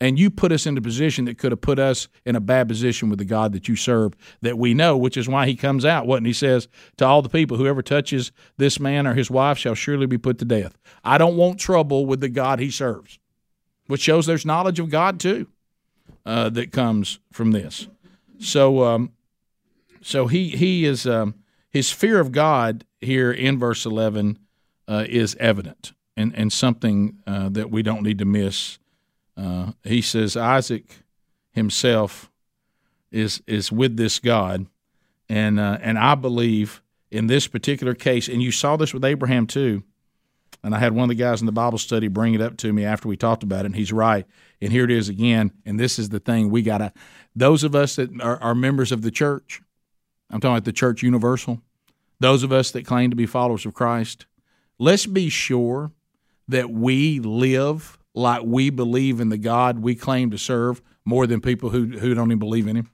and 0.00 0.18
you 0.18 0.30
put 0.30 0.52
us 0.52 0.66
in 0.66 0.76
a 0.76 0.80
position 0.80 1.24
that 1.24 1.38
could 1.38 1.52
have 1.52 1.60
put 1.60 1.78
us 1.78 2.08
in 2.24 2.36
a 2.36 2.40
bad 2.40 2.68
position 2.68 3.08
with 3.08 3.18
the 3.18 3.24
God 3.24 3.52
that 3.52 3.68
you 3.68 3.76
serve 3.76 4.14
that 4.42 4.58
we 4.58 4.74
know, 4.74 4.96
which 4.96 5.16
is 5.16 5.28
why 5.28 5.46
he 5.46 5.56
comes 5.56 5.84
out, 5.84 6.06
what? 6.06 6.18
And 6.18 6.26
he 6.26 6.32
says 6.32 6.68
to 6.98 7.06
all 7.06 7.22
the 7.22 7.28
people, 7.28 7.56
whoever 7.56 7.82
touches 7.82 8.32
this 8.56 8.78
man 8.78 9.06
or 9.06 9.14
his 9.14 9.30
wife 9.30 9.58
shall 9.58 9.74
surely 9.74 10.06
be 10.06 10.18
put 10.18 10.38
to 10.38 10.44
death. 10.44 10.76
I 11.04 11.18
don't 11.18 11.36
want 11.36 11.58
trouble 11.58 12.06
with 12.06 12.20
the 12.20 12.28
God 12.28 12.58
he 12.58 12.70
serves, 12.70 13.18
which 13.86 14.02
shows 14.02 14.26
there's 14.26 14.46
knowledge 14.46 14.78
of 14.78 14.90
God 14.90 15.18
too 15.18 15.46
uh, 16.24 16.50
that 16.50 16.72
comes 16.72 17.18
from 17.32 17.52
this. 17.52 17.88
So, 18.38 18.84
um, 18.84 19.12
so 20.06 20.26
he 20.26 20.48
he 20.50 20.84
is 20.84 21.06
um, 21.06 21.34
his 21.70 21.90
fear 21.90 22.20
of 22.20 22.32
God 22.32 22.84
here 23.00 23.30
in 23.30 23.58
verse 23.58 23.84
eleven 23.84 24.38
uh, 24.88 25.04
is 25.08 25.36
evident 25.38 25.92
and 26.16 26.34
and 26.34 26.52
something 26.52 27.18
uh, 27.26 27.48
that 27.50 27.70
we 27.70 27.82
don't 27.82 28.02
need 28.02 28.18
to 28.18 28.24
miss 28.24 28.78
uh, 29.36 29.72
he 29.84 30.00
says 30.00 30.36
Isaac 30.36 31.02
himself 31.52 32.30
is 33.10 33.42
is 33.46 33.70
with 33.70 33.96
this 33.96 34.18
God, 34.18 34.66
and 35.28 35.60
uh, 35.60 35.78
and 35.80 35.98
I 35.98 36.14
believe 36.14 36.82
in 37.10 37.26
this 37.26 37.46
particular 37.46 37.94
case, 37.94 38.28
and 38.28 38.42
you 38.42 38.50
saw 38.50 38.76
this 38.76 38.94
with 38.94 39.04
Abraham 39.04 39.46
too. 39.46 39.82
And 40.62 40.74
I 40.74 40.78
had 40.78 40.92
one 40.92 41.04
of 41.04 41.16
the 41.16 41.22
guys 41.22 41.40
in 41.40 41.46
the 41.46 41.52
Bible 41.52 41.78
study 41.78 42.08
bring 42.08 42.34
it 42.34 42.40
up 42.40 42.56
to 42.58 42.72
me 42.72 42.84
after 42.84 43.08
we 43.08 43.16
talked 43.16 43.42
about 43.42 43.60
it, 43.60 43.66
and 43.66 43.76
he's 43.76 43.92
right. 43.92 44.26
And 44.60 44.72
here 44.72 44.84
it 44.84 44.90
is 44.90 45.08
again. 45.08 45.52
And 45.64 45.78
this 45.78 45.98
is 45.98 46.08
the 46.08 46.18
thing 46.18 46.50
we 46.50 46.62
got 46.62 46.78
to, 46.78 46.92
those 47.36 47.62
of 47.62 47.74
us 47.74 47.96
that 47.96 48.20
are, 48.20 48.42
are 48.42 48.54
members 48.54 48.90
of 48.90 49.02
the 49.02 49.10
church, 49.10 49.60
I'm 50.30 50.40
talking 50.40 50.54
about 50.54 50.64
the 50.64 50.72
church 50.72 51.02
universal, 51.02 51.60
those 52.18 52.42
of 52.42 52.52
us 52.52 52.70
that 52.72 52.86
claim 52.86 53.10
to 53.10 53.16
be 53.16 53.26
followers 53.26 53.66
of 53.66 53.74
Christ, 53.74 54.26
let's 54.78 55.06
be 55.06 55.28
sure 55.28 55.92
that 56.48 56.70
we 56.70 57.20
live 57.20 57.98
like 58.14 58.42
we 58.44 58.70
believe 58.70 59.20
in 59.20 59.28
the 59.28 59.38
God 59.38 59.80
we 59.80 59.94
claim 59.94 60.30
to 60.30 60.38
serve 60.38 60.80
more 61.04 61.26
than 61.26 61.40
people 61.40 61.70
who, 61.70 61.86
who 61.98 62.14
don't 62.14 62.28
even 62.28 62.38
believe 62.38 62.66
in 62.66 62.76
him. 62.76 62.90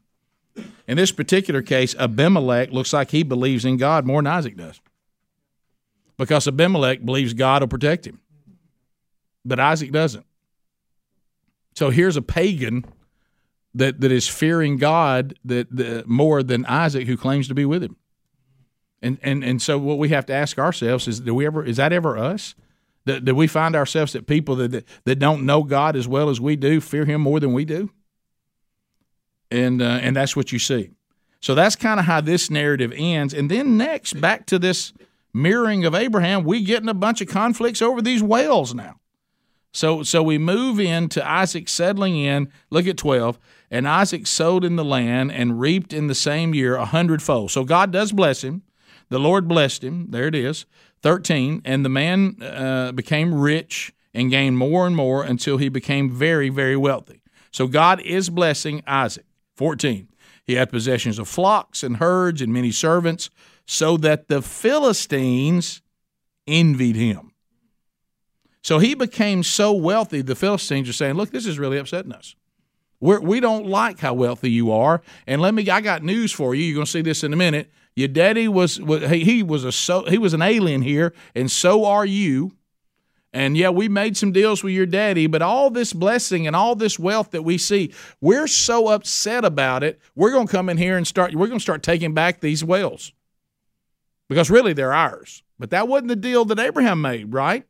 In 0.86 0.96
this 0.96 1.12
particular 1.12 1.62
case, 1.62 1.94
Abimelech 1.94 2.72
looks 2.72 2.92
like 2.92 3.10
he 3.10 3.22
believes 3.22 3.64
in 3.64 3.76
God 3.76 4.04
more 4.04 4.20
than 4.20 4.26
Isaac 4.26 4.56
does. 4.56 4.80
Because 6.18 6.46
Abimelech 6.46 7.04
believes 7.04 7.32
God 7.32 7.62
will 7.62 7.68
protect 7.68 8.06
him. 8.06 8.20
but 9.44 9.58
Isaac 9.58 9.92
doesn't. 9.92 10.26
So 11.74 11.90
here's 11.90 12.16
a 12.16 12.22
pagan 12.22 12.84
that, 13.74 14.00
that 14.00 14.12
is 14.12 14.28
fearing 14.28 14.76
God 14.76 15.34
that, 15.44 15.74
that 15.74 16.08
more 16.08 16.42
than 16.42 16.66
Isaac, 16.66 17.06
who 17.06 17.16
claims 17.16 17.48
to 17.48 17.54
be 17.54 17.64
with 17.64 17.82
him. 17.82 17.96
And, 19.04 19.18
and 19.20 19.42
and 19.42 19.60
so 19.60 19.78
what 19.78 19.98
we 19.98 20.10
have 20.10 20.26
to 20.26 20.32
ask 20.32 20.58
ourselves 20.58 21.08
is 21.08 21.18
do 21.18 21.34
we 21.34 21.44
ever 21.44 21.64
is 21.64 21.76
that 21.76 21.92
ever 21.92 22.16
us? 22.16 22.54
That, 23.04 23.24
that 23.24 23.34
we 23.34 23.48
find 23.48 23.74
ourselves 23.74 24.12
that 24.12 24.28
people 24.28 24.54
that, 24.56 24.70
that, 24.70 24.84
that 25.06 25.18
don't 25.18 25.44
know 25.44 25.64
God 25.64 25.96
as 25.96 26.06
well 26.06 26.30
as 26.30 26.40
we 26.40 26.54
do 26.54 26.80
fear 26.80 27.04
Him 27.04 27.20
more 27.20 27.40
than 27.40 27.52
we 27.52 27.64
do, 27.64 27.90
and 29.50 29.82
uh, 29.82 29.98
and 30.02 30.14
that's 30.14 30.36
what 30.36 30.52
you 30.52 30.60
see. 30.60 30.90
So 31.40 31.56
that's 31.56 31.74
kind 31.74 31.98
of 31.98 32.06
how 32.06 32.20
this 32.20 32.48
narrative 32.48 32.92
ends. 32.94 33.34
And 33.34 33.50
then 33.50 33.76
next, 33.76 34.20
back 34.20 34.46
to 34.46 34.58
this 34.60 34.92
mirroring 35.34 35.84
of 35.84 35.96
Abraham, 35.96 36.44
we 36.44 36.62
get 36.62 36.80
in 36.80 36.88
a 36.88 36.94
bunch 36.94 37.20
of 37.20 37.26
conflicts 37.26 37.82
over 37.82 38.00
these 38.00 38.22
wells 38.22 38.72
now. 38.72 39.00
So 39.72 40.04
so 40.04 40.22
we 40.22 40.38
move 40.38 40.78
into 40.78 41.28
Isaac 41.28 41.68
settling 41.68 42.16
in. 42.16 42.52
Look 42.70 42.86
at 42.86 42.96
twelve. 42.96 43.40
And 43.72 43.88
Isaac 43.88 44.26
sowed 44.26 44.64
in 44.64 44.76
the 44.76 44.84
land 44.84 45.32
and 45.32 45.58
reaped 45.58 45.94
in 45.94 46.06
the 46.06 46.14
same 46.14 46.54
year 46.54 46.76
a 46.76 46.84
hundredfold. 46.84 47.50
So 47.50 47.64
God 47.64 47.90
does 47.90 48.12
bless 48.12 48.44
him. 48.44 48.62
The 49.08 49.18
Lord 49.18 49.48
blessed 49.48 49.82
him. 49.82 50.10
There 50.10 50.26
it 50.26 50.34
is. 50.34 50.66
13. 51.00 51.62
And 51.64 51.82
the 51.82 51.88
man 51.88 52.36
uh, 52.42 52.92
became 52.92 53.32
rich 53.32 53.94
and 54.12 54.30
gained 54.30 54.58
more 54.58 54.86
and 54.86 54.94
more 54.94 55.24
until 55.24 55.56
he 55.56 55.70
became 55.70 56.10
very, 56.10 56.50
very 56.50 56.76
wealthy. 56.76 57.22
So 57.50 57.66
God 57.66 58.02
is 58.02 58.28
blessing 58.28 58.82
Isaac. 58.86 59.24
14. 59.56 60.06
He 60.44 60.54
had 60.54 60.70
possessions 60.70 61.18
of 61.18 61.26
flocks 61.26 61.82
and 61.82 61.96
herds 61.96 62.42
and 62.42 62.52
many 62.52 62.72
servants, 62.72 63.30
so 63.64 63.96
that 63.98 64.28
the 64.28 64.42
Philistines 64.42 65.80
envied 66.46 66.96
him. 66.96 67.32
So 68.62 68.78
he 68.80 68.94
became 68.94 69.42
so 69.42 69.72
wealthy, 69.72 70.20
the 70.20 70.34
Philistines 70.34 70.88
are 70.90 70.92
saying, 70.92 71.14
Look, 71.14 71.30
this 71.30 71.46
is 71.46 71.58
really 71.58 71.78
upsetting 71.78 72.12
us. 72.12 72.34
We're, 73.02 73.20
we 73.20 73.40
do 73.40 73.48
not 73.48 73.66
like 73.66 73.98
how 73.98 74.14
wealthy 74.14 74.48
you 74.48 74.70
are. 74.70 75.02
And 75.26 75.42
let 75.42 75.54
me, 75.54 75.68
I 75.68 75.80
got 75.80 76.04
news 76.04 76.30
for 76.30 76.54
you. 76.54 76.62
You're 76.62 76.76
going 76.76 76.86
to 76.86 76.90
see 76.90 77.02
this 77.02 77.24
in 77.24 77.32
a 77.32 77.36
minute. 77.36 77.68
Your 77.96 78.06
daddy 78.06 78.46
was, 78.46 78.80
was 78.80 79.10
he 79.10 79.42
was 79.42 79.64
a 79.64 79.72
so 79.72 80.04
he 80.04 80.16
was 80.16 80.32
an 80.32 80.40
alien 80.40 80.80
here, 80.80 81.12
and 81.34 81.50
so 81.50 81.84
are 81.84 82.06
you. 82.06 82.52
And 83.34 83.56
yeah, 83.56 83.70
we 83.70 83.88
made 83.88 84.16
some 84.16 84.30
deals 84.30 84.62
with 84.62 84.72
your 84.72 84.86
daddy, 84.86 85.26
but 85.26 85.42
all 85.42 85.68
this 85.68 85.92
blessing 85.92 86.46
and 86.46 86.54
all 86.54 86.76
this 86.76 86.98
wealth 86.98 87.32
that 87.32 87.42
we 87.42 87.58
see, 87.58 87.92
we're 88.20 88.46
so 88.46 88.88
upset 88.88 89.44
about 89.44 89.82
it. 89.82 90.00
We're 90.14 90.30
going 90.30 90.46
to 90.46 90.52
come 90.52 90.68
in 90.68 90.76
here 90.76 90.96
and 90.96 91.06
start. 91.06 91.34
We're 91.34 91.48
going 91.48 91.58
to 91.58 91.62
start 91.62 91.82
taking 91.82 92.14
back 92.14 92.40
these 92.40 92.62
wells 92.62 93.12
because 94.28 94.48
really 94.48 94.74
they're 94.74 94.92
ours. 94.92 95.42
But 95.58 95.70
that 95.70 95.88
wasn't 95.88 96.08
the 96.08 96.16
deal 96.16 96.44
that 96.46 96.60
Abraham 96.60 97.00
made, 97.00 97.32
right? 97.32 97.64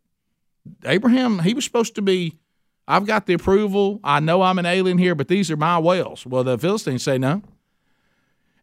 Abraham, 0.85 1.39
he 1.41 1.55
was 1.55 1.64
supposed 1.64 1.95
to 1.95 2.03
be 2.03 2.39
I've 2.87 3.07
got 3.07 3.26
the 3.26 3.35
approval. 3.35 4.01
I 4.03 4.20
know 4.20 4.43
I'm 4.43 4.59
an 4.59 4.66
alien 4.66 4.99
here, 4.99 5.14
but 5.14 5.28
these 5.28 5.51
are 5.51 5.57
my 5.57 5.78
wells. 5.78 6.26
Well, 6.26 6.45
the 6.45 6.59
Philistines 6.59 7.03
say 7.03 7.18
no. 7.18 7.43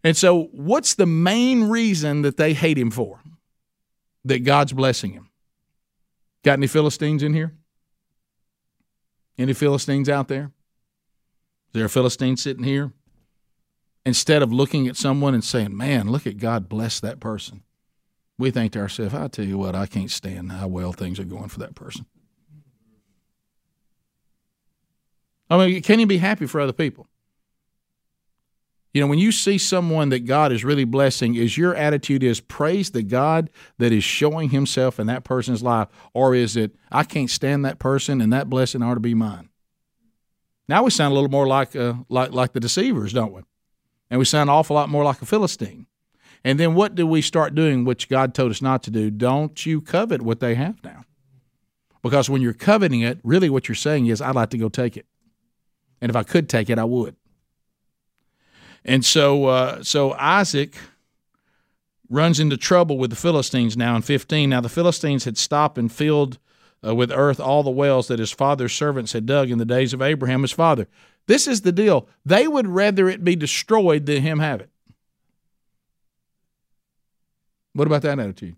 And 0.04 0.16
so, 0.16 0.44
what's 0.52 0.96
the 0.96 1.06
main 1.06 1.66
reason 1.66 2.22
that 2.22 2.38
they 2.38 2.54
hate 2.54 2.78
him 2.78 2.92
for? 2.92 3.22
That 4.26 4.44
God's 4.44 4.74
blessing 4.74 5.12
him. 5.12 5.30
Got 6.44 6.54
any 6.54 6.68
Philistines 6.68 7.24
in 7.24 7.34
here? 7.34 7.54
Any 9.38 9.54
Philistines 9.54 10.10
out 10.10 10.28
there? 10.28 10.52
Is 11.70 11.74
there 11.74 11.86
a 11.86 11.90
Philistine 11.90 12.38
sitting 12.38 12.64
here? 12.64 12.94
Instead 14.06 14.42
of 14.42 14.52
looking 14.52 14.88
at 14.88 14.96
someone 14.96 15.34
and 15.34 15.44
saying, 15.44 15.76
man, 15.76 16.10
look 16.10 16.26
at 16.26 16.38
God 16.38 16.68
bless 16.68 17.00
that 17.00 17.20
person, 17.20 17.64
we 18.38 18.52
think 18.52 18.74
to 18.74 18.80
ourselves, 18.80 19.14
I 19.14 19.28
tell 19.28 19.46
you 19.46 19.58
what, 19.58 19.76
I 19.76 19.86
can't 19.86 20.10
stand 20.10 20.52
how 20.52 20.68
well 20.68 20.94
things 20.94 21.20
are 21.20 21.26
going 21.26 21.50
for 21.50 21.60
that 21.60 21.76
person. 21.76 22.06
I 25.50 25.58
mean, 25.58 25.82
can 25.82 26.00
you 26.00 26.06
be 26.06 26.18
happy 26.18 26.46
for 26.46 26.62
other 26.62 26.74
people? 26.74 27.08
You 28.94 29.02
know, 29.02 29.08
when 29.08 29.20
you 29.20 29.32
see 29.32 29.58
someone 29.58 30.10
that 30.10 30.26
God 30.26 30.52
is 30.52 30.64
really 30.64 30.84
blessing, 30.84 31.36
is 31.36 31.58
your 31.58 31.76
attitude 31.76 32.24
is 32.24 32.40
praise 32.40 32.90
the 32.90 33.04
God 33.04 33.52
that 33.78 33.92
is 33.92 34.04
showing 34.04 34.50
himself 34.50 35.00
in 35.00 35.08
that 35.08 35.24
person's 35.24 35.62
life, 35.62 35.88
or 36.14 36.34
is 36.34 36.58
it 36.58 36.76
I 36.92 37.04
can't 37.04 37.30
stand 37.30 37.64
that 37.66 37.78
person 37.78 38.20
and 38.20 38.34
that 38.34 38.50
blessing 38.50 38.82
ought 38.82 38.96
to 38.96 39.00
be 39.00 39.14
mine? 39.14 39.50
Now 40.68 40.84
we 40.84 40.92
sound 40.92 41.12
a 41.12 41.16
little 41.16 41.30
more 41.30 41.48
like 41.48 41.76
uh, 41.76 41.96
like 42.10 42.32
like 42.32 42.54
the 42.54 42.60
deceivers, 42.60 43.14
don't 43.14 43.32
we? 43.32 43.42
And 44.10 44.18
we 44.18 44.26
sound 44.26 44.50
an 44.50 44.56
awful 44.56 44.76
lot 44.76 44.90
more 44.90 45.04
like 45.04 45.22
a 45.22 45.26
Philistine. 45.26 45.86
And 46.44 46.60
then 46.60 46.74
what 46.74 46.96
do 46.96 47.06
we 47.06 47.22
start 47.22 47.54
doing, 47.54 47.86
which 47.86 48.10
God 48.10 48.34
told 48.34 48.52
us 48.52 48.62
not 48.62 48.82
to 48.84 48.92
do? 48.92 49.12
Don't 49.12 49.66
you 49.66 49.82
covet 49.82 50.22
what 50.22 50.40
they 50.40 50.56
have 50.56 50.84
now. 50.84 51.04
Because 52.02 52.30
when 52.30 52.42
you're 52.42 52.54
coveting 52.54 53.02
it, 53.02 53.20
really 53.24 53.50
what 53.50 53.68
you're 53.68 53.76
saying 53.76 54.08
is, 54.08 54.22
I'd 54.22 54.36
like 54.36 54.52
to 54.52 54.58
go 54.58 54.70
take 54.70 54.96
it. 54.96 55.06
And 56.02 56.10
if 56.10 56.16
I 56.16 56.24
could 56.24 56.50
take 56.50 56.70
it, 56.70 56.80
I 56.80 56.86
would. 56.86 57.16
And 58.86 59.04
so, 59.04 59.46
uh, 59.46 59.84
so 59.84 60.14
Isaac 60.14 60.76
runs 62.10 62.40
into 62.40 62.58
trouble 62.58 62.98
with 62.98 63.10
the 63.10 63.16
Philistines 63.16 63.78
now 63.78 63.96
in 63.96 64.02
15. 64.02 64.50
Now, 64.50 64.62
the 64.62 64.70
Philistines 64.70 65.26
had 65.26 65.38
stopped 65.38 65.78
and 65.78 65.92
filled 65.92 66.40
uh, 66.86 66.96
with 66.96 67.12
earth 67.12 67.40
all 67.40 67.64
the 67.64 67.70
wells 67.70 68.08
that 68.08 68.20
his 68.20 68.32
father's 68.32 68.74
servants 68.74 69.14
had 69.14 69.26
dug 69.26 69.52
in 69.52 69.58
the 69.58 69.66
days 69.66 69.94
of 69.94 70.02
Abraham, 70.02 70.42
his 70.42 70.52
father. 70.52 70.88
This 71.28 71.48
is 71.48 71.62
the 71.62 71.72
deal. 71.72 72.08
They 72.26 72.48
would 72.48 72.68
rather 72.68 73.08
it 73.10 73.24
be 73.24 73.36
destroyed 73.36 74.06
than 74.06 74.22
him 74.22 74.40
have 74.40 74.62
it. 74.62 74.70
What 77.74 77.88
about 77.88 78.02
that 78.02 78.20
attitude? 78.20 78.56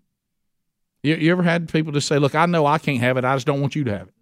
You, 1.02 1.16
you 1.16 1.32
ever 1.32 1.42
had 1.42 1.70
people 1.70 1.92
just 1.92 2.08
say, 2.08 2.18
"Look, 2.18 2.34
I 2.34 2.46
know 2.46 2.64
I 2.64 2.78
can't 2.78 3.00
have 3.00 3.16
it. 3.16 3.24
I 3.24 3.36
just 3.36 3.46
don't 3.46 3.60
want 3.60 3.74
you 3.74 3.84
to 3.84 3.98
have 3.98 4.08
it." 4.08 4.14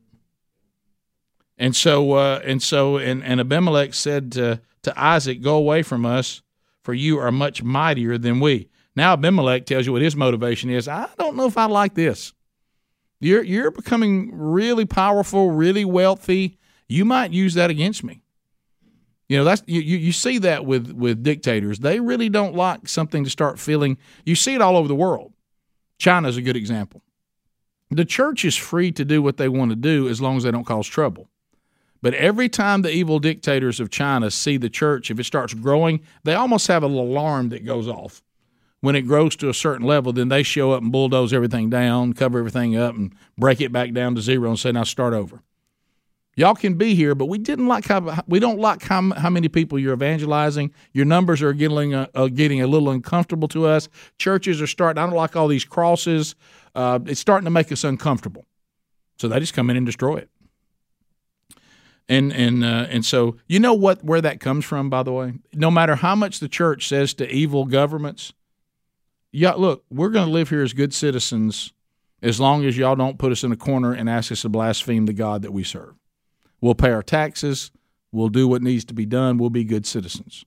And 1.61 1.77
so, 1.77 2.13
uh, 2.13 2.41
and 2.43 2.63
so, 2.63 2.97
and, 2.97 3.23
and 3.23 3.39
Abimelech 3.39 3.93
said 3.93 4.33
to, 4.33 4.63
to 4.83 4.99
Isaac, 4.99 5.43
Go 5.43 5.57
away 5.57 5.83
from 5.83 6.07
us, 6.07 6.41
for 6.83 6.95
you 6.95 7.19
are 7.19 7.31
much 7.31 7.63
mightier 7.63 8.17
than 8.17 8.41
we. 8.41 8.71
Now, 8.97 9.13
Abimelech 9.13 9.67
tells 9.67 9.85
you 9.85 9.93
what 9.93 10.01
his 10.01 10.17
motivation 10.17 10.71
is. 10.71 10.89
I 10.89 11.07
don't 11.19 11.37
know 11.37 11.47
if 11.47 11.59
I 11.59 11.67
like 11.67 11.95
this. 11.95 12.33
You're, 13.21 13.43
you're 13.43 13.71
becoming 13.71 14.31
really 14.33 14.87
powerful, 14.87 15.51
really 15.51 15.85
wealthy. 15.85 16.57
You 16.89 17.05
might 17.05 17.31
use 17.31 17.53
that 17.55 17.69
against 17.69 18.03
me. 18.03 18.23
You 19.29 19.37
know, 19.37 19.45
that's 19.45 19.63
you, 19.67 19.81
you 19.83 20.13
see 20.13 20.39
that 20.39 20.65
with, 20.65 20.91
with 20.93 21.23
dictators. 21.23 21.81
They 21.81 22.01
really 22.01 22.31
don't 22.31 22.57
like 22.57 22.89
something 22.89 23.23
to 23.23 23.31
start 23.31 23.59
feeling. 23.59 23.99
You 24.25 24.35
see 24.35 24.55
it 24.55 24.63
all 24.63 24.79
over 24.79 24.89
the 24.89 24.95
world. 24.95 25.35
China's 25.99 26.39
a 26.39 26.43
good 26.43 26.57
example. 26.57 27.03
The 27.91 28.07
church 28.07 28.47
is 28.47 28.57
free 28.57 28.93
to 28.93 29.05
do 29.05 29.21
what 29.21 29.37
they 29.37 29.49
want 29.49 29.73
to 29.73 29.77
do 29.77 30.09
as 30.09 30.23
long 30.23 30.39
as 30.39 30.45
they 30.45 30.51
don't 30.51 30.65
cause 30.65 30.89
trouble. 30.89 31.30
But 32.03 32.15
every 32.15 32.49
time 32.49 32.83
the 32.83 32.91
evil 32.91 33.19
dictators 33.19 33.79
of 33.79 33.91
China 33.91 34.31
see 34.31 34.57
the 34.57 34.71
church, 34.71 35.11
if 35.11 35.19
it 35.19 35.25
starts 35.25 35.55
growing, 35.55 36.01
they 36.25 36.35
almost 36.35 36.67
have 36.69 36.83
an 36.83 36.93
alarm 36.93 37.51
that 37.51 37.65
goes 37.65 37.89
off. 37.89 38.23
When 38.81 38.97
it 38.97 39.03
grows 39.03 39.37
to 39.37 39.51
a 39.51 39.55
certain 39.55 39.87
level, 39.87 40.13
then 40.13 40.29
they 40.29 40.43
show 40.43 40.73
up 40.73 40.83
and 40.83 40.91
bulldoze 40.91 41.35
everything 41.35 41.69
down, 41.69 42.15
cover 42.15 42.39
everything 42.39 42.77
up, 42.77 42.95
and 42.95 43.15
break 43.37 43.61
it 43.61 43.73
back 43.73 43.93
down 43.93 44.15
to 44.15 44.23
zero 44.23 44.49
and 44.49 44.59
say, 44.59 44.73
"Now 44.73 44.85
start 44.85 45.13
over." 45.13 45.43
Y'all 46.35 46.55
can 46.55 46.75
be 46.75 46.95
here, 46.95 47.15
but 47.15 47.27
we 47.27 47.37
didn't 47.37 47.67
like 47.67 47.87
how 47.87 48.23
we 48.27 48.39
don't 48.39 48.59
like 48.59 48.83
how, 48.83 49.13
how 49.13 49.29
many 49.29 49.49
people 49.49 49.79
you're 49.79 49.93
evangelizing. 49.93 50.73
Your 50.95 51.05
numbers 51.05 51.43
are 51.43 51.53
getting 51.53 51.93
uh, 51.93 52.07
uh, 52.15 52.29
getting 52.29 52.63
a 52.63 52.67
little 52.67 52.89
uncomfortable 52.89 53.49
to 53.49 53.67
us. 53.67 53.91
Churches 54.17 54.63
are 54.63 54.67
starting. 54.67 55.03
I 55.03 55.05
don't 55.05 55.15
like 55.15 55.37
all 55.37 55.49
these 55.49 55.67
crosses. 55.67 56.35
Uh, 56.75 57.01
it's 57.05 57.21
starting 57.21 57.45
to 57.45 57.51
make 57.51 57.71
us 57.71 57.85
uncomfortable. 57.85 58.47
So 59.19 59.29
they 59.29 59.41
just 59.41 59.53
come 59.53 59.69
in 59.69 59.77
and 59.77 59.85
destroy 59.85 60.17
it 60.17 60.31
and 62.11 62.33
and 62.33 62.65
uh, 62.65 62.87
and 62.91 63.07
so 63.07 63.37
you 63.47 63.61
know 63.61 63.73
what 63.73 64.05
where 64.05 64.21
that 64.21 64.41
comes 64.41 64.65
from 64.65 64.91
by 64.91 65.03
the 65.03 65.13
way? 65.13 65.35
No 65.55 65.71
matter 65.71 65.95
how 65.95 66.15
much 66.15 66.41
the 66.41 66.49
church 66.49 66.89
says 66.89 67.15
to 67.15 67.33
evil 67.33 67.65
governments 67.65 68.35
yeah 69.33 69.53
look 69.53 69.85
we're 69.91 70.11
going 70.11 70.27
to 70.27 70.33
live 70.33 70.51
here 70.51 70.63
as 70.63 70.73
good 70.73 70.93
citizens 70.93 71.73
as 72.23 72.41
long 72.41 72.65
as 72.65 72.77
y'all 72.77 72.97
don't 72.97 73.19
put 73.19 73.33
us 73.33 73.45
in 73.45 73.53
a 73.53 73.57
corner 73.57 73.93
and 73.93 74.11
ask 74.11 74.31
us 74.31 74.43
to 74.43 74.49
blaspheme 74.49 75.07
the 75.07 75.13
god 75.13 75.43
that 75.43 75.53
we 75.53 75.65
serve. 75.65 75.95
We'll 76.61 76.75
pay 76.75 76.91
our 76.91 77.03
taxes. 77.03 77.71
We'll 78.13 78.29
do 78.29 78.47
what 78.47 78.61
needs 78.61 78.85
to 78.87 78.95
be 78.95 79.07
done. 79.07 79.39
We'll 79.39 79.49
be 79.49 79.65
good 79.65 79.87
citizens. 79.87 80.45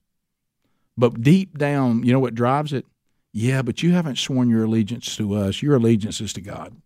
But 0.96 1.22
deep 1.22 1.58
down 1.58 2.04
you 2.04 2.12
know 2.12 2.20
what 2.20 2.34
drives 2.34 2.72
it? 2.72 2.84
Yeah 3.32 3.62
but 3.62 3.82
you 3.82 3.92
haven't 3.92 4.18
sworn 4.18 4.50
your 4.50 4.64
allegiance 4.64 5.16
to 5.16 5.34
us. 5.34 5.62
Your 5.62 5.76
allegiance 5.76 6.20
is 6.20 6.34
to 6.34 6.42
god. 6.42 6.76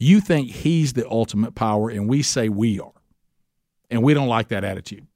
You 0.00 0.20
think 0.20 0.50
he's 0.50 0.94
the 0.94 1.08
ultimate 1.10 1.54
power 1.54 1.90
and 1.90 2.08
we 2.08 2.22
say 2.22 2.48
we 2.48 2.80
are 2.80 2.92
and 3.90 4.02
we 4.02 4.14
don't 4.14 4.28
like 4.28 4.48
that 4.48 4.64
attitude. 4.64 5.06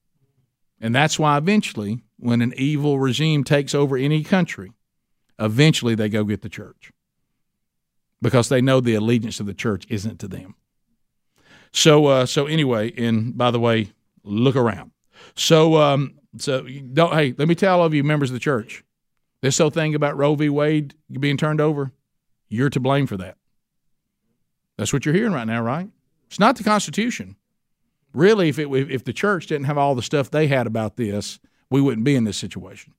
And 0.81 0.95
that's 0.95 1.19
why 1.19 1.39
eventually, 1.39 2.03
when 2.19 2.43
an 2.43 2.53
evil 2.57 2.99
regime 2.99 3.45
takes 3.45 3.75
over 3.75 3.97
any 3.97 4.25
country, 4.25 4.73
eventually 5.39 5.95
they 5.95 6.09
go 6.09 6.25
get 6.25 6.43
the 6.43 6.49
church 6.49 6.93
because 8.21 8.49
they 8.49 8.61
know 8.61 8.81
the 8.81 8.95
allegiance 8.95 9.41
of 9.41 9.47
the 9.47 9.55
church 9.55 9.87
isn't 9.89 10.19
to 10.21 10.29
them. 10.29 10.55
So, 11.73 12.07
uh, 12.07 12.27
so 12.27 12.47
anyway, 12.47 12.93
and 12.97 13.37
by 13.37 13.51
the 13.51 13.61
way, 13.61 13.93
look 14.25 14.57
around. 14.57 14.93
So, 15.35 15.77
um, 15.77 16.15
so 16.39 16.67
don't. 16.93 17.13
Hey, 17.13 17.35
let 17.37 17.49
me 17.49 17.55
tell 17.55 17.81
all 17.81 17.87
of 17.87 17.95
you 17.95 18.05
members 18.05 18.31
of 18.31 18.35
the 18.35 18.41
church, 18.41 18.85
this 19.41 19.59
whole 19.59 19.71
thing 19.71 19.95
about 19.95 20.17
Roe 20.17 20.35
v. 20.35 20.49
Wade 20.49 20.95
being 21.11 21.37
turned 21.37 21.61
over, 21.61 21.93
you're 22.49 22.71
to 22.71 22.81
blame 22.81 23.07
for 23.07 23.17
that. 23.19 23.37
That's 24.77 24.93
what 24.93 25.05
you're 25.05 25.15
hearing 25.15 25.33
right 25.33 25.47
now, 25.47 25.63
right? 25.63 25.89
It's 26.27 26.39
not 26.41 26.57
the 26.57 26.65
Constitution. 26.65 27.37
Really, 28.15 28.49
if 28.49 28.59
it 28.59 28.69
if 28.69 29.05
the 29.05 29.13
church 29.13 29.47
didn't 29.47 29.65
have 29.65 29.79
all 29.79 29.95
the 29.95 30.03
stuff 30.03 30.31
they 30.31 30.47
had 30.47 30.67
about 30.67 30.97
this, 30.97 31.39
we 31.71 31.81
wouldn't 31.81 32.05
be 32.05 32.15
in 32.15 32.25
this 32.25 32.37
situation. 32.37 32.95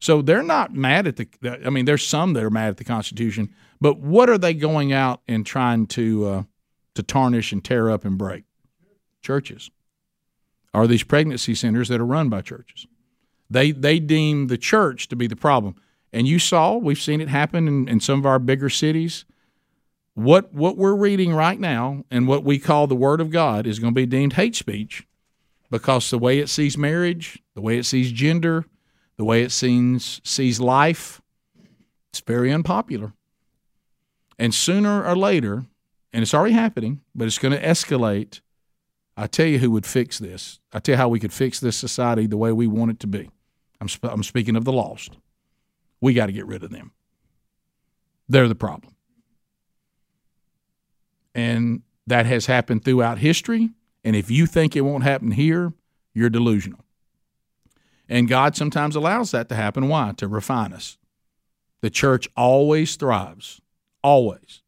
So 0.00 0.22
they're 0.22 0.42
not 0.42 0.74
mad 0.74 1.06
at 1.06 1.16
the. 1.16 1.28
I 1.64 1.70
mean, 1.70 1.84
there's 1.84 2.06
some 2.06 2.32
that 2.34 2.42
are 2.42 2.50
mad 2.50 2.68
at 2.68 2.76
the 2.76 2.84
Constitution, 2.84 3.54
but 3.80 3.98
what 3.98 4.30
are 4.30 4.38
they 4.38 4.54
going 4.54 4.92
out 4.92 5.20
and 5.26 5.44
trying 5.44 5.86
to 5.88 6.26
uh, 6.26 6.42
to 6.94 7.02
tarnish 7.02 7.52
and 7.52 7.64
tear 7.64 7.90
up 7.90 8.04
and 8.04 8.16
break? 8.16 8.44
Churches. 9.22 9.70
Are 10.74 10.86
these 10.86 11.02
pregnancy 11.02 11.54
centers 11.54 11.88
that 11.88 12.00
are 12.00 12.06
run 12.06 12.28
by 12.28 12.42
churches? 12.42 12.86
They 13.50 13.72
they 13.72 13.98
deem 13.98 14.46
the 14.46 14.58
church 14.58 15.08
to 15.08 15.16
be 15.16 15.26
the 15.26 15.36
problem, 15.36 15.74
and 16.12 16.28
you 16.28 16.38
saw 16.38 16.76
we've 16.76 17.00
seen 17.00 17.20
it 17.20 17.28
happen 17.28 17.66
in, 17.66 17.88
in 17.88 18.00
some 18.00 18.18
of 18.18 18.26
our 18.26 18.38
bigger 18.38 18.68
cities. 18.68 19.24
What 20.18 20.52
what 20.52 20.76
we're 20.76 20.96
reading 20.96 21.32
right 21.32 21.60
now 21.60 22.02
and 22.10 22.26
what 22.26 22.42
we 22.42 22.58
call 22.58 22.88
the 22.88 22.96
Word 22.96 23.20
of 23.20 23.30
God 23.30 23.68
is 23.68 23.78
going 23.78 23.94
to 23.94 24.00
be 24.00 24.04
deemed 24.04 24.32
hate 24.32 24.56
speech 24.56 25.06
because 25.70 26.10
the 26.10 26.18
way 26.18 26.40
it 26.40 26.48
sees 26.48 26.76
marriage, 26.76 27.40
the 27.54 27.60
way 27.60 27.78
it 27.78 27.84
sees 27.84 28.10
gender, 28.10 28.64
the 29.16 29.24
way 29.24 29.44
it 29.44 29.52
sees 29.52 30.20
sees 30.24 30.58
life, 30.58 31.22
it's 32.10 32.18
very 32.18 32.52
unpopular. 32.52 33.12
And 34.40 34.52
sooner 34.52 35.04
or 35.04 35.14
later, 35.14 35.66
and 36.12 36.22
it's 36.22 36.34
already 36.34 36.54
happening, 36.54 37.00
but 37.14 37.28
it's 37.28 37.38
going 37.38 37.54
to 37.54 37.64
escalate. 37.64 38.40
I 39.16 39.28
tell 39.28 39.46
you 39.46 39.60
who 39.60 39.70
would 39.70 39.86
fix 39.86 40.18
this. 40.18 40.58
I 40.72 40.80
tell 40.80 40.94
you 40.94 40.96
how 40.96 41.08
we 41.08 41.20
could 41.20 41.32
fix 41.32 41.60
this 41.60 41.76
society 41.76 42.26
the 42.26 42.36
way 42.36 42.50
we 42.50 42.66
want 42.66 42.90
it 42.90 42.98
to 43.00 43.06
be. 43.06 43.30
I'm, 43.80 43.86
sp- 43.86 44.10
I'm 44.10 44.24
speaking 44.24 44.56
of 44.56 44.64
the 44.64 44.72
lost. 44.72 45.16
We 46.00 46.12
got 46.12 46.26
to 46.26 46.32
get 46.32 46.46
rid 46.46 46.64
of 46.64 46.70
them. 46.70 46.90
They're 48.28 48.48
the 48.48 48.56
problem. 48.56 48.96
And 51.38 51.82
that 52.04 52.26
has 52.26 52.46
happened 52.46 52.84
throughout 52.84 53.18
history. 53.18 53.70
And 54.02 54.16
if 54.16 54.28
you 54.28 54.44
think 54.44 54.74
it 54.74 54.80
won't 54.80 55.04
happen 55.04 55.30
here, 55.30 55.72
you're 56.12 56.30
delusional. 56.30 56.80
And 58.08 58.26
God 58.26 58.56
sometimes 58.56 58.96
allows 58.96 59.30
that 59.30 59.48
to 59.50 59.54
happen. 59.54 59.86
Why? 59.86 60.14
To 60.16 60.26
refine 60.26 60.72
us. 60.72 60.98
The 61.80 61.90
church 61.90 62.26
always 62.36 62.96
thrives, 62.96 63.60
always, 64.02 64.62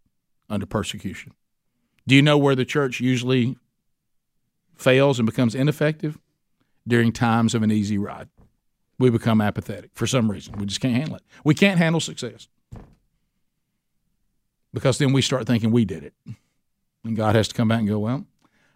under 0.48 0.64
persecution. 0.64 1.32
Do 2.06 2.14
you 2.14 2.22
know 2.22 2.38
where 2.38 2.54
the 2.54 2.64
church 2.64 3.00
usually 3.00 3.56
fails 4.76 5.18
and 5.18 5.26
becomes 5.26 5.56
ineffective? 5.56 6.18
During 6.86 7.10
times 7.12 7.54
of 7.54 7.64
an 7.64 7.72
easy 7.72 7.98
ride. 7.98 8.28
We 8.96 9.10
become 9.10 9.40
apathetic 9.40 9.90
for 9.94 10.06
some 10.06 10.30
reason. 10.30 10.54
We 10.56 10.66
just 10.66 10.80
can't 10.80 10.94
handle 10.94 11.16
it. 11.16 11.22
We 11.44 11.54
can't 11.54 11.78
handle 11.78 12.00
success. 12.00 12.46
Because 14.72 14.98
then 14.98 15.12
we 15.12 15.20
start 15.20 15.48
thinking 15.48 15.72
we 15.72 15.84
did 15.84 16.04
it. 16.04 16.14
And 17.04 17.16
God 17.16 17.34
has 17.34 17.48
to 17.48 17.54
come 17.54 17.68
back 17.68 17.80
and 17.80 17.88
go, 17.88 17.98
well, 17.98 18.26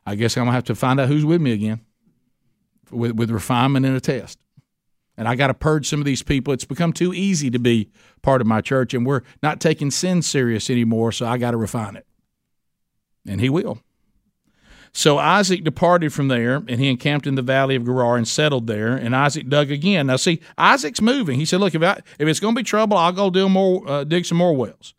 I 0.06 0.14
guess 0.14 0.36
I'm 0.36 0.44
going 0.44 0.52
to 0.52 0.54
have 0.54 0.64
to 0.64 0.74
find 0.74 0.98
out 0.98 1.08
who's 1.08 1.24
with 1.24 1.40
me 1.40 1.52
again 1.52 1.80
with, 2.90 3.12
with 3.12 3.30
refinement 3.30 3.86
and 3.86 3.96
a 3.96 4.00
test 4.00 4.38
and 5.16 5.28
I 5.28 5.34
got 5.34 5.48
to 5.48 5.54
purge 5.54 5.88
some 5.88 6.00
of 6.00 6.06
these 6.06 6.22
people. 6.22 6.52
It's 6.52 6.64
become 6.64 6.92
too 6.92 7.14
easy 7.14 7.50
to 7.50 7.58
be 7.58 7.90
part 8.22 8.40
of 8.40 8.46
my 8.46 8.60
church, 8.60 8.94
and 8.94 9.06
we're 9.06 9.22
not 9.42 9.60
taking 9.60 9.90
sin 9.90 10.22
serious 10.22 10.68
anymore, 10.70 11.12
so 11.12 11.26
I 11.26 11.38
got 11.38 11.52
to 11.52 11.56
refine 11.56 11.96
it. 11.96 12.06
And 13.26 13.40
he 13.40 13.48
will. 13.48 13.78
So 14.92 15.18
Isaac 15.18 15.64
departed 15.64 16.12
from 16.12 16.28
there, 16.28 16.56
and 16.56 16.78
he 16.78 16.88
encamped 16.88 17.26
in 17.26 17.34
the 17.34 17.42
valley 17.42 17.74
of 17.74 17.84
Gerar 17.84 18.16
and 18.16 18.28
settled 18.28 18.66
there. 18.66 18.94
And 18.94 19.14
Isaac 19.14 19.48
dug 19.48 19.70
again. 19.70 20.06
Now, 20.06 20.16
see, 20.16 20.40
Isaac's 20.56 21.00
moving. 21.00 21.38
He 21.38 21.44
said, 21.44 21.58
"Look, 21.58 21.74
if 21.74 21.82
I, 21.82 22.00
if 22.18 22.28
it's 22.28 22.38
going 22.38 22.54
to 22.54 22.58
be 22.58 22.64
trouble, 22.64 22.96
I'll 22.96 23.12
go 23.12 23.28
do 23.28 23.48
more, 23.48 23.88
uh, 23.88 24.04
dig 24.04 24.24
some 24.24 24.38
more 24.38 24.54
wells." 24.54 24.94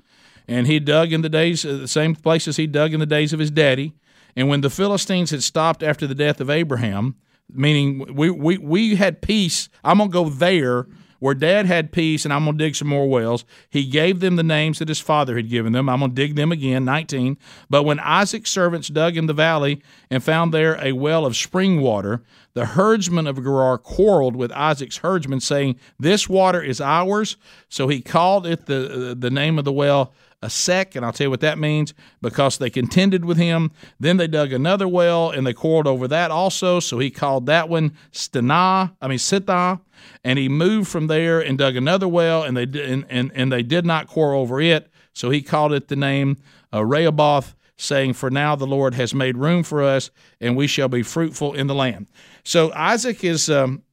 And 0.48 0.68
he 0.68 0.80
dug 0.80 1.12
in 1.12 1.22
the 1.22 1.30
days, 1.30 1.66
uh, 1.66 1.78
the 1.78 1.88
same 1.88 2.16
places 2.16 2.58
he 2.58 2.68
dug 2.68 2.93
in 2.93 3.00
the 3.00 3.06
days 3.06 3.34
of 3.34 3.39
his 3.39 3.52
daddy. 3.52 3.93
And 4.36 4.50
when 4.50 4.62
the 4.62 4.70
Philistines 4.70 5.32
had 5.32 5.43
stopped 5.43 5.82
after 5.82 6.06
the 6.08 6.16
death 6.16 6.41
of 6.41 6.50
Abraham, 6.50 7.16
meaning 7.52 8.14
we, 8.14 8.30
we, 8.30 8.58
we 8.58 8.96
had 8.96 9.22
peace. 9.22 9.70
I'm 9.84 9.98
going 9.98 10.10
to 10.10 10.14
go 10.14 10.30
there 10.30 10.88
where 11.20 11.34
dad 11.34 11.66
had 11.66 11.91
peace 11.91 12.26
and 12.26 12.34
I'm 12.34 12.46
going 12.46 12.58
to 12.58 12.64
dig 12.64 12.76
some 12.76 12.88
more 12.88 13.10
wells. 13.10 13.46
He 13.70 13.86
gave 13.86 14.20
them 14.20 14.36
the 14.36 14.43
names 14.43 14.80
that 14.80 14.89
his 14.89 15.00
father 15.00 15.36
had 15.38 15.50
given 15.50 15.74
them. 15.74 15.89
I'm 15.89 16.00
going 16.00 16.12
to 16.12 16.16
dig 16.16 16.36
them 16.36 16.52
again, 16.52 16.86
19. 16.86 17.38
But 17.70 17.84
when 17.84 18.00
Isaac's 18.00 18.52
servants 18.52 18.89
dug 18.89 19.18
in 19.18 19.26
the 19.26 19.34
valley 19.34 19.82
and 20.10 20.24
found 20.24 20.54
there 20.54 20.78
a 20.84 20.91
well 20.91 21.26
of 21.26 21.36
spring 21.36 21.82
water, 21.82 22.22
the 22.54 22.66
herdsmen 22.66 23.28
of 23.28 23.38
Gerar 23.38 23.78
quarreled 23.78 24.36
with 24.36 24.52
Isaac's 24.52 24.98
herdsmen, 24.98 25.39
saying, 25.39 25.80
This 25.98 26.30
water 26.30 26.62
is 26.62 26.80
ours. 26.80 27.38
So 27.70 27.88
he 27.88 28.02
called 28.02 28.46
it 28.46 28.66
the, 28.66 29.16
the 29.18 29.32
name 29.32 29.58
of 29.58 29.66
the 29.66 29.74
well 29.74 30.14
Esek, 30.46 30.96
and 30.96 31.06
I'll 31.06 31.12
tell 31.12 31.26
you 31.26 31.32
what 31.32 31.41
that 31.41 31.58
means 31.58 31.93
because 32.22 32.58
they 32.58 32.70
contended 32.70 33.26
with 33.26 33.38
him. 33.38 33.72
Then 34.00 34.18
they 34.18 34.28
dug 34.28 34.54
another 34.54 34.88
well 34.88 35.32
and 35.32 35.46
they 35.46 35.54
quarreled 35.54 35.88
over 35.88 36.08
that 36.08 36.32
also. 36.32 36.80
So 36.80 37.00
he 37.00 37.10
called 37.10 37.46
that 37.48 37.70
one 37.70 37.96
Stenah, 38.12 38.93
I 39.02 39.08
mean 39.08 39.18
Sitah, 39.18 39.82
and 40.24 40.39
he 40.39 40.50
moved 40.50 40.88
from 40.88 41.08
there 41.08 41.41
and 41.41 41.58
dug 41.58 41.76
another 41.76 42.08
well, 42.08 42.43
and 42.43 42.56
they 42.56 42.64
and, 42.64 43.06
and, 43.10 43.32
and 43.34 43.52
they 43.52 43.64
did 43.64 43.86
not 43.86 44.08
quarrel 44.08 44.41
over 44.41 44.62
it. 44.62 44.89
So 45.14 45.30
he 45.30 45.41
called 45.41 45.74
it 45.74 45.88
the 45.88 45.96
name 45.96 46.38
uh, 46.74 46.86
Rehoboth, 46.86 47.56
saying, 47.78 48.14
"For 48.14 48.30
now 48.30 48.56
the 48.56 48.68
Lord 48.68 48.93
has 48.96 49.14
made 49.14 49.38
room 49.38 49.64
for 49.64 49.82
us, 49.82 50.12
and 50.41 50.56
we 50.56 50.68
shall 50.68 50.89
be 50.89 51.04
fruitful 51.04 51.54
in 51.54 51.68
the 51.68 51.76
land." 51.76 52.08
So 52.43 52.72
Isaac 52.74 53.24
is 53.24 53.50
um, 53.50 53.84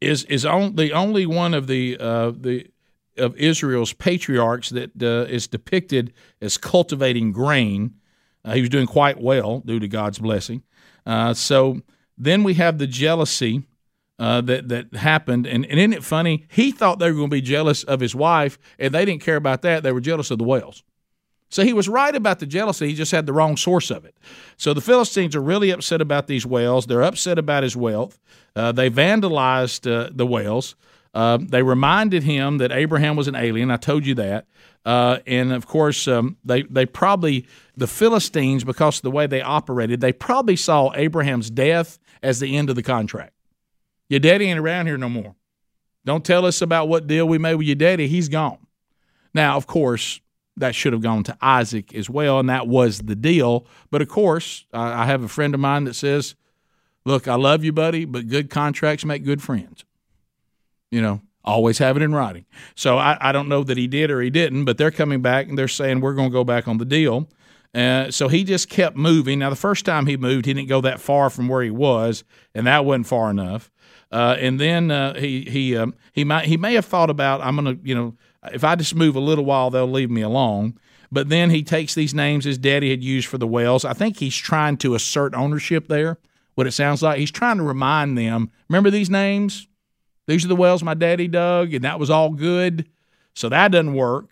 is 0.00 0.24
is 0.24 0.44
on, 0.44 0.76
the 0.76 0.92
only 0.92 1.26
one 1.26 1.54
of 1.54 1.66
the 1.66 1.96
uh, 1.98 2.32
the 2.36 2.66
of 3.16 3.36
Israel's 3.36 3.92
patriarchs 3.92 4.70
that 4.70 5.02
uh, 5.02 5.30
is 5.30 5.46
depicted 5.46 6.12
as 6.40 6.58
cultivating 6.58 7.32
grain. 7.32 7.94
Uh, 8.44 8.54
he 8.54 8.60
was 8.60 8.70
doing 8.70 8.86
quite 8.86 9.20
well 9.20 9.60
due 9.60 9.78
to 9.78 9.88
God's 9.88 10.18
blessing. 10.18 10.62
Uh, 11.06 11.34
so 11.34 11.80
then 12.16 12.44
we 12.44 12.54
have 12.54 12.78
the 12.78 12.86
jealousy 12.86 13.62
uh, 14.18 14.40
that 14.42 14.68
that 14.68 14.94
happened, 14.94 15.46
and, 15.46 15.66
and 15.66 15.78
isn't 15.78 15.92
it 15.92 16.04
funny? 16.04 16.46
He 16.48 16.70
thought 16.70 17.00
they 17.00 17.10
were 17.10 17.16
going 17.16 17.30
to 17.30 17.36
be 17.36 17.40
jealous 17.40 17.82
of 17.82 18.00
his 18.00 18.14
wife, 18.14 18.58
and 18.78 18.94
they 18.94 19.04
didn't 19.04 19.22
care 19.22 19.36
about 19.36 19.62
that. 19.62 19.82
They 19.82 19.92
were 19.92 20.00
jealous 20.00 20.30
of 20.30 20.38
the 20.38 20.44
wells. 20.44 20.84
So 21.48 21.62
he 21.62 21.72
was 21.72 21.88
right 21.88 22.14
about 22.14 22.40
the 22.40 22.46
jealousy. 22.46 22.88
He 22.88 22.94
just 22.94 23.12
had 23.12 23.26
the 23.26 23.32
wrong 23.32 23.56
source 23.56 23.90
of 23.90 24.04
it. 24.04 24.16
So 24.56 24.74
the 24.74 24.80
Philistines 24.80 25.36
are 25.36 25.40
really 25.40 25.70
upset 25.70 26.00
about 26.00 26.26
these 26.26 26.44
wells. 26.44 26.86
They're 26.86 27.02
upset 27.02 27.38
about 27.38 27.62
his 27.62 27.76
wealth. 27.76 28.18
Uh, 28.56 28.72
they 28.72 28.90
vandalized 28.90 29.90
uh, 29.90 30.10
the 30.12 30.26
wells. 30.26 30.74
Uh, 31.14 31.38
they 31.40 31.62
reminded 31.62 32.24
him 32.24 32.58
that 32.58 32.72
Abraham 32.72 33.14
was 33.14 33.28
an 33.28 33.36
alien. 33.36 33.70
I 33.70 33.76
told 33.76 34.04
you 34.04 34.16
that. 34.16 34.46
Uh, 34.84 35.18
and 35.26 35.52
of 35.52 35.66
course, 35.66 36.06
um, 36.08 36.36
they 36.44 36.62
they 36.62 36.84
probably 36.84 37.46
the 37.76 37.86
Philistines, 37.86 38.64
because 38.64 38.98
of 38.98 39.02
the 39.02 39.10
way 39.10 39.26
they 39.26 39.40
operated, 39.40 40.00
they 40.00 40.12
probably 40.12 40.56
saw 40.56 40.92
Abraham's 40.94 41.50
death 41.50 41.98
as 42.22 42.40
the 42.40 42.56
end 42.56 42.68
of 42.68 42.76
the 42.76 42.82
contract. 42.82 43.32
Your 44.08 44.20
daddy 44.20 44.46
ain't 44.46 44.58
around 44.58 44.86
here 44.86 44.98
no 44.98 45.08
more. 45.08 45.36
Don't 46.04 46.24
tell 46.24 46.44
us 46.44 46.60
about 46.60 46.88
what 46.88 47.06
deal 47.06 47.26
we 47.26 47.38
made 47.38 47.54
with 47.54 47.66
your 47.66 47.76
daddy. 47.76 48.08
He's 48.08 48.28
gone. 48.28 48.58
Now, 49.32 49.56
of 49.56 49.66
course, 49.66 50.20
that 50.56 50.74
should 50.74 50.92
have 50.92 51.02
gone 51.02 51.22
to 51.24 51.36
Isaac 51.40 51.94
as 51.94 52.10
well, 52.10 52.38
and 52.38 52.48
that 52.50 52.68
was 52.68 52.98
the 52.98 53.16
deal. 53.16 53.66
But 53.90 54.02
of 54.02 54.08
course, 54.08 54.66
I 54.72 55.06
have 55.06 55.22
a 55.22 55.28
friend 55.28 55.54
of 55.54 55.60
mine 55.60 55.84
that 55.84 55.94
says, 55.94 56.34
"Look, 57.06 57.26
I 57.26 57.36
love 57.36 57.64
you, 57.64 57.72
buddy, 57.72 58.04
but 58.04 58.28
good 58.28 58.50
contracts 58.50 59.04
make 59.04 59.24
good 59.24 59.40
friends." 59.42 59.84
You 60.94 61.02
know, 61.02 61.20
always 61.44 61.78
have 61.78 61.96
it 61.96 62.02
in 62.02 62.14
writing. 62.14 62.46
So 62.76 62.98
I, 62.98 63.18
I 63.20 63.32
don't 63.32 63.48
know 63.48 63.64
that 63.64 63.76
he 63.76 63.86
did 63.86 64.10
or 64.10 64.20
he 64.20 64.30
didn't, 64.30 64.64
but 64.64 64.78
they're 64.78 64.92
coming 64.92 65.20
back 65.20 65.48
and 65.48 65.58
they're 65.58 65.68
saying 65.68 66.00
we're 66.00 66.14
going 66.14 66.30
to 66.30 66.32
go 66.32 66.44
back 66.44 66.68
on 66.68 66.78
the 66.78 66.84
deal. 66.84 67.28
Uh, 67.74 68.10
so 68.10 68.28
he 68.28 68.44
just 68.44 68.68
kept 68.68 68.96
moving. 68.96 69.40
Now, 69.40 69.50
the 69.50 69.56
first 69.56 69.84
time 69.84 70.06
he 70.06 70.16
moved, 70.16 70.46
he 70.46 70.54
didn't 70.54 70.68
go 70.68 70.80
that 70.82 71.00
far 71.00 71.28
from 71.28 71.48
where 71.48 71.62
he 71.62 71.72
was, 71.72 72.22
and 72.54 72.68
that 72.68 72.84
wasn't 72.84 73.08
far 73.08 73.30
enough. 73.30 73.72
Uh, 74.12 74.36
and 74.38 74.60
then 74.60 74.92
uh, 74.92 75.14
he 75.14 75.40
he 75.42 75.76
um, 75.76 75.92
he 76.12 76.22
might 76.22 76.44
he 76.44 76.56
may 76.56 76.74
have 76.74 76.84
thought 76.84 77.10
about 77.10 77.40
I'm 77.40 77.56
going 77.56 77.76
to 77.76 77.84
you 77.84 77.96
know 77.96 78.14
if 78.52 78.62
I 78.62 78.76
just 78.76 78.94
move 78.94 79.16
a 79.16 79.20
little 79.20 79.44
while 79.44 79.70
they'll 79.70 79.90
leave 79.90 80.10
me 80.10 80.22
alone. 80.22 80.78
But 81.10 81.30
then 81.30 81.50
he 81.50 81.64
takes 81.64 81.94
these 81.94 82.14
names 82.14 82.44
his 82.44 82.58
daddy 82.58 82.90
had 82.90 83.02
used 83.02 83.26
for 83.26 83.38
the 83.38 83.46
wells. 83.46 83.84
I 83.84 83.92
think 83.92 84.18
he's 84.18 84.36
trying 84.36 84.76
to 84.78 84.94
assert 84.94 85.34
ownership 85.34 85.88
there. 85.88 86.18
What 86.54 86.68
it 86.68 86.72
sounds 86.72 87.02
like 87.02 87.18
he's 87.18 87.32
trying 87.32 87.56
to 87.56 87.64
remind 87.64 88.16
them. 88.16 88.52
Remember 88.68 88.90
these 88.90 89.10
names? 89.10 89.66
These 90.26 90.44
are 90.44 90.48
the 90.48 90.56
wells 90.56 90.82
my 90.82 90.94
daddy 90.94 91.28
dug, 91.28 91.74
and 91.74 91.84
that 91.84 91.98
was 91.98 92.10
all 92.10 92.30
good. 92.30 92.88
So 93.34 93.48
that 93.48 93.72
doesn't 93.72 93.94
work. 93.94 94.28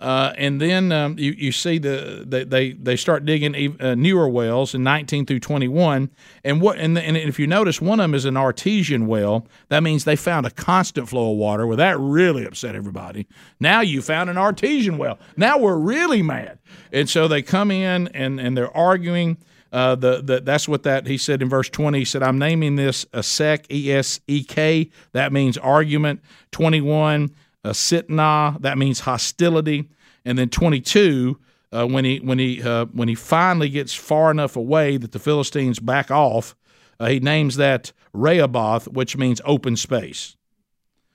Uh, 0.00 0.34
and 0.36 0.60
then 0.60 0.92
um, 0.92 1.18
you, 1.18 1.32
you 1.32 1.52
see 1.52 1.78
the, 1.78 2.24
the 2.26 2.44
they 2.44 2.72
they 2.72 2.96
start 2.96 3.24
digging 3.24 3.80
uh, 3.80 3.94
newer 3.94 4.28
wells 4.28 4.74
in 4.74 4.82
19 4.82 5.24
through 5.24 5.40
21, 5.40 6.10
and 6.42 6.60
what 6.60 6.78
and, 6.78 6.96
the, 6.96 7.00
and 7.00 7.16
if 7.16 7.38
you 7.38 7.46
notice, 7.46 7.80
one 7.80 8.00
of 8.00 8.04
them 8.04 8.14
is 8.14 8.24
an 8.24 8.36
artesian 8.36 9.06
well. 9.06 9.46
That 9.68 9.82
means 9.82 10.04
they 10.04 10.16
found 10.16 10.46
a 10.46 10.50
constant 10.50 11.08
flow 11.08 11.32
of 11.32 11.38
water. 11.38 11.66
Well, 11.66 11.78
that 11.78 11.98
really 11.98 12.44
upset 12.44 12.74
everybody. 12.74 13.26
Now 13.60 13.80
you 13.80 14.02
found 14.02 14.28
an 14.28 14.36
artesian 14.36 14.98
well. 14.98 15.18
Now 15.36 15.58
we're 15.58 15.78
really 15.78 16.22
mad, 16.22 16.58
and 16.92 17.08
so 17.08 17.26
they 17.26 17.40
come 17.40 17.70
in 17.70 18.08
and 18.08 18.40
and 18.40 18.56
they're 18.56 18.76
arguing. 18.76 19.38
Uh, 19.74 19.96
the, 19.96 20.22
the 20.22 20.40
that's 20.40 20.68
what 20.68 20.84
that 20.84 21.04
he 21.04 21.18
said 21.18 21.42
in 21.42 21.48
verse 21.48 21.68
20. 21.68 21.98
He 21.98 22.04
said, 22.04 22.22
"I'm 22.22 22.38
naming 22.38 22.76
this 22.76 23.04
a 23.12 23.24
sek, 23.24 23.66
e 23.72 23.90
s 23.90 24.20
e 24.28 24.44
k. 24.44 24.88
That 25.14 25.32
means 25.32 25.58
argument. 25.58 26.20
21, 26.52 27.34
a 27.64 27.70
sitna. 27.70 28.62
That 28.62 28.78
means 28.78 29.00
hostility. 29.00 29.90
And 30.24 30.38
then 30.38 30.48
22, 30.48 31.40
uh, 31.72 31.86
when 31.86 32.04
he 32.04 32.18
when 32.18 32.38
he 32.38 32.62
uh, 32.62 32.84
when 32.92 33.08
he 33.08 33.16
finally 33.16 33.68
gets 33.68 33.92
far 33.92 34.30
enough 34.30 34.54
away 34.54 34.96
that 34.96 35.10
the 35.10 35.18
Philistines 35.18 35.80
back 35.80 36.08
off. 36.08 36.54
Uh, 37.00 37.06
he 37.06 37.18
names 37.18 37.56
that 37.56 37.90
Rehoboth, 38.12 38.86
which 38.86 39.16
means 39.16 39.40
open 39.44 39.74
space. 39.74 40.36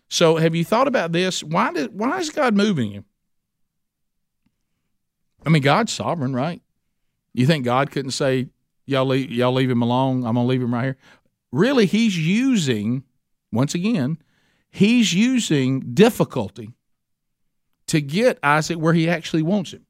So, 0.10 0.36
have 0.36 0.54
you 0.54 0.66
thought 0.66 0.90
about 0.90 1.14
this? 1.14 1.42
Why 1.46 1.72
did 1.72 1.98
why 1.98 2.20
is 2.20 2.30
God 2.30 2.58
moving 2.58 2.92
you? 2.92 3.06
I 5.46 5.50
mean, 5.50 5.62
God's 5.62 5.94
sovereign, 5.94 6.34
right? 6.34 6.62
You 7.34 7.46
think 7.46 7.66
God 7.66 7.92
couldn't 7.92 8.12
say, 8.12 8.50
"Y'all 8.86 9.06
leave, 9.06 9.32
y'all 9.32 9.54
leave 9.54 9.70
him 9.70 9.82
alone. 9.82 10.26
I'm 10.26 10.36
gonna 10.36 10.46
leave 10.46 10.62
him 10.62 10.74
right 10.74 10.84
here." 10.84 10.98
Really, 11.52 11.86
He's 11.86 12.18
using 12.18 13.04
once 13.52 13.74
again, 13.74 14.18
He's 14.70 15.14
using 15.14 15.94
difficulty 15.94 16.76
to 17.88 18.02
get 18.02 18.40
Isaac 18.44 18.78
where 18.78 18.94
He 18.94 19.10
actually 19.10 19.42
wants 19.42 19.74
him. 19.74 19.86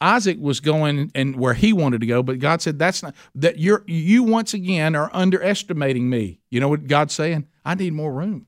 Isaac 0.00 0.38
was 0.40 0.60
going 0.60 1.10
and 1.14 1.36
where 1.36 1.52
he 1.52 1.74
wanted 1.74 2.00
to 2.00 2.06
go, 2.06 2.22
but 2.22 2.38
God 2.38 2.62
said, 2.62 2.78
"That's 2.78 3.02
not 3.02 3.14
that 3.34 3.58
you're 3.58 3.84
you 3.86 4.22
once 4.22 4.54
again 4.54 4.96
are 4.96 5.10
underestimating 5.12 6.08
me." 6.08 6.40
You 6.50 6.60
know 6.60 6.68
what 6.68 6.86
God's 6.86 7.12
saying? 7.12 7.46
I 7.64 7.74
need 7.74 7.92
more 7.92 8.12
room. 8.12 8.46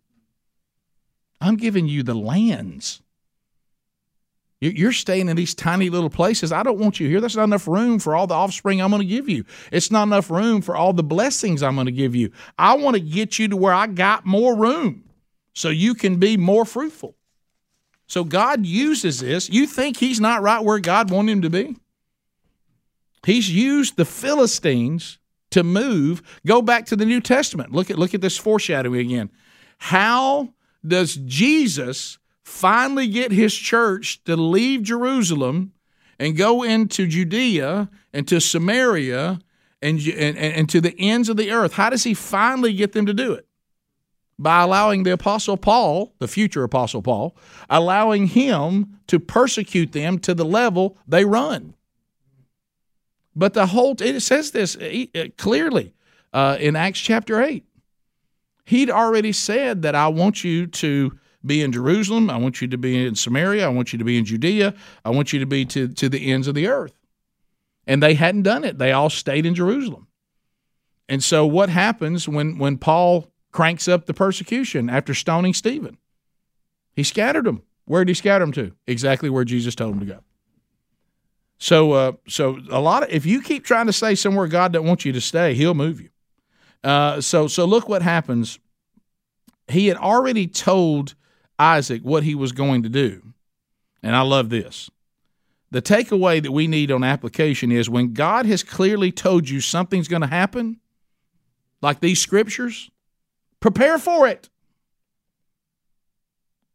I'm 1.40 1.56
giving 1.56 1.88
you 1.88 2.02
the 2.02 2.14
lands. 2.14 3.01
You're 4.62 4.92
staying 4.92 5.28
in 5.28 5.36
these 5.36 5.56
tiny 5.56 5.90
little 5.90 6.08
places. 6.08 6.52
I 6.52 6.62
don't 6.62 6.78
want 6.78 7.00
you 7.00 7.08
here. 7.08 7.20
There's 7.20 7.34
not 7.34 7.44
enough 7.44 7.66
room 7.66 7.98
for 7.98 8.14
all 8.14 8.28
the 8.28 8.34
offspring 8.34 8.80
I'm 8.80 8.90
going 8.90 9.02
to 9.02 9.08
give 9.08 9.28
you. 9.28 9.44
It's 9.72 9.90
not 9.90 10.04
enough 10.04 10.30
room 10.30 10.62
for 10.62 10.76
all 10.76 10.92
the 10.92 11.02
blessings 11.02 11.64
I'm 11.64 11.74
going 11.74 11.86
to 11.86 11.92
give 11.92 12.14
you. 12.14 12.30
I 12.56 12.74
want 12.76 12.94
to 12.94 13.00
get 13.00 13.40
you 13.40 13.48
to 13.48 13.56
where 13.56 13.74
I 13.74 13.88
got 13.88 14.24
more 14.24 14.56
room 14.56 15.10
so 15.52 15.68
you 15.68 15.94
can 15.94 16.16
be 16.16 16.36
more 16.36 16.64
fruitful. 16.64 17.16
So 18.06 18.22
God 18.22 18.64
uses 18.64 19.18
this. 19.18 19.50
You 19.50 19.66
think 19.66 19.96
he's 19.96 20.20
not 20.20 20.42
right 20.42 20.62
where 20.62 20.78
God 20.78 21.10
wanted 21.10 21.32
him 21.32 21.42
to 21.42 21.50
be? 21.50 21.76
He's 23.26 23.50
used 23.50 23.96
the 23.96 24.04
Philistines 24.04 25.18
to 25.50 25.64
move. 25.64 26.22
Go 26.46 26.62
back 26.62 26.86
to 26.86 26.96
the 26.96 27.04
New 27.04 27.20
Testament. 27.20 27.72
Look 27.72 27.90
at 27.90 27.98
look 27.98 28.14
at 28.14 28.20
this 28.20 28.36
foreshadowing 28.38 29.00
again. 29.00 29.30
How 29.78 30.50
does 30.86 31.16
Jesus 31.16 32.18
finally 32.52 33.08
get 33.08 33.32
his 33.32 33.54
church 33.54 34.22
to 34.24 34.36
leave 34.36 34.82
Jerusalem 34.82 35.72
and 36.18 36.36
go 36.36 36.62
into 36.62 37.06
Judea 37.06 37.88
and 38.12 38.28
to 38.28 38.40
Samaria 38.40 39.40
and, 39.80 39.98
and, 39.98 40.36
and 40.36 40.68
to 40.68 40.80
the 40.80 40.94
ends 40.98 41.28
of 41.28 41.36
the 41.36 41.50
earth? 41.50 41.72
How 41.72 41.90
does 41.90 42.04
he 42.04 42.14
finally 42.14 42.72
get 42.72 42.92
them 42.92 43.06
to 43.06 43.14
do 43.14 43.32
it? 43.32 43.46
by 44.38 44.62
allowing 44.62 45.04
the 45.04 45.12
Apostle 45.12 45.56
Paul, 45.56 46.14
the 46.18 46.26
future 46.26 46.64
Apostle 46.64 47.00
Paul, 47.00 47.36
allowing 47.70 48.26
him 48.26 48.98
to 49.06 49.20
persecute 49.20 49.92
them 49.92 50.18
to 50.20 50.34
the 50.34 50.44
level 50.44 50.98
they 51.06 51.24
run. 51.24 51.74
But 53.36 53.54
the 53.54 53.66
whole, 53.66 53.94
it 54.00 54.20
says 54.20 54.50
this 54.50 54.76
uh, 54.76 55.26
clearly 55.38 55.94
uh, 56.32 56.56
in 56.58 56.74
Acts 56.74 56.98
chapter 56.98 57.40
8. 57.40 57.64
He'd 58.64 58.90
already 58.90 59.32
said 59.32 59.82
that 59.82 59.94
I 59.94 60.08
want 60.08 60.42
you 60.42 60.66
to 60.66 61.18
be 61.44 61.62
in 61.62 61.72
Jerusalem. 61.72 62.30
I 62.30 62.36
want 62.36 62.60
you 62.60 62.68
to 62.68 62.78
be 62.78 63.06
in 63.06 63.14
Samaria. 63.14 63.66
I 63.66 63.68
want 63.68 63.92
you 63.92 63.98
to 63.98 64.04
be 64.04 64.18
in 64.18 64.24
Judea. 64.24 64.74
I 65.04 65.10
want 65.10 65.32
you 65.32 65.40
to 65.40 65.46
be 65.46 65.64
to, 65.66 65.88
to 65.88 66.08
the 66.08 66.32
ends 66.32 66.46
of 66.46 66.54
the 66.54 66.68
earth. 66.68 66.94
And 67.86 68.02
they 68.02 68.14
hadn't 68.14 68.42
done 68.42 68.64
it. 68.64 68.78
They 68.78 68.92
all 68.92 69.10
stayed 69.10 69.44
in 69.44 69.54
Jerusalem. 69.54 70.06
And 71.08 71.22
so 71.22 71.44
what 71.44 71.68
happens 71.68 72.28
when, 72.28 72.58
when 72.58 72.78
Paul 72.78 73.32
cranks 73.52 73.86
up 73.86 74.06
the 74.06 74.14
persecution 74.14 74.90
after 74.90 75.14
stoning 75.14 75.54
Stephen. 75.54 75.98
He 76.94 77.02
scattered 77.02 77.44
them. 77.44 77.62
Where 77.84 78.04
did 78.04 78.10
he 78.10 78.14
scatter 78.14 78.44
them 78.44 78.52
to? 78.52 78.72
Exactly 78.86 79.30
where 79.30 79.44
Jesus 79.44 79.74
told 79.74 79.94
him 79.94 80.00
to 80.00 80.06
go. 80.06 80.18
So, 81.58 81.92
uh, 81.92 82.12
so 82.26 82.58
a 82.70 82.80
lot 82.80 83.04
of 83.04 83.10
if 83.10 83.24
you 83.24 83.40
keep 83.40 83.64
trying 83.64 83.86
to 83.86 83.92
stay 83.92 84.14
somewhere 84.16 84.48
God 84.48 84.72
doesn't 84.72 84.88
want 84.88 85.04
you 85.04 85.12
to 85.12 85.20
stay, 85.20 85.54
He'll 85.54 85.74
move 85.74 86.00
you. 86.00 86.08
Uh, 86.82 87.20
so, 87.20 87.46
so 87.46 87.64
look 87.64 87.88
what 87.88 88.02
happens. 88.02 88.58
He 89.68 89.86
had 89.86 89.96
already 89.96 90.48
told 90.48 91.14
Isaac 91.62 92.02
what 92.02 92.24
he 92.24 92.34
was 92.34 92.52
going 92.52 92.82
to 92.82 92.88
do, 92.88 93.34
and 94.02 94.14
I 94.16 94.22
love 94.22 94.50
this. 94.50 94.90
The 95.70 95.82
takeaway 95.82 96.42
that 96.42 96.52
we 96.52 96.66
need 96.66 96.90
on 96.90 97.02
application 97.02 97.72
is 97.72 97.88
when 97.88 98.12
God 98.12 98.44
has 98.46 98.62
clearly 98.62 99.10
told 99.10 99.48
you 99.48 99.60
something's 99.60 100.08
going 100.08 100.22
to 100.22 100.28
happen, 100.28 100.80
like 101.80 102.00
these 102.00 102.20
scriptures, 102.20 102.90
Prepare 103.62 103.96
for 103.96 104.26
it. 104.26 104.50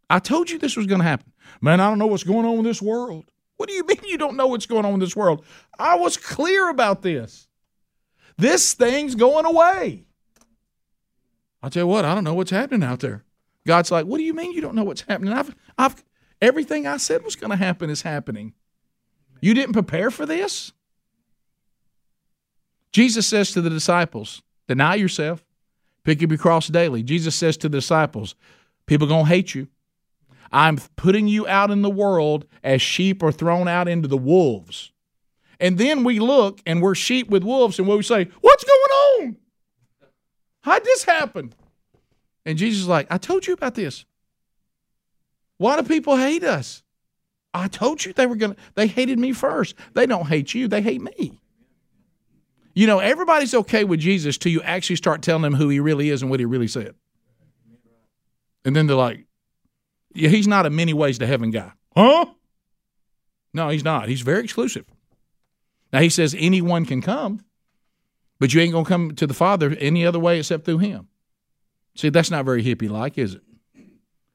I 0.10 0.20
told 0.20 0.50
you 0.50 0.58
this 0.58 0.78
was 0.78 0.88
going 0.88 1.02
to 1.02 1.08
happen. 1.08 1.34
Man, 1.60 1.82
I 1.82 1.90
don't 1.90 2.00
know 2.00 2.08
what's 2.08 2.24
going 2.24 2.46
on 2.46 2.60
in 2.60 2.64
this 2.64 2.82
world. 2.82 3.26
What 3.58 3.68
do 3.68 3.76
you 3.76 3.84
mean 3.88 4.00
you 4.06 4.18
don't 4.18 4.38
know 4.38 4.48
what's 4.48 4.66
going 4.66 4.86
on 4.86 4.94
in 4.94 5.00
this 5.02 5.16
world? 5.16 5.46
I 5.78 5.96
was 5.96 6.16
clear 6.16 6.70
about 6.70 7.02
this. 7.02 7.48
This 8.38 8.74
thing's 8.74 9.16
going 9.16 9.46
away. 9.46 10.06
I'll 11.62 11.70
tell 11.70 11.84
you 11.84 11.88
what, 11.88 12.06
I 12.06 12.16
don't 12.16 12.24
know 12.24 12.36
what's 12.36 12.52
happening 12.52 12.88
out 12.88 13.02
there. 13.02 13.26
God's 13.68 13.92
like, 13.92 14.06
what 14.06 14.18
do 14.18 14.24
you 14.24 14.34
mean 14.34 14.54
you 14.54 14.62
don't 14.62 14.76
know 14.76 14.86
what's 14.86 15.02
happening? 15.02 15.34
I've, 15.34 15.54
I've, 15.78 16.04
everything 16.42 16.88
I 16.88 16.98
said 16.98 17.24
was 17.24 17.36
going 17.36 17.52
to 17.52 17.58
happen 17.58 17.90
is 17.90 18.02
happening. 18.02 18.54
You 19.42 19.54
didn't 19.54 19.74
prepare 19.74 20.10
for 20.10 20.26
this? 20.26 20.72
Jesus 22.92 23.28
says 23.28 23.52
to 23.52 23.62
the 23.62 23.70
disciples, 23.70 24.42
deny 24.68 24.96
yourself, 24.96 25.44
Pick 26.08 26.24
up 26.24 26.30
your 26.30 26.38
cross 26.38 26.70
daily. 26.70 27.04
Jesus 27.04 27.36
says 27.36 27.58
to 27.58 27.68
the 27.68 27.80
disciples, 27.80 28.34
People 28.86 29.08
going 29.08 29.26
to 29.26 29.30
hate 29.30 29.54
you. 29.54 29.68
I'm 30.54 30.78
putting 30.96 31.28
you 31.28 31.46
out 31.46 31.70
in 31.70 31.82
the 31.82 31.90
world 31.90 32.46
as 32.64 32.82
sheep 32.82 33.22
are 33.22 33.34
thrown 33.34 33.68
out 33.68 33.90
into 33.90 34.08
the 34.08 34.18
wolves. 34.18 34.94
And 35.60 35.78
then 35.78 36.06
we 36.06 36.20
look 36.20 36.62
and 36.66 36.82
we're 36.82 36.96
sheep 36.96 37.30
with 37.30 37.44
wolves, 37.44 37.78
and 37.78 37.90
we 37.90 38.02
say, 38.04 38.30
What's 38.40 38.64
going 38.64 39.28
on? 39.28 39.38
How'd 40.62 40.86
this 40.86 41.04
happen? 41.04 41.54
And 42.48 42.58
Jesus 42.58 42.84
is 42.84 42.88
like, 42.88 43.08
I 43.10 43.18
told 43.18 43.46
you 43.46 43.54
about 43.54 43.76
this. 43.76 44.06
Why 45.58 45.76
do 45.76 45.86
people 45.86 46.16
hate 46.16 46.46
us? 46.46 46.82
I 47.54 47.68
told 47.68 48.06
you 48.06 48.14
they 48.14 48.26
were 48.26 48.38
going 48.38 48.54
to, 48.54 48.60
they 48.74 48.88
hated 48.88 49.20
me 49.20 49.34
first. 49.34 49.76
They 49.94 50.06
don't 50.06 50.28
hate 50.28 50.54
you, 50.54 50.70
they 50.70 50.82
hate 50.82 51.02
me. 51.02 51.42
You 52.74 52.88
know, 52.88 53.00
everybody's 53.00 53.54
okay 53.54 53.84
with 53.84 54.00
Jesus 54.00 54.38
till 54.38 54.54
you 54.54 54.62
actually 54.62 54.96
start 54.96 55.24
telling 55.24 55.42
them 55.42 55.56
who 55.56 55.68
he 55.68 55.82
really 55.82 56.10
is 56.10 56.22
and 56.22 56.32
what 56.32 56.40
he 56.40 56.46
really 56.46 56.70
said. 56.70 56.96
And 58.64 58.74
then 58.74 58.88
they're 58.88 58.96
like, 58.96 59.26
yeah, 60.14 60.30
he's 60.30 60.48
not 60.48 60.66
a 60.66 60.70
many 60.70 60.94
ways 60.94 61.18
to 61.18 61.28
heaven 61.28 61.52
guy. 61.52 61.74
Huh? 61.98 62.28
No, 63.54 63.68
he's 63.70 63.84
not. 63.84 64.08
He's 64.08 64.22
very 64.22 64.44
exclusive. 64.44 64.86
Now, 65.92 66.00
he 66.00 66.10
says 66.10 66.34
anyone 66.38 66.86
can 66.86 67.02
come, 67.02 67.44
but 68.40 68.54
you 68.54 68.62
ain't 68.62 68.72
going 68.72 68.86
to 68.86 68.90
come 68.90 69.16
to 69.16 69.28
the 69.28 69.34
Father 69.34 69.76
any 69.80 70.06
other 70.06 70.20
way 70.20 70.40
except 70.40 70.64
through 70.64 70.78
him. 70.78 71.10
See, 71.98 72.10
that's 72.10 72.30
not 72.30 72.46
very 72.46 72.64
hippie 72.64 72.90
like, 72.90 73.18
is 73.18 73.34
it? 73.34 73.42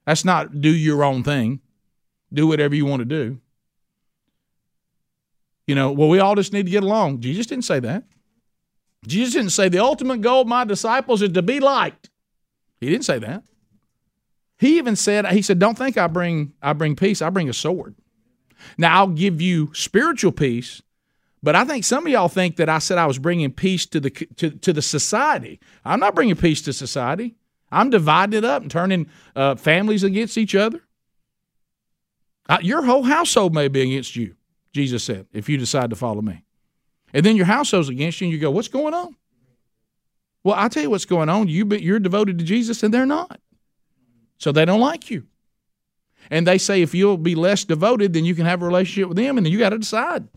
That's 0.05 0.25
not 0.25 0.61
do 0.61 0.69
your 0.69 1.05
own 1.05 1.23
thing, 1.23 1.61
do 2.33 2.49
whatever 2.49 2.75
you 2.75 2.85
want 2.85 3.01
to 3.01 3.05
do. 3.05 3.41
You 5.69 5.77
know, 5.77 5.93
well, 5.93 6.09
we 6.09 6.19
all 6.19 6.35
just 6.35 6.53
need 6.53 6.67
to 6.67 6.73
get 6.73 6.83
along. 6.83 7.21
Jesus 7.21 7.47
didn't 7.47 7.65
say 7.65 7.79
that. 7.79 8.03
Jesus 9.07 9.35
didn't 9.35 9.51
say 9.51 9.69
the 9.69 9.79
ultimate 9.79 10.21
goal 10.21 10.43
of 10.43 10.49
my 10.49 10.65
disciples 10.65 11.23
is 11.23 11.31
to 11.33 11.43
be 11.43 11.61
liked. 11.61 12.11
He 12.81 12.91
didn't 12.91 13.05
say 13.05 13.21
that. 13.21 13.45
He 14.59 14.79
even 14.79 14.97
said, 14.97 15.25
he 15.29 15.41
said, 15.41 15.61
don't 15.61 15.79
think 15.79 15.97
I 15.97 16.09
bring 16.09 16.55
I 16.61 16.73
bring 16.73 16.97
peace, 16.97 17.23
I 17.23 17.31
bring 17.31 17.49
a 17.49 17.53
sword. 17.53 17.95
Now 18.77 18.99
I'll 18.99 19.09
give 19.09 19.41
you 19.41 19.73
spiritual 19.73 20.33
peace, 20.33 20.83
but 21.45 21.55
I 21.55 21.65
think 21.65 21.85
some 21.85 22.07
of 22.07 22.13
y'all 22.13 22.29
think 22.29 22.57
that 22.57 22.69
I 22.69 22.79
said 22.79 22.99
I 22.99 23.07
was 23.07 23.19
bringing 23.19 23.53
peace 23.53 23.87
to 23.87 24.01
the 24.01 24.11
to, 24.11 24.51
to 24.51 24.73
the 24.73 24.83
society. 24.83 25.61
I'm 25.85 26.01
not 26.01 26.17
bringing 26.17 26.37
peace 26.37 26.63
to 26.63 26.73
society. 26.73 27.37
I'm 27.73 27.91
dividing 27.91 28.39
it 28.39 28.45
up 28.45 28.63
and 28.63 28.71
turning 28.71 29.09
uh, 29.35 29.57
families 29.57 30.05
against 30.05 30.39
each 30.39 30.55
other. 30.55 30.81
Uh, 32.49 32.59
your 32.61 32.83
whole 32.83 33.03
household 33.03 33.55
may 33.55 33.69
be 33.69 33.83
against 33.83 34.15
you, 34.15 34.37
Jesus 34.73 35.03
said, 35.03 35.27
if 35.33 35.49
you 35.49 35.57
decide 35.57 35.91
to 35.91 35.97
follow 35.97 36.23
me. 36.23 36.45
And 37.15 37.25
then 37.25 37.37
your 37.37 37.47
household's 37.47 37.89
against 37.89 38.21
you, 38.21 38.27
and 38.27 38.33
you 38.33 38.39
go, 38.39 38.51
What's 38.51 38.69
going 38.69 38.95
on? 38.95 39.17
Well, 40.45 40.57
I'll 40.57 40.69
tell 40.69 40.83
you 40.83 40.91
what's 40.91 41.05
going 41.05 41.29
on. 41.29 41.49
You, 41.49 41.67
you're 41.67 42.01
devoted 42.01 42.39
to 42.39 42.45
Jesus, 42.45 42.83
and 42.83 42.93
they're 42.93 43.07
not. 43.07 43.41
So 44.39 44.51
they 44.51 44.65
don't 44.65 44.81
like 44.81 45.11
you. 45.11 45.27
And 46.31 46.47
they 46.47 46.59
say 46.59 46.83
if 46.83 46.95
you'll 46.95 47.17
be 47.17 47.35
less 47.35 47.65
devoted, 47.65 48.13
then 48.13 48.25
you 48.25 48.35
can 48.35 48.47
have 48.47 48.63
a 48.63 48.67
relationship 48.67 49.09
with 49.09 49.17
them, 49.17 49.37
and 49.37 49.47
then 49.47 49.53
you 49.53 49.59
got 49.59 49.71
to 49.71 49.79
decide. 49.79 50.29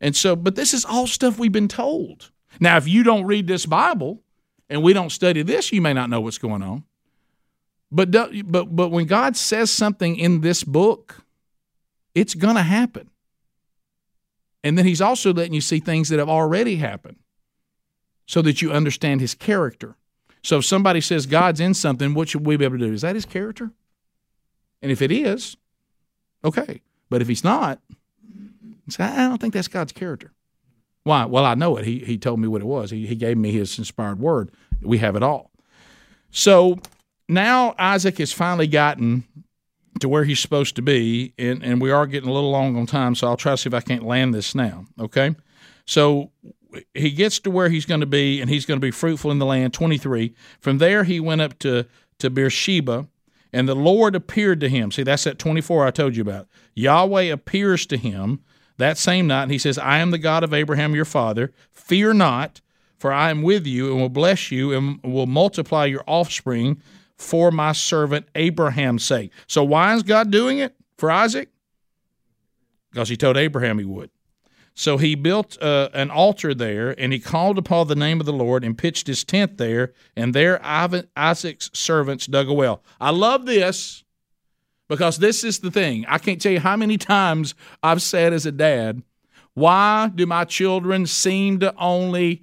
And 0.00 0.14
so, 0.16 0.34
but 0.36 0.54
this 0.54 0.74
is 0.74 0.84
all 0.84 1.06
stuff 1.06 1.38
we've 1.38 1.52
been 1.52 1.68
told. 1.68 2.30
Now, 2.60 2.76
if 2.76 2.88
you 2.88 3.02
don't 3.02 3.26
read 3.26 3.46
this 3.46 3.66
Bible 3.66 4.22
and 4.70 4.82
we 4.82 4.92
don't 4.92 5.10
study 5.10 5.42
this, 5.42 5.72
you 5.72 5.80
may 5.80 5.92
not 5.92 6.10
know 6.10 6.20
what's 6.20 6.38
going 6.38 6.62
on. 6.62 6.84
But, 7.90 8.10
but, 8.10 8.76
but 8.76 8.88
when 8.90 9.06
God 9.06 9.36
says 9.36 9.70
something 9.70 10.16
in 10.16 10.42
this 10.42 10.62
book, 10.62 11.24
it's 12.14 12.34
going 12.34 12.56
to 12.56 12.62
happen. 12.62 13.10
And 14.62 14.76
then 14.76 14.84
he's 14.84 15.00
also 15.00 15.32
letting 15.32 15.54
you 15.54 15.60
see 15.60 15.80
things 15.80 16.08
that 16.10 16.18
have 16.18 16.28
already 16.28 16.76
happened 16.76 17.16
so 18.26 18.42
that 18.42 18.60
you 18.60 18.72
understand 18.72 19.20
his 19.20 19.34
character. 19.34 19.96
So 20.42 20.58
if 20.58 20.64
somebody 20.64 21.00
says 21.00 21.26
God's 21.26 21.60
in 21.60 21.74
something, 21.74 22.12
what 22.12 22.28
should 22.28 22.46
we 22.46 22.56
be 22.56 22.64
able 22.64 22.78
to 22.78 22.86
do? 22.86 22.92
Is 22.92 23.02
that 23.02 23.14
his 23.14 23.24
character? 23.24 23.70
And 24.82 24.92
if 24.92 25.00
it 25.00 25.10
is, 25.10 25.56
okay. 26.44 26.82
But 27.08 27.22
if 27.22 27.28
he's 27.28 27.42
not, 27.42 27.80
I 28.98 29.16
don't 29.16 29.40
think 29.40 29.54
that's 29.54 29.68
God's 29.68 29.92
character. 29.92 30.32
Why? 31.08 31.24
Well, 31.24 31.46
I 31.46 31.54
know 31.54 31.78
it. 31.78 31.86
He, 31.86 32.00
he 32.00 32.18
told 32.18 32.38
me 32.38 32.48
what 32.48 32.60
it 32.60 32.66
was. 32.66 32.90
He, 32.90 33.06
he 33.06 33.14
gave 33.14 33.38
me 33.38 33.50
his 33.50 33.78
inspired 33.78 34.20
word. 34.20 34.50
We 34.82 34.98
have 34.98 35.16
it 35.16 35.22
all. 35.22 35.50
So 36.30 36.78
now 37.30 37.74
Isaac 37.78 38.18
has 38.18 38.30
finally 38.30 38.66
gotten 38.66 39.24
to 40.00 40.08
where 40.08 40.24
he's 40.24 40.38
supposed 40.38 40.76
to 40.76 40.82
be, 40.82 41.32
and, 41.38 41.64
and 41.64 41.80
we 41.80 41.90
are 41.90 42.06
getting 42.06 42.28
a 42.28 42.32
little 42.32 42.50
long 42.50 42.76
on 42.76 42.84
time, 42.84 43.14
so 43.14 43.26
I'll 43.26 43.38
try 43.38 43.52
to 43.52 43.56
see 43.56 43.68
if 43.68 43.74
I 43.74 43.80
can't 43.80 44.02
land 44.02 44.34
this 44.34 44.54
now. 44.54 44.84
Okay? 45.00 45.34
So 45.86 46.30
he 46.92 47.10
gets 47.10 47.38
to 47.38 47.50
where 47.50 47.70
he's 47.70 47.86
going 47.86 48.00
to 48.00 48.06
be, 48.06 48.42
and 48.42 48.50
he's 48.50 48.66
going 48.66 48.78
to 48.78 48.86
be 48.86 48.90
fruitful 48.90 49.30
in 49.30 49.38
the 49.38 49.46
land. 49.46 49.72
23. 49.72 50.34
From 50.60 50.76
there, 50.76 51.04
he 51.04 51.20
went 51.20 51.40
up 51.40 51.58
to, 51.60 51.86
to 52.18 52.28
Beersheba, 52.28 53.08
and 53.50 53.66
the 53.66 53.74
Lord 53.74 54.14
appeared 54.14 54.60
to 54.60 54.68
him. 54.68 54.92
See, 54.92 55.04
that's 55.04 55.24
that 55.24 55.38
24 55.38 55.86
I 55.86 55.90
told 55.90 56.16
you 56.16 56.22
about. 56.22 56.48
Yahweh 56.74 57.22
appears 57.22 57.86
to 57.86 57.96
him 57.96 58.40
that 58.78 58.98
same 58.98 59.26
night, 59.26 59.50
he 59.50 59.58
says, 59.58 59.78
I 59.78 59.98
am 59.98 60.10
the 60.10 60.18
God 60.18 60.42
of 60.42 60.54
Abraham 60.54 60.94
your 60.94 61.04
father. 61.04 61.52
Fear 61.70 62.14
not, 62.14 62.60
for 62.98 63.12
I 63.12 63.30
am 63.30 63.42
with 63.42 63.66
you, 63.66 63.92
and 63.92 64.00
will 64.00 64.08
bless 64.08 64.50
you, 64.50 64.72
and 64.72 65.00
will 65.02 65.26
multiply 65.26 65.84
your 65.84 66.04
offspring 66.06 66.82
for 67.16 67.50
my 67.50 67.72
servant 67.72 68.26
Abraham's 68.34 69.04
sake. 69.04 69.32
So, 69.46 69.62
why 69.64 69.94
is 69.94 70.02
God 70.02 70.30
doing 70.30 70.58
it 70.58 70.74
for 70.96 71.10
Isaac? 71.10 71.50
Because 72.90 73.08
he 73.08 73.16
told 73.16 73.36
Abraham 73.36 73.78
he 73.78 73.84
would. 73.84 74.10
So 74.78 74.96
he 74.96 75.16
built 75.16 75.60
uh, 75.60 75.88
an 75.92 76.08
altar 76.08 76.54
there, 76.54 76.94
and 77.00 77.12
he 77.12 77.18
called 77.18 77.58
upon 77.58 77.88
the 77.88 77.96
name 77.96 78.20
of 78.20 78.26
the 78.26 78.32
Lord 78.32 78.62
and 78.62 78.78
pitched 78.78 79.08
his 79.08 79.24
tent 79.24 79.58
there. 79.58 79.92
And 80.14 80.32
there 80.32 80.60
Isaac's 80.64 81.68
servants 81.74 82.28
dug 82.28 82.48
a 82.48 82.52
well. 82.52 82.84
I 83.00 83.10
love 83.10 83.44
this 83.44 84.04
because 84.88 85.18
this 85.18 85.44
is 85.44 85.60
the 85.60 85.70
thing. 85.70 86.04
I 86.08 86.18
can't 86.18 86.40
tell 86.40 86.52
you 86.52 86.60
how 86.60 86.76
many 86.76 86.98
times 86.98 87.54
I've 87.82 88.02
said 88.02 88.32
as 88.32 88.46
a 88.46 88.52
dad, 88.52 89.02
why 89.54 90.10
do 90.14 90.26
my 90.26 90.44
children 90.44 91.06
seem 91.06 91.60
to 91.60 91.74
only 91.76 92.42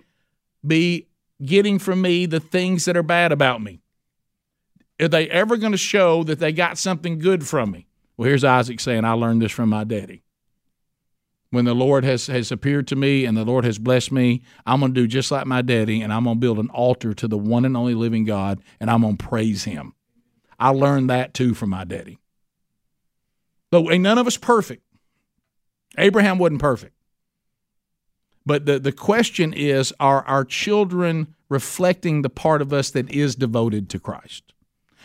be 0.66 1.08
getting 1.44 1.80
from 1.80 2.02
me 2.02 2.26
the 2.26 2.40
things 2.40 2.86
that 2.86 2.98
are 2.98 3.04
bad 3.04 3.32
about 3.32 3.62
me? 3.62 3.82
Are 5.02 5.08
they 5.08 5.30
ever 5.30 5.58
going 5.58 5.74
to 5.74 5.78
show 5.78 6.24
that 6.24 6.40
they 6.40 6.52
got 6.52 6.78
something 6.78 7.20
good 7.20 7.46
from 7.46 7.72
me? 7.72 7.88
Well, 8.16 8.30
here's 8.30 8.44
Isaac 8.44 8.80
saying, 8.80 9.04
I 9.04 9.12
learned 9.12 9.42
this 9.42 9.52
from 9.52 9.70
my 9.70 9.84
daddy 9.84 10.26
when 11.56 11.66
the 11.66 11.74
Lord 11.74 12.04
has, 12.04 12.28
has 12.28 12.52
appeared 12.52 12.86
to 12.88 12.98
me 12.98 13.24
and 13.24 13.38
the 13.38 13.46
Lord 13.46 13.64
has 13.64 13.80
blessed 13.80 14.12
me, 14.12 14.42
I'm 14.66 14.82
going 14.82 14.94
to 14.94 15.02
do 15.02 15.08
just 15.08 15.32
like 15.32 15.48
my 15.48 15.62
daddy 15.62 16.02
and 16.02 16.12
I'm 16.12 16.26
going 16.26 16.36
to 16.36 16.40
build 16.40 16.60
an 16.60 16.70
altar 16.70 17.14
to 17.14 17.28
the 17.30 17.38
one 17.38 17.64
and 17.64 17.78
only 17.78 17.96
living 17.96 18.26
God 18.26 18.62
and 18.80 18.92
I'm 18.92 19.02
going 19.02 19.16
to 19.16 19.26
praise 19.26 19.64
him. 19.64 19.94
I 20.60 20.70
learned 20.70 21.10
that 21.10 21.34
too 21.34 21.54
from 21.54 21.70
my 21.70 21.86
daddy. 21.86 22.20
But 23.84 23.94
ain't 23.94 24.04
none 24.04 24.18
of 24.18 24.28
us 24.28 24.38
perfect. 24.38 24.84
Abraham 25.98 26.38
wasn't 26.38 26.62
perfect. 26.62 26.94
But 28.46 28.66
the, 28.66 28.80
the 28.80 28.92
question 28.92 29.54
is 29.54 29.94
are 30.00 30.24
our 30.26 30.46
children 30.46 31.36
reflecting 31.50 32.22
the 32.22 32.30
part 32.30 32.62
of 32.62 32.72
us 32.72 32.92
that 32.92 33.10
is 33.10 33.36
devoted 33.36 33.90
to 33.90 34.00
Christ? 34.00 34.54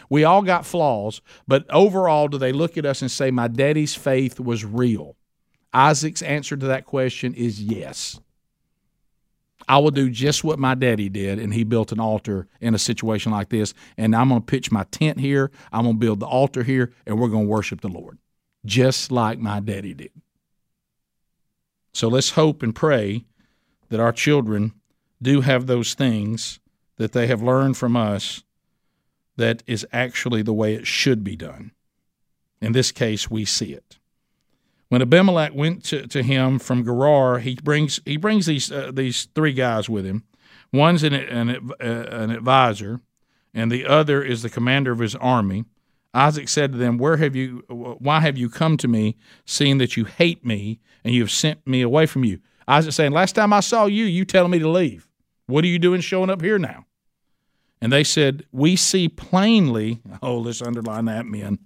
We 0.09 0.25
all 0.25 0.43
got 0.43 0.67
flaws, 0.67 1.21
but 1.47 1.65
overall, 1.71 2.29
do 2.29 2.37
they 2.37 2.53
look 2.53 2.77
at 2.77 2.85
us 2.85 3.01
and 3.01 3.11
say, 3.11 3.31
My 3.31 3.49
daddy's 3.49 3.95
faith 3.95 4.41
was 4.41 4.65
real? 4.65 5.17
Isaac's 5.73 6.23
answer 6.23 6.57
to 6.57 6.67
that 6.67 6.85
question 6.85 7.33
is 7.35 7.63
yes. 7.63 8.19
I 9.69 9.79
will 9.79 9.93
do 9.93 10.11
just 10.11 10.43
what 10.43 10.59
my 10.59 10.75
daddy 10.75 11.09
did, 11.09 11.39
and 11.39 11.55
he 11.55 11.63
built 11.63 11.93
an 11.93 12.01
altar 12.01 12.49
in 12.61 12.75
a 12.75 12.79
situation 12.79 13.31
like 13.31 13.51
this. 13.51 13.73
And 13.97 14.17
I'm 14.17 14.31
going 14.31 14.41
to 14.41 14.47
pitch 14.47 14.73
my 14.73 14.85
tent 14.85 15.21
here. 15.21 15.53
I'm 15.71 15.85
going 15.85 15.95
to 15.95 16.01
build 16.01 16.21
the 16.21 16.27
altar 16.27 16.65
here, 16.65 16.93
and 17.07 17.21
we're 17.21 17.29
going 17.29 17.45
to 17.45 17.51
worship 17.51 17.81
the 17.81 17.89
Lord, 17.89 18.19
just 18.65 19.11
like 19.11 19.39
my 19.39 19.61
daddy 19.61 19.95
did. 19.95 20.13
So 21.93 22.09
let's 22.09 22.31
hope 22.31 22.63
and 22.63 22.75
pray 22.75 23.25
that 23.89 24.01
our 24.01 24.13
children 24.13 24.73
do 25.21 25.41
have 25.41 25.67
those 25.67 25.95
things 25.95 26.61
that 26.97 27.13
they 27.13 27.27
have 27.27 27.43
learned 27.43 27.77
from 27.77 27.97
us 27.97 28.43
that 29.37 29.63
is 29.67 29.87
actually 29.93 30.43
the 30.43 30.53
way 30.53 30.75
it 30.75 30.87
should 30.87 31.25
be 31.25 31.37
done. 31.37 31.73
In 32.61 32.73
this 32.73 32.93
case, 32.93 33.31
we 33.31 33.45
see 33.45 33.73
it. 33.73 33.99
When 34.91 35.03
Abimelech 35.03 35.55
went 35.55 35.85
to, 35.85 36.07
to 36.09 36.23
him 36.23 36.59
from 36.59 36.85
Gerar, 36.85 37.39
he 37.39 37.55
brings 37.55 38.01
he 38.05 38.17
brings 38.17 38.47
these 38.47 38.71
uh, 38.71 38.91
these 38.93 39.29
three 39.35 39.53
guys 39.53 39.89
with 39.89 40.05
him. 40.05 40.25
One's 40.73 41.03
an 41.03 41.15
an, 41.15 41.71
uh, 41.81 41.85
an 41.85 42.31
advisor, 42.31 43.01
and 43.55 43.71
the 43.71 43.87
other 43.87 44.23
is 44.23 44.43
the 44.43 44.51
commander 44.51 44.93
of 44.93 44.99
his 44.99 45.15
army. 45.15 45.65
Isaac 46.13 46.49
said 46.49 46.73
to 46.73 46.79
them, 46.79 46.99
"Where 46.99 47.17
have 47.17 47.37
you? 47.37 47.65
Why 47.69 48.21
have 48.21 48.37
you 48.37 48.49
come 48.49 48.77
to 48.79 48.89
me, 48.89 49.17
seeing 49.45 49.79
that 49.79 49.97
you 49.97 50.05
hate 50.05 50.45
me 50.45 50.81
and 51.05 51.15
you 51.15 51.23
have 51.23 51.31
sent 51.31 51.67
me 51.67 51.83
away 51.83 52.07
from 52.07 52.25
you?" 52.25 52.41
Isaac 52.67 52.93
saying, 52.93 53.13
"Last 53.13 53.35
time 53.35 53.53
I 53.53 53.61
saw 53.61 53.87
you, 53.87 54.05
you 54.05 54.25
telling 54.25 54.51
me 54.51 54.59
to 54.59 54.69
leave. 54.69 55.09
What 55.47 55.65
are 55.65 55.69
you 55.69 55.79
doing 55.79 56.01
showing 56.01 56.31
up 56.31 56.43
here 56.43 56.59
now?" 56.59 56.87
And 57.81 57.93
they 57.93 58.05
said, 58.05 58.45
"We 58.53 58.77
see 58.77 59.09
plainly. 59.09 60.01
Oh, 60.23 60.39
let's 60.39 60.63
underline 60.63 61.07
that, 61.07 61.27
men. 61.27 61.59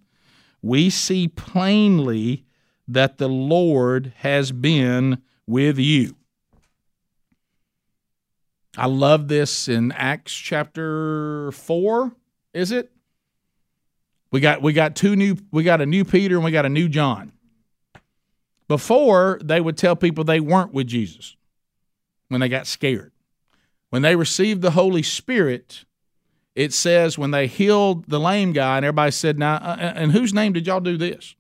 We 0.62 0.90
see 0.90 1.28
plainly 1.28 2.45
that 2.86 3.18
the 3.18 3.28
Lord 3.28 4.12
has 4.16 4.53
been 4.53 5.22
with 5.47 5.78
you. 5.78 6.16
I 8.76 8.86
love 8.86 9.28
this 9.28 9.68
in 9.68 9.92
Acts 9.92 10.34
chapter 10.34 11.53
4, 11.53 12.12
is 12.53 12.72
it? 12.72 12.90
We 14.35 14.41
got 14.41 14.62
we 14.62 14.72
got 14.72 14.97
two 14.97 15.14
new 15.14 15.37
we 15.53 15.62
got 15.62 15.80
a 15.80 15.87
new 15.87 16.05
Peter 16.05 16.35
and 16.35 16.45
we 16.45 16.51
got 16.51 16.66
a 16.66 16.68
new 16.68 16.89
John. 16.89 17.30
Before 18.66 19.39
they 19.45 19.61
would 19.61 19.76
tell 19.76 19.95
people 19.95 20.24
they 20.24 20.41
weren't 20.41 20.74
with 20.74 20.89
Jesus 20.89 21.37
when 22.26 22.41
they 22.41 22.49
got 22.49 22.66
scared. 22.66 23.12
When 23.91 24.03
they 24.03 24.16
received 24.16 24.61
the 24.61 24.72
Holy 24.72 25.05
Spirit, 25.05 25.85
it 26.57 26.72
says 26.72 27.16
when 27.16 27.30
they 27.30 27.47
healed 27.47 28.07
the 28.07 28.18
lame 28.18 28.53
guy 28.53 28.78
and 28.78 28.85
everybody 28.85 29.12
said, 29.12 29.39
"Now, 29.39 29.55
uh, 29.55 29.93
uh 29.95 30.01
in 30.01 30.11
whose 30.11 30.35
name 30.35 30.53
did 30.53 30.66
y'all 30.66 30.80
do 30.80 30.97
this?" 30.97 31.37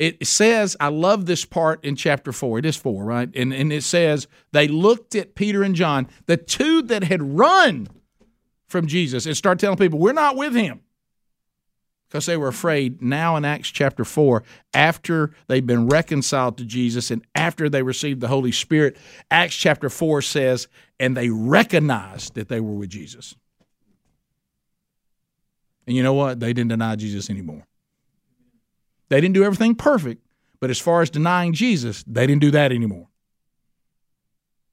it 0.00 0.26
says, 0.26 0.76
I 0.80 0.88
love 0.88 1.26
this 1.26 1.44
part 1.44 1.84
in 1.84 1.94
chapter 1.94 2.32
four. 2.32 2.58
It 2.58 2.64
is 2.64 2.74
four, 2.74 3.04
right? 3.04 3.28
And, 3.36 3.52
and 3.52 3.70
it 3.70 3.84
says, 3.84 4.28
they 4.50 4.66
looked 4.66 5.14
at 5.14 5.34
Peter 5.34 5.62
and 5.62 5.76
John, 5.76 6.08
the 6.24 6.38
two 6.38 6.80
that 6.84 7.04
had 7.04 7.38
run 7.38 7.86
from 8.66 8.86
Jesus, 8.86 9.26
and 9.26 9.36
started 9.36 9.60
telling 9.60 9.76
people, 9.76 9.98
We're 9.98 10.14
not 10.14 10.36
with 10.36 10.54
him. 10.54 10.80
Because 12.10 12.26
they 12.26 12.36
were 12.36 12.48
afraid 12.48 13.00
now 13.00 13.36
in 13.36 13.44
Acts 13.44 13.68
chapter 13.68 14.04
4, 14.04 14.42
after 14.74 15.30
they've 15.46 15.64
been 15.64 15.86
reconciled 15.86 16.58
to 16.58 16.64
Jesus 16.64 17.12
and 17.12 17.24
after 17.36 17.68
they 17.68 17.84
received 17.84 18.20
the 18.20 18.26
Holy 18.26 18.50
Spirit, 18.50 18.96
Acts 19.30 19.54
chapter 19.54 19.88
4 19.88 20.20
says, 20.20 20.66
and 20.98 21.16
they 21.16 21.30
recognized 21.30 22.34
that 22.34 22.48
they 22.48 22.58
were 22.58 22.74
with 22.74 22.90
Jesus. 22.90 23.36
And 25.86 25.96
you 25.96 26.02
know 26.02 26.14
what? 26.14 26.40
They 26.40 26.52
didn't 26.52 26.70
deny 26.70 26.96
Jesus 26.96 27.30
anymore. 27.30 27.64
They 29.08 29.20
didn't 29.20 29.34
do 29.34 29.44
everything 29.44 29.76
perfect, 29.76 30.20
but 30.58 30.68
as 30.68 30.80
far 30.80 31.02
as 31.02 31.10
denying 31.10 31.52
Jesus, 31.52 32.02
they 32.08 32.26
didn't 32.26 32.40
do 32.40 32.50
that 32.50 32.72
anymore. 32.72 33.06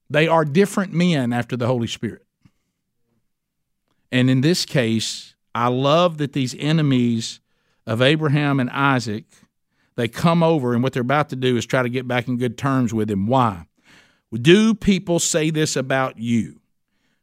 They 0.10 0.28
are 0.28 0.44
different 0.44 0.92
men 0.92 1.34
after 1.34 1.56
the 1.56 1.68
Holy 1.68 1.88
Spirit. 1.88 2.26
And 4.12 4.28
in 4.28 4.42
this 4.42 4.66
case, 4.66 5.36
I 5.58 5.68
love 5.68 6.18
that 6.20 6.34
these 6.34 6.55
enemies 6.60 7.39
of 7.86 8.01
Abraham 8.01 8.60
and 8.60 8.70
Isaac, 8.70 9.26
they 9.95 10.08
come 10.08 10.43
over 10.43 10.74
and 10.74 10.84
what 10.84 10.93
they're 10.93 11.01
about 11.01 11.30
to 11.30 11.36
do 11.36 11.58
is 11.58 11.66
try 11.66 11.82
to 11.82 11.89
get 11.89 12.08
back 12.08 12.28
in 12.28 12.38
good 12.38 12.58
terms 12.58 12.93
with 12.93 13.10
him. 13.10 13.28
Why? 13.28 13.66
Do 14.32 14.74
people 14.74 15.20
say 15.20 15.49
this 15.49 15.76
about 15.76 16.20
you? 16.20 16.60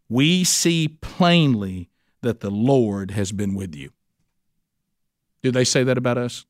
We 0.09 0.43
see 0.45 0.89
plainly 0.89 1.91
that 2.23 2.41
the 2.41 2.51
Lord 2.51 3.13
has 3.13 3.31
been 3.31 3.55
with 3.55 3.75
you. 3.75 3.91
Do 5.43 5.51
they 5.51 5.65
say 5.65 5.85
that 5.85 5.99
about 5.99 6.19
us? 6.19 6.45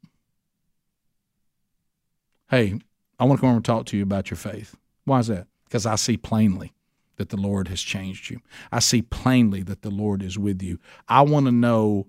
hey, 2.51 2.79
I 3.19 3.25
want 3.25 3.39
to 3.39 3.41
come 3.41 3.49
over 3.49 3.57
and 3.57 3.65
talk 3.65 3.87
to 3.87 3.97
you 3.97 4.03
about 4.03 4.31
your 4.31 4.37
faith. 4.37 4.77
Why 5.05 5.19
is 5.19 5.27
that? 5.27 5.47
Because 5.65 5.87
I 5.87 5.97
see 5.97 6.17
plainly 6.17 6.73
that 7.17 7.31
the 7.31 7.37
Lord 7.37 7.69
has 7.69 7.81
changed 7.81 8.31
you. 8.31 8.41
I 8.73 8.81
see 8.81 9.03
plainly 9.03 9.63
that 9.65 9.83
the 9.83 9.91
Lord 9.91 10.23
is 10.23 10.39
with 10.39 10.63
you. 10.63 10.79
I 11.09 11.23
want 11.23 11.47
to 11.47 11.53
know 11.53 12.07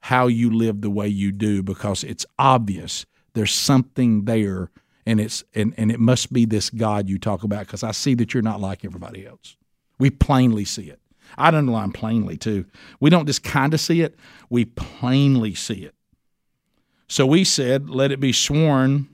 how 0.00 0.26
you 0.26 0.50
live 0.50 0.80
the 0.80 0.90
way 0.90 1.08
you 1.08 1.32
do 1.32 1.62
because 1.62 2.04
it's 2.04 2.26
obvious 2.38 3.06
there's 3.34 3.52
something 3.52 4.24
there 4.24 4.70
and 5.06 5.20
it's 5.20 5.42
and, 5.54 5.74
and 5.76 5.90
it 5.90 6.00
must 6.00 6.32
be 6.32 6.44
this 6.44 6.70
God 6.70 7.08
you 7.08 7.18
talk 7.18 7.42
about 7.42 7.66
because 7.66 7.82
I 7.82 7.92
see 7.92 8.14
that 8.14 8.34
you're 8.34 8.42
not 8.42 8.60
like 8.60 8.84
everybody 8.84 9.26
else. 9.26 9.56
We 9.98 10.10
plainly 10.10 10.64
see 10.64 10.90
it. 10.90 11.00
I'd 11.38 11.54
underline 11.54 11.92
plainly 11.92 12.36
too. 12.36 12.66
We 13.00 13.10
don't 13.10 13.26
just 13.26 13.42
kind 13.42 13.72
of 13.72 13.80
see 13.80 14.02
it, 14.02 14.16
we 14.50 14.64
plainly 14.64 15.54
see 15.54 15.84
it. 15.84 15.94
So 17.08 17.26
we 17.26 17.44
said, 17.44 17.90
let 17.90 18.10
it 18.10 18.20
be 18.20 18.32
sworn 18.32 19.08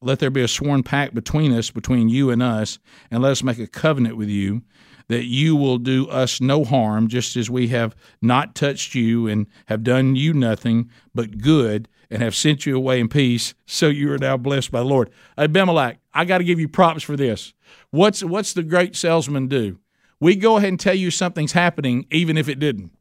let 0.00 0.18
there 0.18 0.30
be 0.30 0.42
a 0.42 0.48
sworn 0.48 0.82
pact 0.82 1.14
between 1.14 1.52
us, 1.52 1.70
between 1.70 2.08
you 2.08 2.30
and 2.30 2.42
us, 2.42 2.78
and 3.10 3.22
let 3.22 3.32
us 3.32 3.42
make 3.42 3.58
a 3.58 3.66
covenant 3.66 4.16
with 4.16 4.28
you 4.28 4.62
that 5.08 5.24
you 5.24 5.56
will 5.56 5.78
do 5.78 6.06
us 6.08 6.40
no 6.40 6.64
harm, 6.64 7.08
just 7.08 7.36
as 7.36 7.50
we 7.50 7.68
have 7.68 7.96
not 8.20 8.54
touched 8.54 8.94
you 8.94 9.26
and 9.26 9.46
have 9.66 9.82
done 9.82 10.14
you 10.14 10.32
nothing 10.34 10.90
but 11.14 11.38
good 11.38 11.88
and 12.10 12.22
have 12.22 12.34
sent 12.34 12.66
you 12.66 12.76
away 12.76 13.00
in 13.00 13.08
peace. 13.08 13.54
So 13.66 13.88
you 13.88 14.12
are 14.12 14.18
now 14.18 14.36
blessed 14.36 14.70
by 14.70 14.80
the 14.80 14.84
Lord. 14.84 15.10
Abimelech, 15.36 15.98
I 16.12 16.24
got 16.24 16.38
to 16.38 16.44
give 16.44 16.60
you 16.60 16.68
props 16.68 17.02
for 17.02 17.16
this. 17.16 17.54
What's 17.90 18.22
what's 18.22 18.52
the 18.52 18.62
great 18.62 18.96
salesman 18.96 19.48
do? 19.48 19.78
We 20.20 20.36
go 20.36 20.56
ahead 20.56 20.70
and 20.70 20.80
tell 20.80 20.94
you 20.94 21.10
something's 21.10 21.52
happening, 21.52 22.06
even 22.10 22.36
if 22.36 22.48
it 22.48 22.58
didn't. 22.58 22.92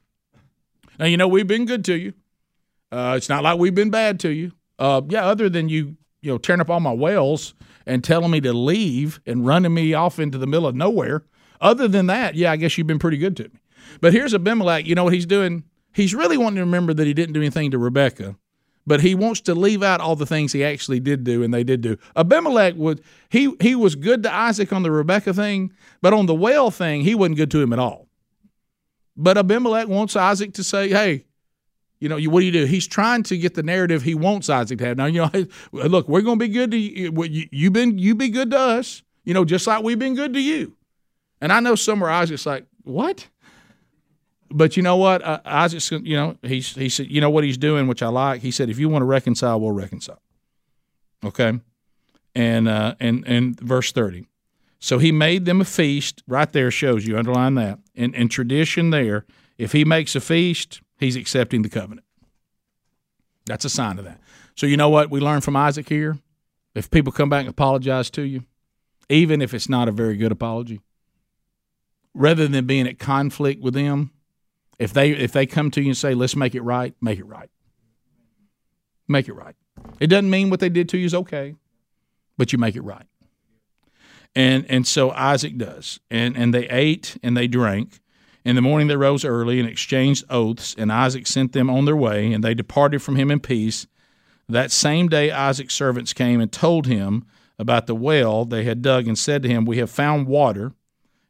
Now 0.99 1.05
you 1.05 1.17
know 1.17 1.27
we've 1.27 1.47
been 1.47 1.65
good 1.65 1.83
to 1.85 1.97
you. 1.97 2.13
Uh, 2.91 3.15
it's 3.17 3.29
not 3.29 3.43
like 3.43 3.59
we've 3.59 3.75
been 3.75 3.89
bad 3.89 4.19
to 4.21 4.29
you. 4.29 4.53
Uh, 4.79 5.01
yeah, 5.09 5.25
other 5.25 5.49
than 5.49 5.67
you, 5.67 5.97
you 6.21 6.31
know, 6.31 6.37
tearing 6.37 6.61
up 6.61 6.69
all 6.69 6.79
my 6.79 6.91
wells 6.91 7.53
and 7.85 8.03
telling 8.03 8.31
me 8.31 8.41
to 8.41 8.53
leave 8.53 9.19
and 9.25 9.45
running 9.45 9.73
me 9.73 9.93
off 9.93 10.19
into 10.19 10.37
the 10.37 10.47
middle 10.47 10.67
of 10.67 10.75
nowhere. 10.75 11.23
Other 11.61 11.87
than 11.87 12.07
that, 12.07 12.35
yeah, 12.35 12.51
I 12.51 12.57
guess 12.57 12.77
you've 12.77 12.87
been 12.87 12.99
pretty 12.99 13.17
good 13.17 13.37
to 13.37 13.43
me. 13.43 13.59
But 14.01 14.13
here's 14.13 14.33
Abimelech. 14.33 14.85
You 14.85 14.95
know 14.95 15.03
what 15.03 15.13
he's 15.13 15.25
doing? 15.25 15.63
He's 15.93 16.13
really 16.13 16.37
wanting 16.37 16.57
to 16.57 16.61
remember 16.61 16.93
that 16.93 17.07
he 17.07 17.13
didn't 17.13 17.33
do 17.33 17.39
anything 17.39 17.71
to 17.71 17.77
Rebecca, 17.77 18.35
but 18.85 19.01
he 19.01 19.15
wants 19.15 19.41
to 19.41 19.55
leave 19.55 19.81
out 19.81 19.99
all 20.01 20.15
the 20.15 20.25
things 20.25 20.53
he 20.53 20.63
actually 20.63 20.99
did 20.99 21.23
do 21.23 21.43
and 21.43 21.53
they 21.53 21.63
did 21.63 21.81
do. 21.81 21.97
Abimelech 22.15 22.75
would 22.75 23.01
he 23.29 23.55
he 23.59 23.73
was 23.75 23.95
good 23.95 24.23
to 24.23 24.33
Isaac 24.33 24.71
on 24.71 24.83
the 24.83 24.91
Rebecca 24.91 25.33
thing, 25.33 25.71
but 26.01 26.13
on 26.13 26.25
the 26.25 26.35
well 26.35 26.69
thing, 26.71 27.01
he 27.01 27.15
wasn't 27.15 27.37
good 27.37 27.51
to 27.51 27.61
him 27.61 27.73
at 27.73 27.79
all. 27.79 28.07
But 29.15 29.37
Abimelech 29.37 29.87
wants 29.87 30.15
Isaac 30.15 30.53
to 30.53 30.63
say, 30.63 30.89
"Hey, 30.89 31.25
you 31.99 32.09
know, 32.09 32.17
you, 32.17 32.29
what 32.29 32.41
do 32.41 32.45
you 32.45 32.51
do? 32.51 32.65
He's 32.65 32.87
trying 32.87 33.23
to 33.23 33.37
get 33.37 33.55
the 33.55 33.63
narrative 33.63 34.03
he 34.03 34.13
wants 34.13 34.49
Isaac 34.49 34.79
to 34.79 34.85
have. 34.85 34.97
Now, 34.97 35.05
you 35.05 35.21
know, 35.21 35.31
look, 35.71 36.07
we're 36.07 36.21
going 36.21 36.39
to 36.39 36.45
be 36.45 36.51
good 36.51 36.71
to 36.71 36.77
you. 36.77 37.11
You've 37.51 37.73
been 37.73 37.97
you 37.97 38.15
be 38.15 38.29
good 38.29 38.51
to 38.51 38.59
us, 38.59 39.03
you 39.23 39.33
know, 39.33 39.45
just 39.45 39.65
like 39.67 39.83
we've 39.83 39.99
been 39.99 40.15
good 40.15 40.33
to 40.33 40.39
you. 40.39 40.75
And 41.41 41.51
I 41.51 41.59
know 41.59 41.75
somewhere 41.75 42.09
Isaac's 42.09 42.45
like, 42.45 42.65
what? 42.83 43.27
But 44.49 44.77
you 44.77 44.83
know 44.83 44.95
what? 44.95 45.21
Uh, 45.23 45.39
Isaac's, 45.45 45.91
you 45.91 46.15
know, 46.15 46.37
he's 46.41 46.73
he 46.73 46.89
said, 46.89 47.07
you 47.07 47.19
know 47.19 47.29
what 47.29 47.43
he's 47.43 47.57
doing, 47.57 47.87
which 47.87 48.01
I 48.01 48.07
like. 48.07 48.41
He 48.41 48.51
said, 48.51 48.69
if 48.69 48.79
you 48.79 48.89
want 48.89 49.01
to 49.01 49.05
reconcile, 49.05 49.59
we'll 49.59 49.71
reconcile. 49.71 50.21
Okay, 51.25 51.59
and 52.33 52.67
uh, 52.67 52.95
and 52.99 53.27
and 53.27 53.59
verse 53.59 53.91
thirty. 53.91 54.25
So 54.79 54.99
he 54.99 55.11
made 55.11 55.45
them 55.45 55.59
a 55.59 55.65
feast. 55.65 56.23
Right 56.27 56.51
there 56.51 56.71
shows 56.71 57.05
you 57.05 57.17
underline 57.17 57.55
that. 57.55 57.79
In 57.93 58.13
in 58.13 58.29
tradition, 58.29 58.91
there, 58.91 59.25
if 59.57 59.73
he 59.73 59.83
makes 59.83 60.15
a 60.15 60.21
feast, 60.21 60.81
he's 60.99 61.15
accepting 61.15 61.61
the 61.61 61.69
covenant. 61.69 62.05
That's 63.45 63.65
a 63.65 63.69
sign 63.69 63.97
of 63.97 64.05
that. 64.05 64.19
So 64.55 64.65
you 64.65 64.77
know 64.77 64.89
what 64.89 65.09
we 65.09 65.19
learn 65.19 65.41
from 65.41 65.55
Isaac 65.55 65.87
here? 65.87 66.17
If 66.75 66.91
people 66.91 67.11
come 67.11 67.29
back 67.29 67.41
and 67.41 67.49
apologize 67.49 68.09
to 68.11 68.21
you, 68.21 68.43
even 69.09 69.41
if 69.41 69.53
it's 69.53 69.69
not 69.69 69.87
a 69.87 69.91
very 69.91 70.17
good 70.17 70.31
apology, 70.31 70.81
rather 72.13 72.47
than 72.47 72.65
being 72.65 72.87
at 72.87 72.99
conflict 72.99 73.61
with 73.61 73.73
them, 73.73 74.11
if 74.77 74.93
they 74.93 75.11
if 75.11 75.31
they 75.31 75.45
come 75.45 75.71
to 75.71 75.81
you 75.81 75.87
and 75.87 75.97
say, 75.97 76.13
"Let's 76.13 76.35
make 76.35 76.53
it 76.53 76.61
right," 76.61 76.93
make 77.01 77.19
it 77.19 77.25
right. 77.25 77.49
Make 79.07 79.27
it 79.27 79.33
right. 79.33 79.55
It 79.99 80.07
doesn't 80.07 80.29
mean 80.29 80.49
what 80.49 80.59
they 80.59 80.69
did 80.69 80.89
to 80.89 80.97
you 80.97 81.05
is 81.05 81.15
okay, 81.15 81.55
but 82.37 82.51
you 82.51 82.59
make 82.59 82.75
it 82.75 82.81
right. 82.81 83.05
And 84.35 84.65
and 84.69 84.85
so 84.85 85.11
Isaac 85.11 85.57
does. 85.57 85.99
And 86.11 86.37
and 86.37 86.53
they 86.53 86.67
ate 86.69 87.17
and 87.23 87.35
they 87.35 87.47
drank. 87.47 87.99
In 88.47 88.55
the 88.55 88.61
morning 88.61 88.87
they 88.87 88.95
rose 88.95 89.25
early 89.25 89.59
and 89.59 89.67
exchanged 89.67 90.23
oaths, 90.29 90.73
and 90.77 90.89
Isaac 90.89 91.27
sent 91.27 91.51
them 91.51 91.69
on 91.69 91.83
their 91.83 91.97
way, 91.97 92.31
and 92.31 92.41
they 92.41 92.53
departed 92.53 93.01
from 93.01 93.17
him 93.17 93.29
in 93.29 93.41
peace. 93.41 93.87
That 94.47 94.71
same 94.71 95.09
day 95.09 95.31
Isaac's 95.31 95.75
servants 95.75 96.13
came 96.13 96.39
and 96.39 96.49
told 96.49 96.87
him 96.87 97.25
about 97.59 97.87
the 97.87 97.95
well 97.95 98.45
they 98.45 98.63
had 98.63 98.81
dug 98.81 99.05
and 99.05 99.19
said 99.19 99.43
to 99.43 99.49
him, 99.49 99.65
We 99.65 99.79
have 99.79 99.91
found 99.91 100.27
water. 100.27 100.71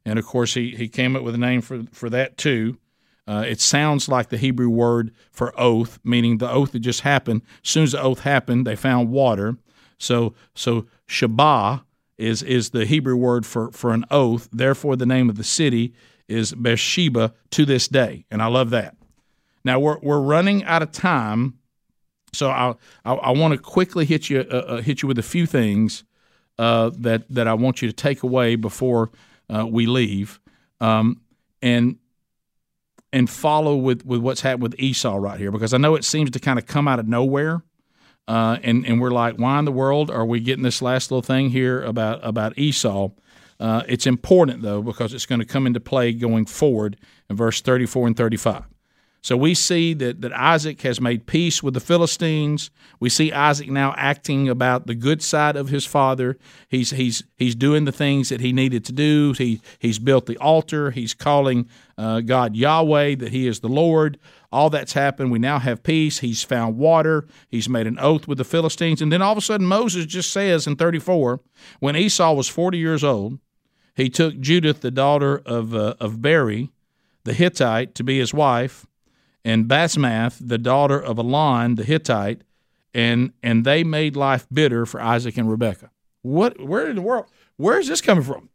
And 0.06 0.20
of 0.20 0.28
course, 0.28 0.54
he, 0.54 0.76
he 0.76 0.88
came 0.88 1.16
up 1.16 1.24
with 1.24 1.34
a 1.34 1.40
name 1.40 1.62
for, 1.62 1.86
for 1.92 2.08
that 2.12 2.38
too. 2.38 2.78
Uh, 3.28 3.44
it 3.48 3.60
sounds 3.60 4.08
like 4.08 4.30
the 4.30 4.38
Hebrew 4.38 4.70
word 4.70 5.12
for 5.32 5.60
oath, 5.60 5.98
meaning 6.04 6.38
the 6.38 6.52
oath 6.52 6.72
that 6.74 6.82
just 6.82 7.02
happened. 7.02 7.42
As 7.64 7.72
soon 7.72 7.84
as 7.86 7.94
the 7.94 8.02
oath 8.02 8.20
happened, 8.20 8.68
they 8.68 8.76
found 8.76 9.10
water. 9.10 9.58
So 9.98 10.36
so 10.54 10.86
Shabbat 11.08 11.82
is 12.20 12.44
is 12.44 12.70
the 12.70 12.86
Hebrew 12.86 13.16
word 13.16 13.44
for 13.44 13.72
for 13.72 13.92
an 13.92 14.06
oath. 14.12 14.48
Therefore, 14.54 14.96
the 14.96 15.08
name 15.08 15.32
of 15.32 15.36
the 15.36 15.44
city 15.44 15.96
is 16.28 16.54
Beersheba 16.54 17.34
to 17.52 17.66
this 17.66 17.88
day, 17.88 18.26
and 18.30 18.42
I 18.42 18.48
love 18.48 18.72
that. 18.72 18.96
Now 19.64 19.80
we're 19.80 20.00
we're 20.00 20.22
running 20.22 20.64
out 20.64 20.82
of 20.82 20.92
time, 20.92 21.60
so 22.34 22.50
I 22.50 22.76
I, 23.06 23.14
I 23.14 23.32
want 23.32 23.54
to 23.54 23.60
quickly 23.60 24.06
hit 24.06 24.30
you 24.30 24.40
uh, 24.40 24.56
uh, 24.56 24.82
hit 24.82 25.02
you 25.02 25.08
with 25.08 25.20
a 25.20 25.24
few 25.24 25.46
things 25.46 26.04
uh, 26.58 26.92
that 27.00 27.24
that 27.30 27.48
I 27.48 27.54
want 27.54 27.82
you 27.82 27.88
to 27.88 27.94
take 27.94 28.24
away 28.24 28.56
before 28.56 29.12
uh, 29.54 29.66
we 29.66 29.86
leave, 29.86 30.40
um, 30.80 31.22
and 31.62 31.98
and 33.14 33.30
follow 33.30 33.76
with 33.76 34.06
with 34.06 34.22
what's 34.22 34.42
happened 34.42 34.64
with 34.64 34.80
Esau 34.80 35.16
right 35.16 35.40
here 35.40 35.52
because 35.52 35.74
I 35.74 35.78
know 35.78 35.96
it 35.96 36.04
seems 36.04 36.32
to 36.32 36.40
kind 36.40 36.60
of 36.60 36.66
come 36.66 36.88
out 36.88 37.00
of 37.00 37.08
nowhere. 37.08 37.64
Uh, 38.28 38.58
and 38.62 38.86
and 38.86 39.00
we're 39.00 39.12
like, 39.12 39.36
why 39.38 39.58
in 39.58 39.64
the 39.64 39.72
world 39.72 40.12
are 40.12 40.26
we 40.26 40.42
getting 40.42 40.64
this 40.64 40.82
last 40.82 41.12
little 41.12 41.22
thing 41.22 41.50
here 41.50 41.82
about 41.82 42.20
about 42.24 42.58
Esau? 42.58 43.10
Uh, 43.60 43.84
it's 43.88 44.06
important 44.06 44.62
though 44.62 44.82
because 44.82 45.14
it's 45.14 45.26
going 45.26 45.40
to 45.40 45.46
come 45.46 45.66
into 45.66 45.80
play 45.80 46.14
going 46.14 46.46
forward 46.46 46.98
in 47.30 47.36
verse 47.36 47.62
34 47.62 48.08
and 48.08 48.18
35. 48.18 48.64
So 49.22 49.36
we 49.36 49.56
see 49.56 49.94
that, 49.96 50.22
that 50.22 50.32
Isaac 50.32 50.82
has 50.84 51.02
made 51.02 51.26
peace 51.26 51.62
with 51.62 51.74
the 51.74 51.80
Philistines. 51.80 52.70
We 53.00 53.10
see 53.10 53.32
Isaac 53.32 53.70
now 53.70 53.94
acting 53.98 54.48
about 54.48 54.88
the 54.88 54.96
good 54.96 55.22
side 55.22 55.58
of 55.58 55.70
his 55.70 55.86
father. 55.86 56.38
He's 56.70 56.92
he's 56.92 57.24
he's 57.36 57.56
doing 57.56 57.86
the 57.86 57.92
things 57.92 58.30
that 58.30 58.40
he 58.40 58.54
needed 58.54 58.86
to 58.86 58.94
do. 58.94 59.34
He 59.38 59.60
he's 59.80 60.00
built 60.00 60.28
the 60.28 60.38
altar. 60.38 60.92
He's 60.92 61.14
calling 61.14 61.68
uh, 61.98 62.22
God 62.22 62.56
Yahweh 62.56 63.16
that 63.16 63.32
He 63.32 63.48
is 63.48 63.60
the 63.60 63.68
Lord. 63.68 64.20
All 64.52 64.70
that's 64.70 64.94
happened. 64.94 65.32
We 65.32 65.40
now 65.40 65.60
have 65.60 65.84
peace. 65.84 66.20
He's 66.20 66.44
found 66.44 66.78
water. 66.78 67.28
He's 67.50 67.68
made 67.68 67.88
an 67.88 68.00
oath 68.00 68.28
with 68.28 68.38
the 68.38 68.46
Philistines, 68.46 69.02
and 69.02 69.12
then 69.12 69.22
all 69.22 69.34
of 69.34 69.38
a 69.38 69.42
sudden 69.42 69.68
Moses 69.68 70.06
just 70.06 70.32
says 70.32 70.68
in 70.68 70.76
34, 70.76 71.42
when 71.80 71.96
Esau 71.96 72.34
was 72.34 72.48
40 72.48 72.78
years 72.78 73.04
old, 73.04 73.40
he 73.98 74.12
took 74.12 74.40
Judith, 74.40 74.82
the 74.82 74.92
daughter 74.92 75.42
of, 75.44 75.74
uh, 75.74 75.96
of 76.00 76.22
Beeri, 76.22 76.70
the 77.24 77.34
Hittite, 77.34 77.96
to 77.96 78.04
be 78.04 78.20
his 78.20 78.32
wife, 78.32 78.86
and 79.44 79.66
Basmath, 79.66 80.38
the 80.40 80.60
daughter 80.60 81.00
of 81.00 81.18
Elon, 81.18 81.76
the 81.76 81.84
Hittite, 81.84 82.44
and 82.94 83.34
and 83.42 83.66
they 83.66 83.84
made 83.84 84.16
life 84.16 84.46
bitter 84.54 84.86
for 84.86 85.02
Isaac 85.02 85.36
and 85.38 85.50
Rebekah. 85.50 85.90
What? 86.22 86.62
Where 86.62 86.88
in 86.88 86.96
the 86.96 87.02
world? 87.02 87.26
Where 87.58 87.80
is 87.80 87.88
this 87.88 88.02
coming 88.02 88.24
from? 88.24 88.50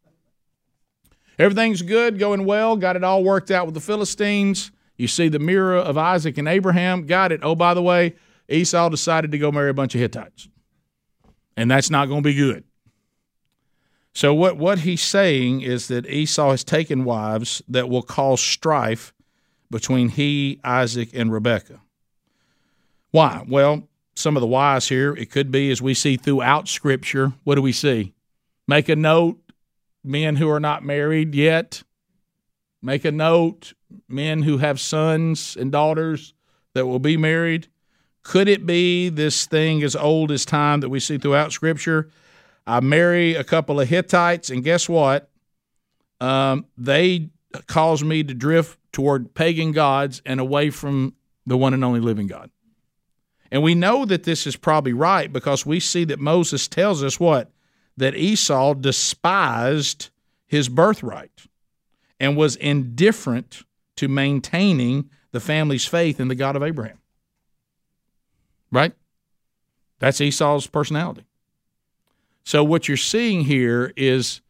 Everything's 1.38 1.82
good, 1.82 2.20
going 2.20 2.44
well, 2.44 2.76
got 2.76 2.94
it 2.94 3.02
all 3.02 3.24
worked 3.24 3.50
out 3.50 3.66
with 3.66 3.74
the 3.74 3.80
Philistines. 3.80 4.70
You 4.96 5.08
see 5.08 5.28
the 5.28 5.40
mirror 5.40 5.76
of 5.76 5.98
Isaac 5.98 6.38
and 6.38 6.46
Abraham, 6.46 7.06
got 7.06 7.32
it. 7.32 7.40
Oh, 7.42 7.56
by 7.56 7.74
the 7.74 7.82
way, 7.82 8.14
Esau 8.48 8.88
decided 8.90 9.32
to 9.32 9.38
go 9.38 9.50
marry 9.50 9.70
a 9.70 9.74
bunch 9.74 9.94
of 9.94 10.00
Hittites. 10.00 10.48
And 11.56 11.70
that's 11.70 11.90
not 11.90 12.06
going 12.06 12.22
to 12.22 12.28
be 12.28 12.34
good. 12.34 12.64
So 14.14 14.34
what 14.34 14.56
what 14.58 14.80
he's 14.80 15.02
saying 15.02 15.62
is 15.62 15.88
that 15.88 16.06
Esau 16.06 16.50
has 16.50 16.64
taken 16.64 17.04
wives 17.04 17.62
that 17.68 17.88
will 17.88 18.02
cause 18.02 18.40
strife 18.40 19.14
between 19.70 20.10
he, 20.10 20.60
Isaac, 20.62 21.10
and 21.14 21.32
Rebekah. 21.32 21.80
Why? 23.10 23.44
Well, 23.48 23.88
some 24.14 24.36
of 24.36 24.42
the 24.42 24.46
whys 24.46 24.88
here, 24.88 25.14
it 25.14 25.30
could 25.30 25.50
be 25.50 25.70
as 25.70 25.80
we 25.80 25.94
see 25.94 26.16
throughout 26.16 26.68
Scripture, 26.68 27.32
what 27.44 27.54
do 27.54 27.62
we 27.62 27.72
see? 27.72 28.12
Make 28.68 28.88
a 28.88 28.96
note, 28.96 29.38
men 30.04 30.36
who 30.36 30.48
are 30.50 30.60
not 30.60 30.84
married 30.84 31.34
yet. 31.34 31.82
Make 32.82 33.04
a 33.04 33.12
note, 33.12 33.72
men 34.08 34.42
who 34.42 34.58
have 34.58 34.80
sons 34.80 35.56
and 35.58 35.72
daughters 35.72 36.34
that 36.74 36.86
will 36.86 36.98
be 36.98 37.16
married. 37.16 37.68
Could 38.22 38.48
it 38.48 38.66
be 38.66 39.08
this 39.08 39.46
thing 39.46 39.82
as 39.82 39.96
old 39.96 40.30
as 40.30 40.44
time 40.44 40.80
that 40.80 40.88
we 40.88 41.00
see 41.00 41.18
throughout 41.18 41.52
Scripture? 41.52 42.10
I 42.66 42.80
marry 42.80 43.34
a 43.34 43.44
couple 43.44 43.80
of 43.80 43.88
Hittites, 43.88 44.50
and 44.50 44.62
guess 44.62 44.88
what? 44.88 45.30
Um, 46.20 46.66
they 46.78 47.30
cause 47.66 48.04
me 48.04 48.22
to 48.22 48.34
drift 48.34 48.78
toward 48.92 49.34
pagan 49.34 49.72
gods 49.72 50.22
and 50.24 50.38
away 50.40 50.70
from 50.70 51.14
the 51.46 51.56
one 51.56 51.74
and 51.74 51.84
only 51.84 52.00
living 52.00 52.26
God. 52.26 52.50
And 53.50 53.62
we 53.62 53.74
know 53.74 54.04
that 54.04 54.24
this 54.24 54.46
is 54.46 54.56
probably 54.56 54.92
right 54.92 55.30
because 55.32 55.66
we 55.66 55.80
see 55.80 56.04
that 56.04 56.18
Moses 56.18 56.68
tells 56.68 57.02
us 57.02 57.20
what? 57.20 57.50
That 57.96 58.14
Esau 58.14 58.74
despised 58.74 60.10
his 60.46 60.68
birthright 60.68 61.46
and 62.18 62.36
was 62.36 62.56
indifferent 62.56 63.64
to 63.96 64.08
maintaining 64.08 65.10
the 65.32 65.40
family's 65.40 65.86
faith 65.86 66.20
in 66.20 66.28
the 66.28 66.34
God 66.34 66.56
of 66.56 66.62
Abraham. 66.62 66.98
Right? 68.70 68.94
That's 69.98 70.20
Esau's 70.20 70.66
personality. 70.66 71.26
So 72.44 72.64
what 72.64 72.88
you're 72.88 72.96
seeing 72.96 73.42
here 73.42 73.92
is 73.96 74.40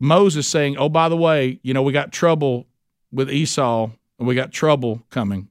Moses 0.00 0.46
saying, 0.46 0.76
"Oh, 0.76 0.88
by 0.88 1.08
the 1.08 1.16
way, 1.16 1.60
you 1.62 1.74
know 1.74 1.82
we 1.82 1.92
got 1.92 2.12
trouble 2.12 2.66
with 3.12 3.30
Esau, 3.30 3.90
and 4.18 4.28
we 4.28 4.34
got 4.34 4.52
trouble 4.52 5.02
coming, 5.10 5.48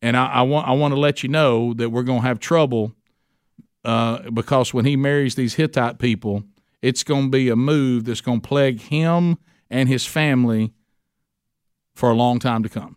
and 0.00 0.16
I, 0.16 0.26
I 0.26 0.42
want 0.42 0.68
I 0.68 0.72
want 0.72 0.92
to 0.94 1.00
let 1.00 1.22
you 1.22 1.28
know 1.28 1.74
that 1.74 1.90
we're 1.90 2.02
going 2.02 2.22
to 2.22 2.26
have 2.26 2.40
trouble 2.40 2.94
uh, 3.84 4.30
because 4.30 4.72
when 4.72 4.84
he 4.84 4.96
marries 4.96 5.34
these 5.34 5.54
Hittite 5.54 5.98
people, 5.98 6.44
it's 6.80 7.02
going 7.02 7.24
to 7.24 7.30
be 7.30 7.48
a 7.48 7.56
move 7.56 8.04
that's 8.04 8.20
going 8.20 8.40
to 8.40 8.48
plague 8.48 8.80
him 8.80 9.38
and 9.70 9.88
his 9.88 10.06
family 10.06 10.72
for 11.94 12.10
a 12.10 12.14
long 12.14 12.38
time 12.38 12.62
to 12.62 12.68
come. 12.68 12.96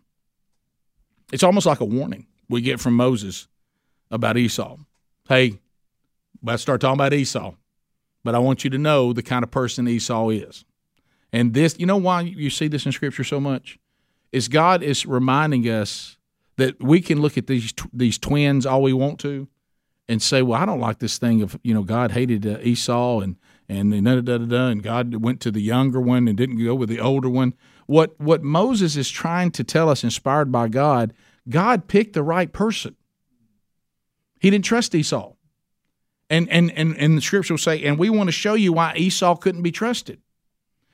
It's 1.32 1.42
almost 1.42 1.66
like 1.66 1.80
a 1.80 1.84
warning 1.84 2.26
we 2.48 2.60
get 2.60 2.80
from 2.80 2.94
Moses 2.94 3.48
about 4.10 4.36
Esau. 4.36 4.76
Hey, 5.28 5.58
let's 6.42 6.62
start 6.62 6.80
talking 6.80 6.94
about 6.94 7.12
Esau. 7.12 7.54
But 8.26 8.34
I 8.34 8.40
want 8.40 8.64
you 8.64 8.70
to 8.70 8.78
know 8.78 9.12
the 9.12 9.22
kind 9.22 9.44
of 9.44 9.52
person 9.52 9.86
Esau 9.86 10.30
is. 10.30 10.64
And 11.32 11.54
this, 11.54 11.76
you 11.78 11.86
know 11.86 11.96
why 11.96 12.22
you 12.22 12.50
see 12.50 12.66
this 12.66 12.84
in 12.84 12.90
Scripture 12.90 13.22
so 13.22 13.38
much? 13.38 13.78
Is 14.32 14.48
God 14.48 14.82
is 14.82 15.06
reminding 15.06 15.62
us 15.68 16.18
that 16.56 16.82
we 16.82 17.00
can 17.00 17.22
look 17.22 17.38
at 17.38 17.46
these 17.46 17.72
these 17.92 18.18
twins 18.18 18.66
all 18.66 18.82
we 18.82 18.92
want 18.92 19.20
to, 19.20 19.46
and 20.08 20.20
say, 20.20 20.42
"Well, 20.42 20.60
I 20.60 20.66
don't 20.66 20.80
like 20.80 20.98
this 20.98 21.18
thing 21.18 21.40
of 21.40 21.58
you 21.62 21.72
know 21.72 21.84
God 21.84 22.10
hated 22.10 22.44
uh, 22.44 22.58
Esau 22.62 23.20
and 23.20 23.36
and 23.68 23.92
da, 24.04 24.20
da, 24.20 24.38
da, 24.38 24.44
da, 24.44 24.66
and 24.66 24.82
God 24.82 25.14
went 25.22 25.40
to 25.42 25.52
the 25.52 25.62
younger 25.62 26.00
one 26.00 26.26
and 26.26 26.36
didn't 26.36 26.62
go 26.62 26.74
with 26.74 26.88
the 26.88 27.00
older 27.00 27.30
one." 27.30 27.54
What 27.86 28.20
what 28.20 28.42
Moses 28.42 28.96
is 28.96 29.08
trying 29.08 29.52
to 29.52 29.62
tell 29.62 29.88
us, 29.88 30.02
inspired 30.02 30.50
by 30.50 30.66
God, 30.66 31.14
God 31.48 31.86
picked 31.86 32.14
the 32.14 32.24
right 32.24 32.52
person. 32.52 32.96
He 34.40 34.50
didn't 34.50 34.64
trust 34.64 34.96
Esau. 34.96 35.35
And 36.28 36.48
and 36.50 36.70
and, 36.72 36.96
and 36.96 37.16
the 37.16 37.22
scripture 37.22 37.54
will 37.54 37.58
say, 37.58 37.84
and 37.84 37.98
we 37.98 38.10
want 38.10 38.28
to 38.28 38.32
show 38.32 38.54
you 38.54 38.72
why 38.72 38.94
Esau 38.96 39.36
couldn't 39.36 39.62
be 39.62 39.72
trusted. 39.72 40.20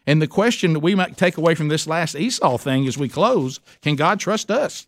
And 0.07 0.21
the 0.21 0.27
question 0.27 0.73
that 0.73 0.81
we 0.81 0.95
might 0.95 1.17
take 1.17 1.37
away 1.37 1.55
from 1.55 1.69
this 1.69 1.87
last 1.87 2.17
Esau 2.17 2.59
thing 2.59 2.87
as 2.87 2.99
we 2.99 3.09
close, 3.09 3.61
can 3.83 3.95
God 3.95 4.19
trust 4.19 4.51
us? 4.51 4.87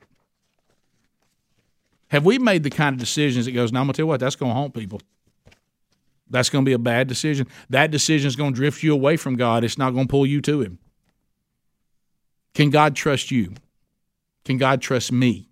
Have 2.09 2.25
we 2.25 2.39
made 2.39 2.63
the 2.63 2.71
kind 2.71 2.95
of 2.95 3.01
decisions 3.01 3.47
that 3.47 3.53
goes, 3.53 3.73
now 3.73 3.81
I'm 3.81 3.87
gonna 3.87 3.95
tell 3.95 4.05
you 4.05 4.09
what, 4.09 4.21
that's 4.21 4.37
gonna 4.37 4.55
haunt 4.55 4.75
people. 4.75 5.01
That's 6.31 6.51
gonna 6.51 6.65
be 6.65 6.73
a 6.73 6.79
bad 6.79 7.07
decision. 7.09 7.47
That 7.71 7.91
decision 7.91 8.29
is 8.29 8.37
gonna 8.37 8.55
drift 8.55 8.83
you 8.83 8.93
away 8.93 9.17
from 9.17 9.37
God. 9.37 9.65
It's 9.65 9.79
not 9.79 9.91
gonna 9.95 10.07
pull 10.07 10.27
you 10.27 10.41
to 10.43 10.61
him. 10.61 10.79
Can 12.55 12.71
God 12.71 12.95
trust 12.95 13.31
you? 13.31 13.55
Can 14.45 14.59
God 14.59 14.81
trust 14.81 15.11
me? 15.11 15.49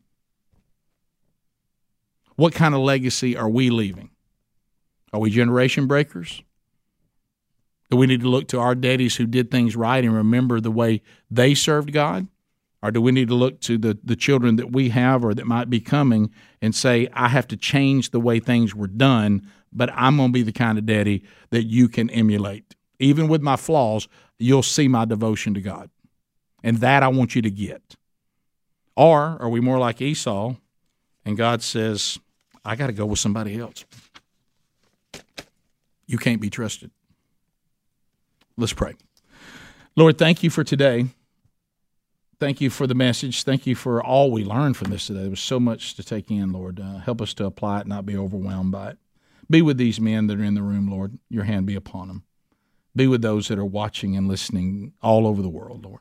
What 2.36 2.54
kind 2.54 2.74
of 2.74 2.80
legacy 2.80 3.36
are 3.36 3.48
we 3.48 3.70
leaving? 3.70 4.10
Are 5.12 5.20
we 5.20 5.30
generation 5.30 5.86
breakers? 5.86 6.42
Do 7.90 7.96
we 7.96 8.06
need 8.06 8.22
to 8.22 8.28
look 8.28 8.48
to 8.48 8.58
our 8.58 8.74
daddies 8.74 9.16
who 9.16 9.26
did 9.26 9.50
things 9.50 9.76
right 9.76 10.02
and 10.02 10.14
remember 10.14 10.60
the 10.60 10.70
way 10.70 11.02
they 11.30 11.54
served 11.54 11.92
God? 11.92 12.26
Or 12.82 12.90
do 12.90 13.00
we 13.00 13.12
need 13.12 13.28
to 13.28 13.34
look 13.34 13.60
to 13.60 13.78
the, 13.78 13.98
the 14.02 14.16
children 14.16 14.56
that 14.56 14.72
we 14.72 14.88
have 14.88 15.24
or 15.24 15.34
that 15.34 15.46
might 15.46 15.70
be 15.70 15.78
coming 15.78 16.32
and 16.60 16.74
say, 16.74 17.08
I 17.12 17.28
have 17.28 17.46
to 17.48 17.56
change 17.56 18.10
the 18.10 18.18
way 18.18 18.40
things 18.40 18.74
were 18.74 18.88
done, 18.88 19.48
but 19.72 19.90
I'm 19.92 20.16
going 20.16 20.30
to 20.30 20.32
be 20.32 20.42
the 20.42 20.52
kind 20.52 20.78
of 20.78 20.86
daddy 20.86 21.22
that 21.50 21.64
you 21.64 21.88
can 21.88 22.10
emulate? 22.10 22.74
Even 22.98 23.28
with 23.28 23.40
my 23.40 23.56
flaws, 23.56 24.08
you'll 24.38 24.62
see 24.62 24.88
my 24.88 25.04
devotion 25.04 25.54
to 25.54 25.60
God. 25.60 25.90
And 26.64 26.78
that 26.78 27.02
I 27.02 27.08
want 27.08 27.36
you 27.36 27.42
to 27.42 27.50
get. 27.50 27.96
Or 28.96 29.36
are 29.40 29.48
we 29.48 29.60
more 29.60 29.78
like 29.78 30.00
Esau 30.00 30.54
and 31.24 31.36
God 31.36 31.62
says, 31.62 32.18
I 32.64 32.74
got 32.74 32.88
to 32.88 32.92
go 32.92 33.06
with 33.06 33.18
somebody 33.18 33.58
else? 33.58 33.84
You 36.06 36.18
can't 36.18 36.40
be 36.40 36.50
trusted. 36.50 36.90
Let's 38.56 38.72
pray. 38.72 38.94
Lord, 39.96 40.18
thank 40.18 40.42
you 40.42 40.50
for 40.50 40.64
today. 40.64 41.06
Thank 42.40 42.60
you 42.60 42.70
for 42.70 42.86
the 42.86 42.94
message. 42.94 43.44
Thank 43.44 43.66
you 43.66 43.74
for 43.74 44.02
all 44.02 44.32
we 44.32 44.44
learned 44.44 44.76
from 44.76 44.90
this 44.90 45.06
today. 45.06 45.20
There 45.20 45.30
was 45.30 45.40
so 45.40 45.60
much 45.60 45.94
to 45.94 46.02
take 46.02 46.30
in, 46.30 46.52
Lord. 46.52 46.80
Uh, 46.80 46.98
help 46.98 47.20
us 47.20 47.34
to 47.34 47.46
apply 47.46 47.80
it, 47.80 47.86
not 47.86 48.04
be 48.04 48.16
overwhelmed 48.16 48.72
by 48.72 48.90
it. 48.90 48.98
Be 49.48 49.62
with 49.62 49.76
these 49.76 50.00
men 50.00 50.26
that 50.26 50.38
are 50.38 50.44
in 50.44 50.54
the 50.54 50.62
room, 50.62 50.90
Lord. 50.90 51.18
Your 51.28 51.44
hand 51.44 51.66
be 51.66 51.74
upon 51.76 52.08
them. 52.08 52.24
Be 52.96 53.06
with 53.06 53.22
those 53.22 53.48
that 53.48 53.58
are 53.58 53.64
watching 53.64 54.16
and 54.16 54.28
listening 54.28 54.92
all 55.02 55.26
over 55.26 55.40
the 55.40 55.48
world, 55.48 55.84
Lord. 55.84 56.00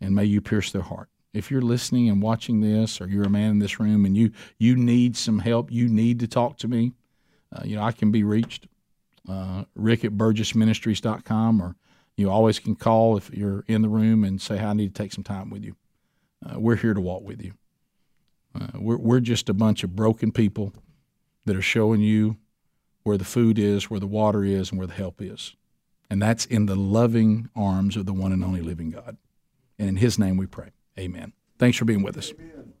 And 0.00 0.14
may 0.14 0.24
you 0.24 0.40
pierce 0.40 0.72
their 0.72 0.82
heart 0.82 1.08
if 1.32 1.50
you're 1.50 1.62
listening 1.62 2.08
and 2.08 2.22
watching 2.22 2.60
this, 2.60 3.00
or 3.00 3.08
you're 3.08 3.24
a 3.24 3.30
man 3.30 3.52
in 3.52 3.58
this 3.58 3.80
room 3.80 4.04
and 4.04 4.16
you 4.16 4.32
you 4.58 4.76
need 4.76 5.16
some 5.16 5.38
help, 5.38 5.72
you 5.72 5.88
need 5.88 6.20
to 6.20 6.26
talk 6.26 6.58
to 6.58 6.68
me. 6.68 6.92
Uh, 7.54 7.62
you 7.64 7.76
know, 7.76 7.82
I 7.82 7.92
can 7.92 8.10
be 8.10 8.24
reached. 8.24 8.66
Uh, 9.28 9.64
Rick 9.74 10.04
at 10.04 10.12
BurgessMinistries.com, 10.12 11.62
or 11.62 11.76
you 12.16 12.30
always 12.30 12.58
can 12.58 12.74
call 12.74 13.16
if 13.16 13.30
you're 13.30 13.64
in 13.68 13.82
the 13.82 13.88
room 13.88 14.24
and 14.24 14.40
say, 14.40 14.58
hey, 14.58 14.64
I 14.64 14.72
need 14.72 14.94
to 14.94 15.02
take 15.02 15.12
some 15.12 15.24
time 15.24 15.50
with 15.50 15.64
you. 15.64 15.76
Uh, 16.44 16.58
we're 16.58 16.76
here 16.76 16.94
to 16.94 17.00
walk 17.00 17.22
with 17.22 17.40
you. 17.40 17.52
Uh, 18.54 18.68
we're, 18.74 18.98
we're 18.98 19.20
just 19.20 19.48
a 19.48 19.54
bunch 19.54 19.84
of 19.84 19.94
broken 19.94 20.32
people 20.32 20.74
that 21.44 21.56
are 21.56 21.62
showing 21.62 22.00
you 22.00 22.36
where 23.04 23.16
the 23.16 23.24
food 23.24 23.58
is, 23.58 23.90
where 23.90 24.00
the 24.00 24.06
water 24.06 24.44
is, 24.44 24.70
and 24.70 24.78
where 24.78 24.86
the 24.86 24.94
help 24.94 25.20
is. 25.20 25.54
And 26.10 26.20
that's 26.20 26.44
in 26.44 26.66
the 26.66 26.76
loving 26.76 27.48
arms 27.56 27.96
of 27.96 28.06
the 28.06 28.12
one 28.12 28.32
and 28.32 28.44
only 28.44 28.60
living 28.60 28.90
God. 28.90 29.16
And 29.78 29.88
in 29.88 29.96
His 29.96 30.18
name 30.18 30.36
we 30.36 30.46
pray. 30.46 30.70
Amen. 30.98 31.32
Thanks 31.58 31.78
for 31.78 31.84
being 31.84 32.02
with 32.02 32.18
us. 32.18 32.32
Amen. 32.32 32.74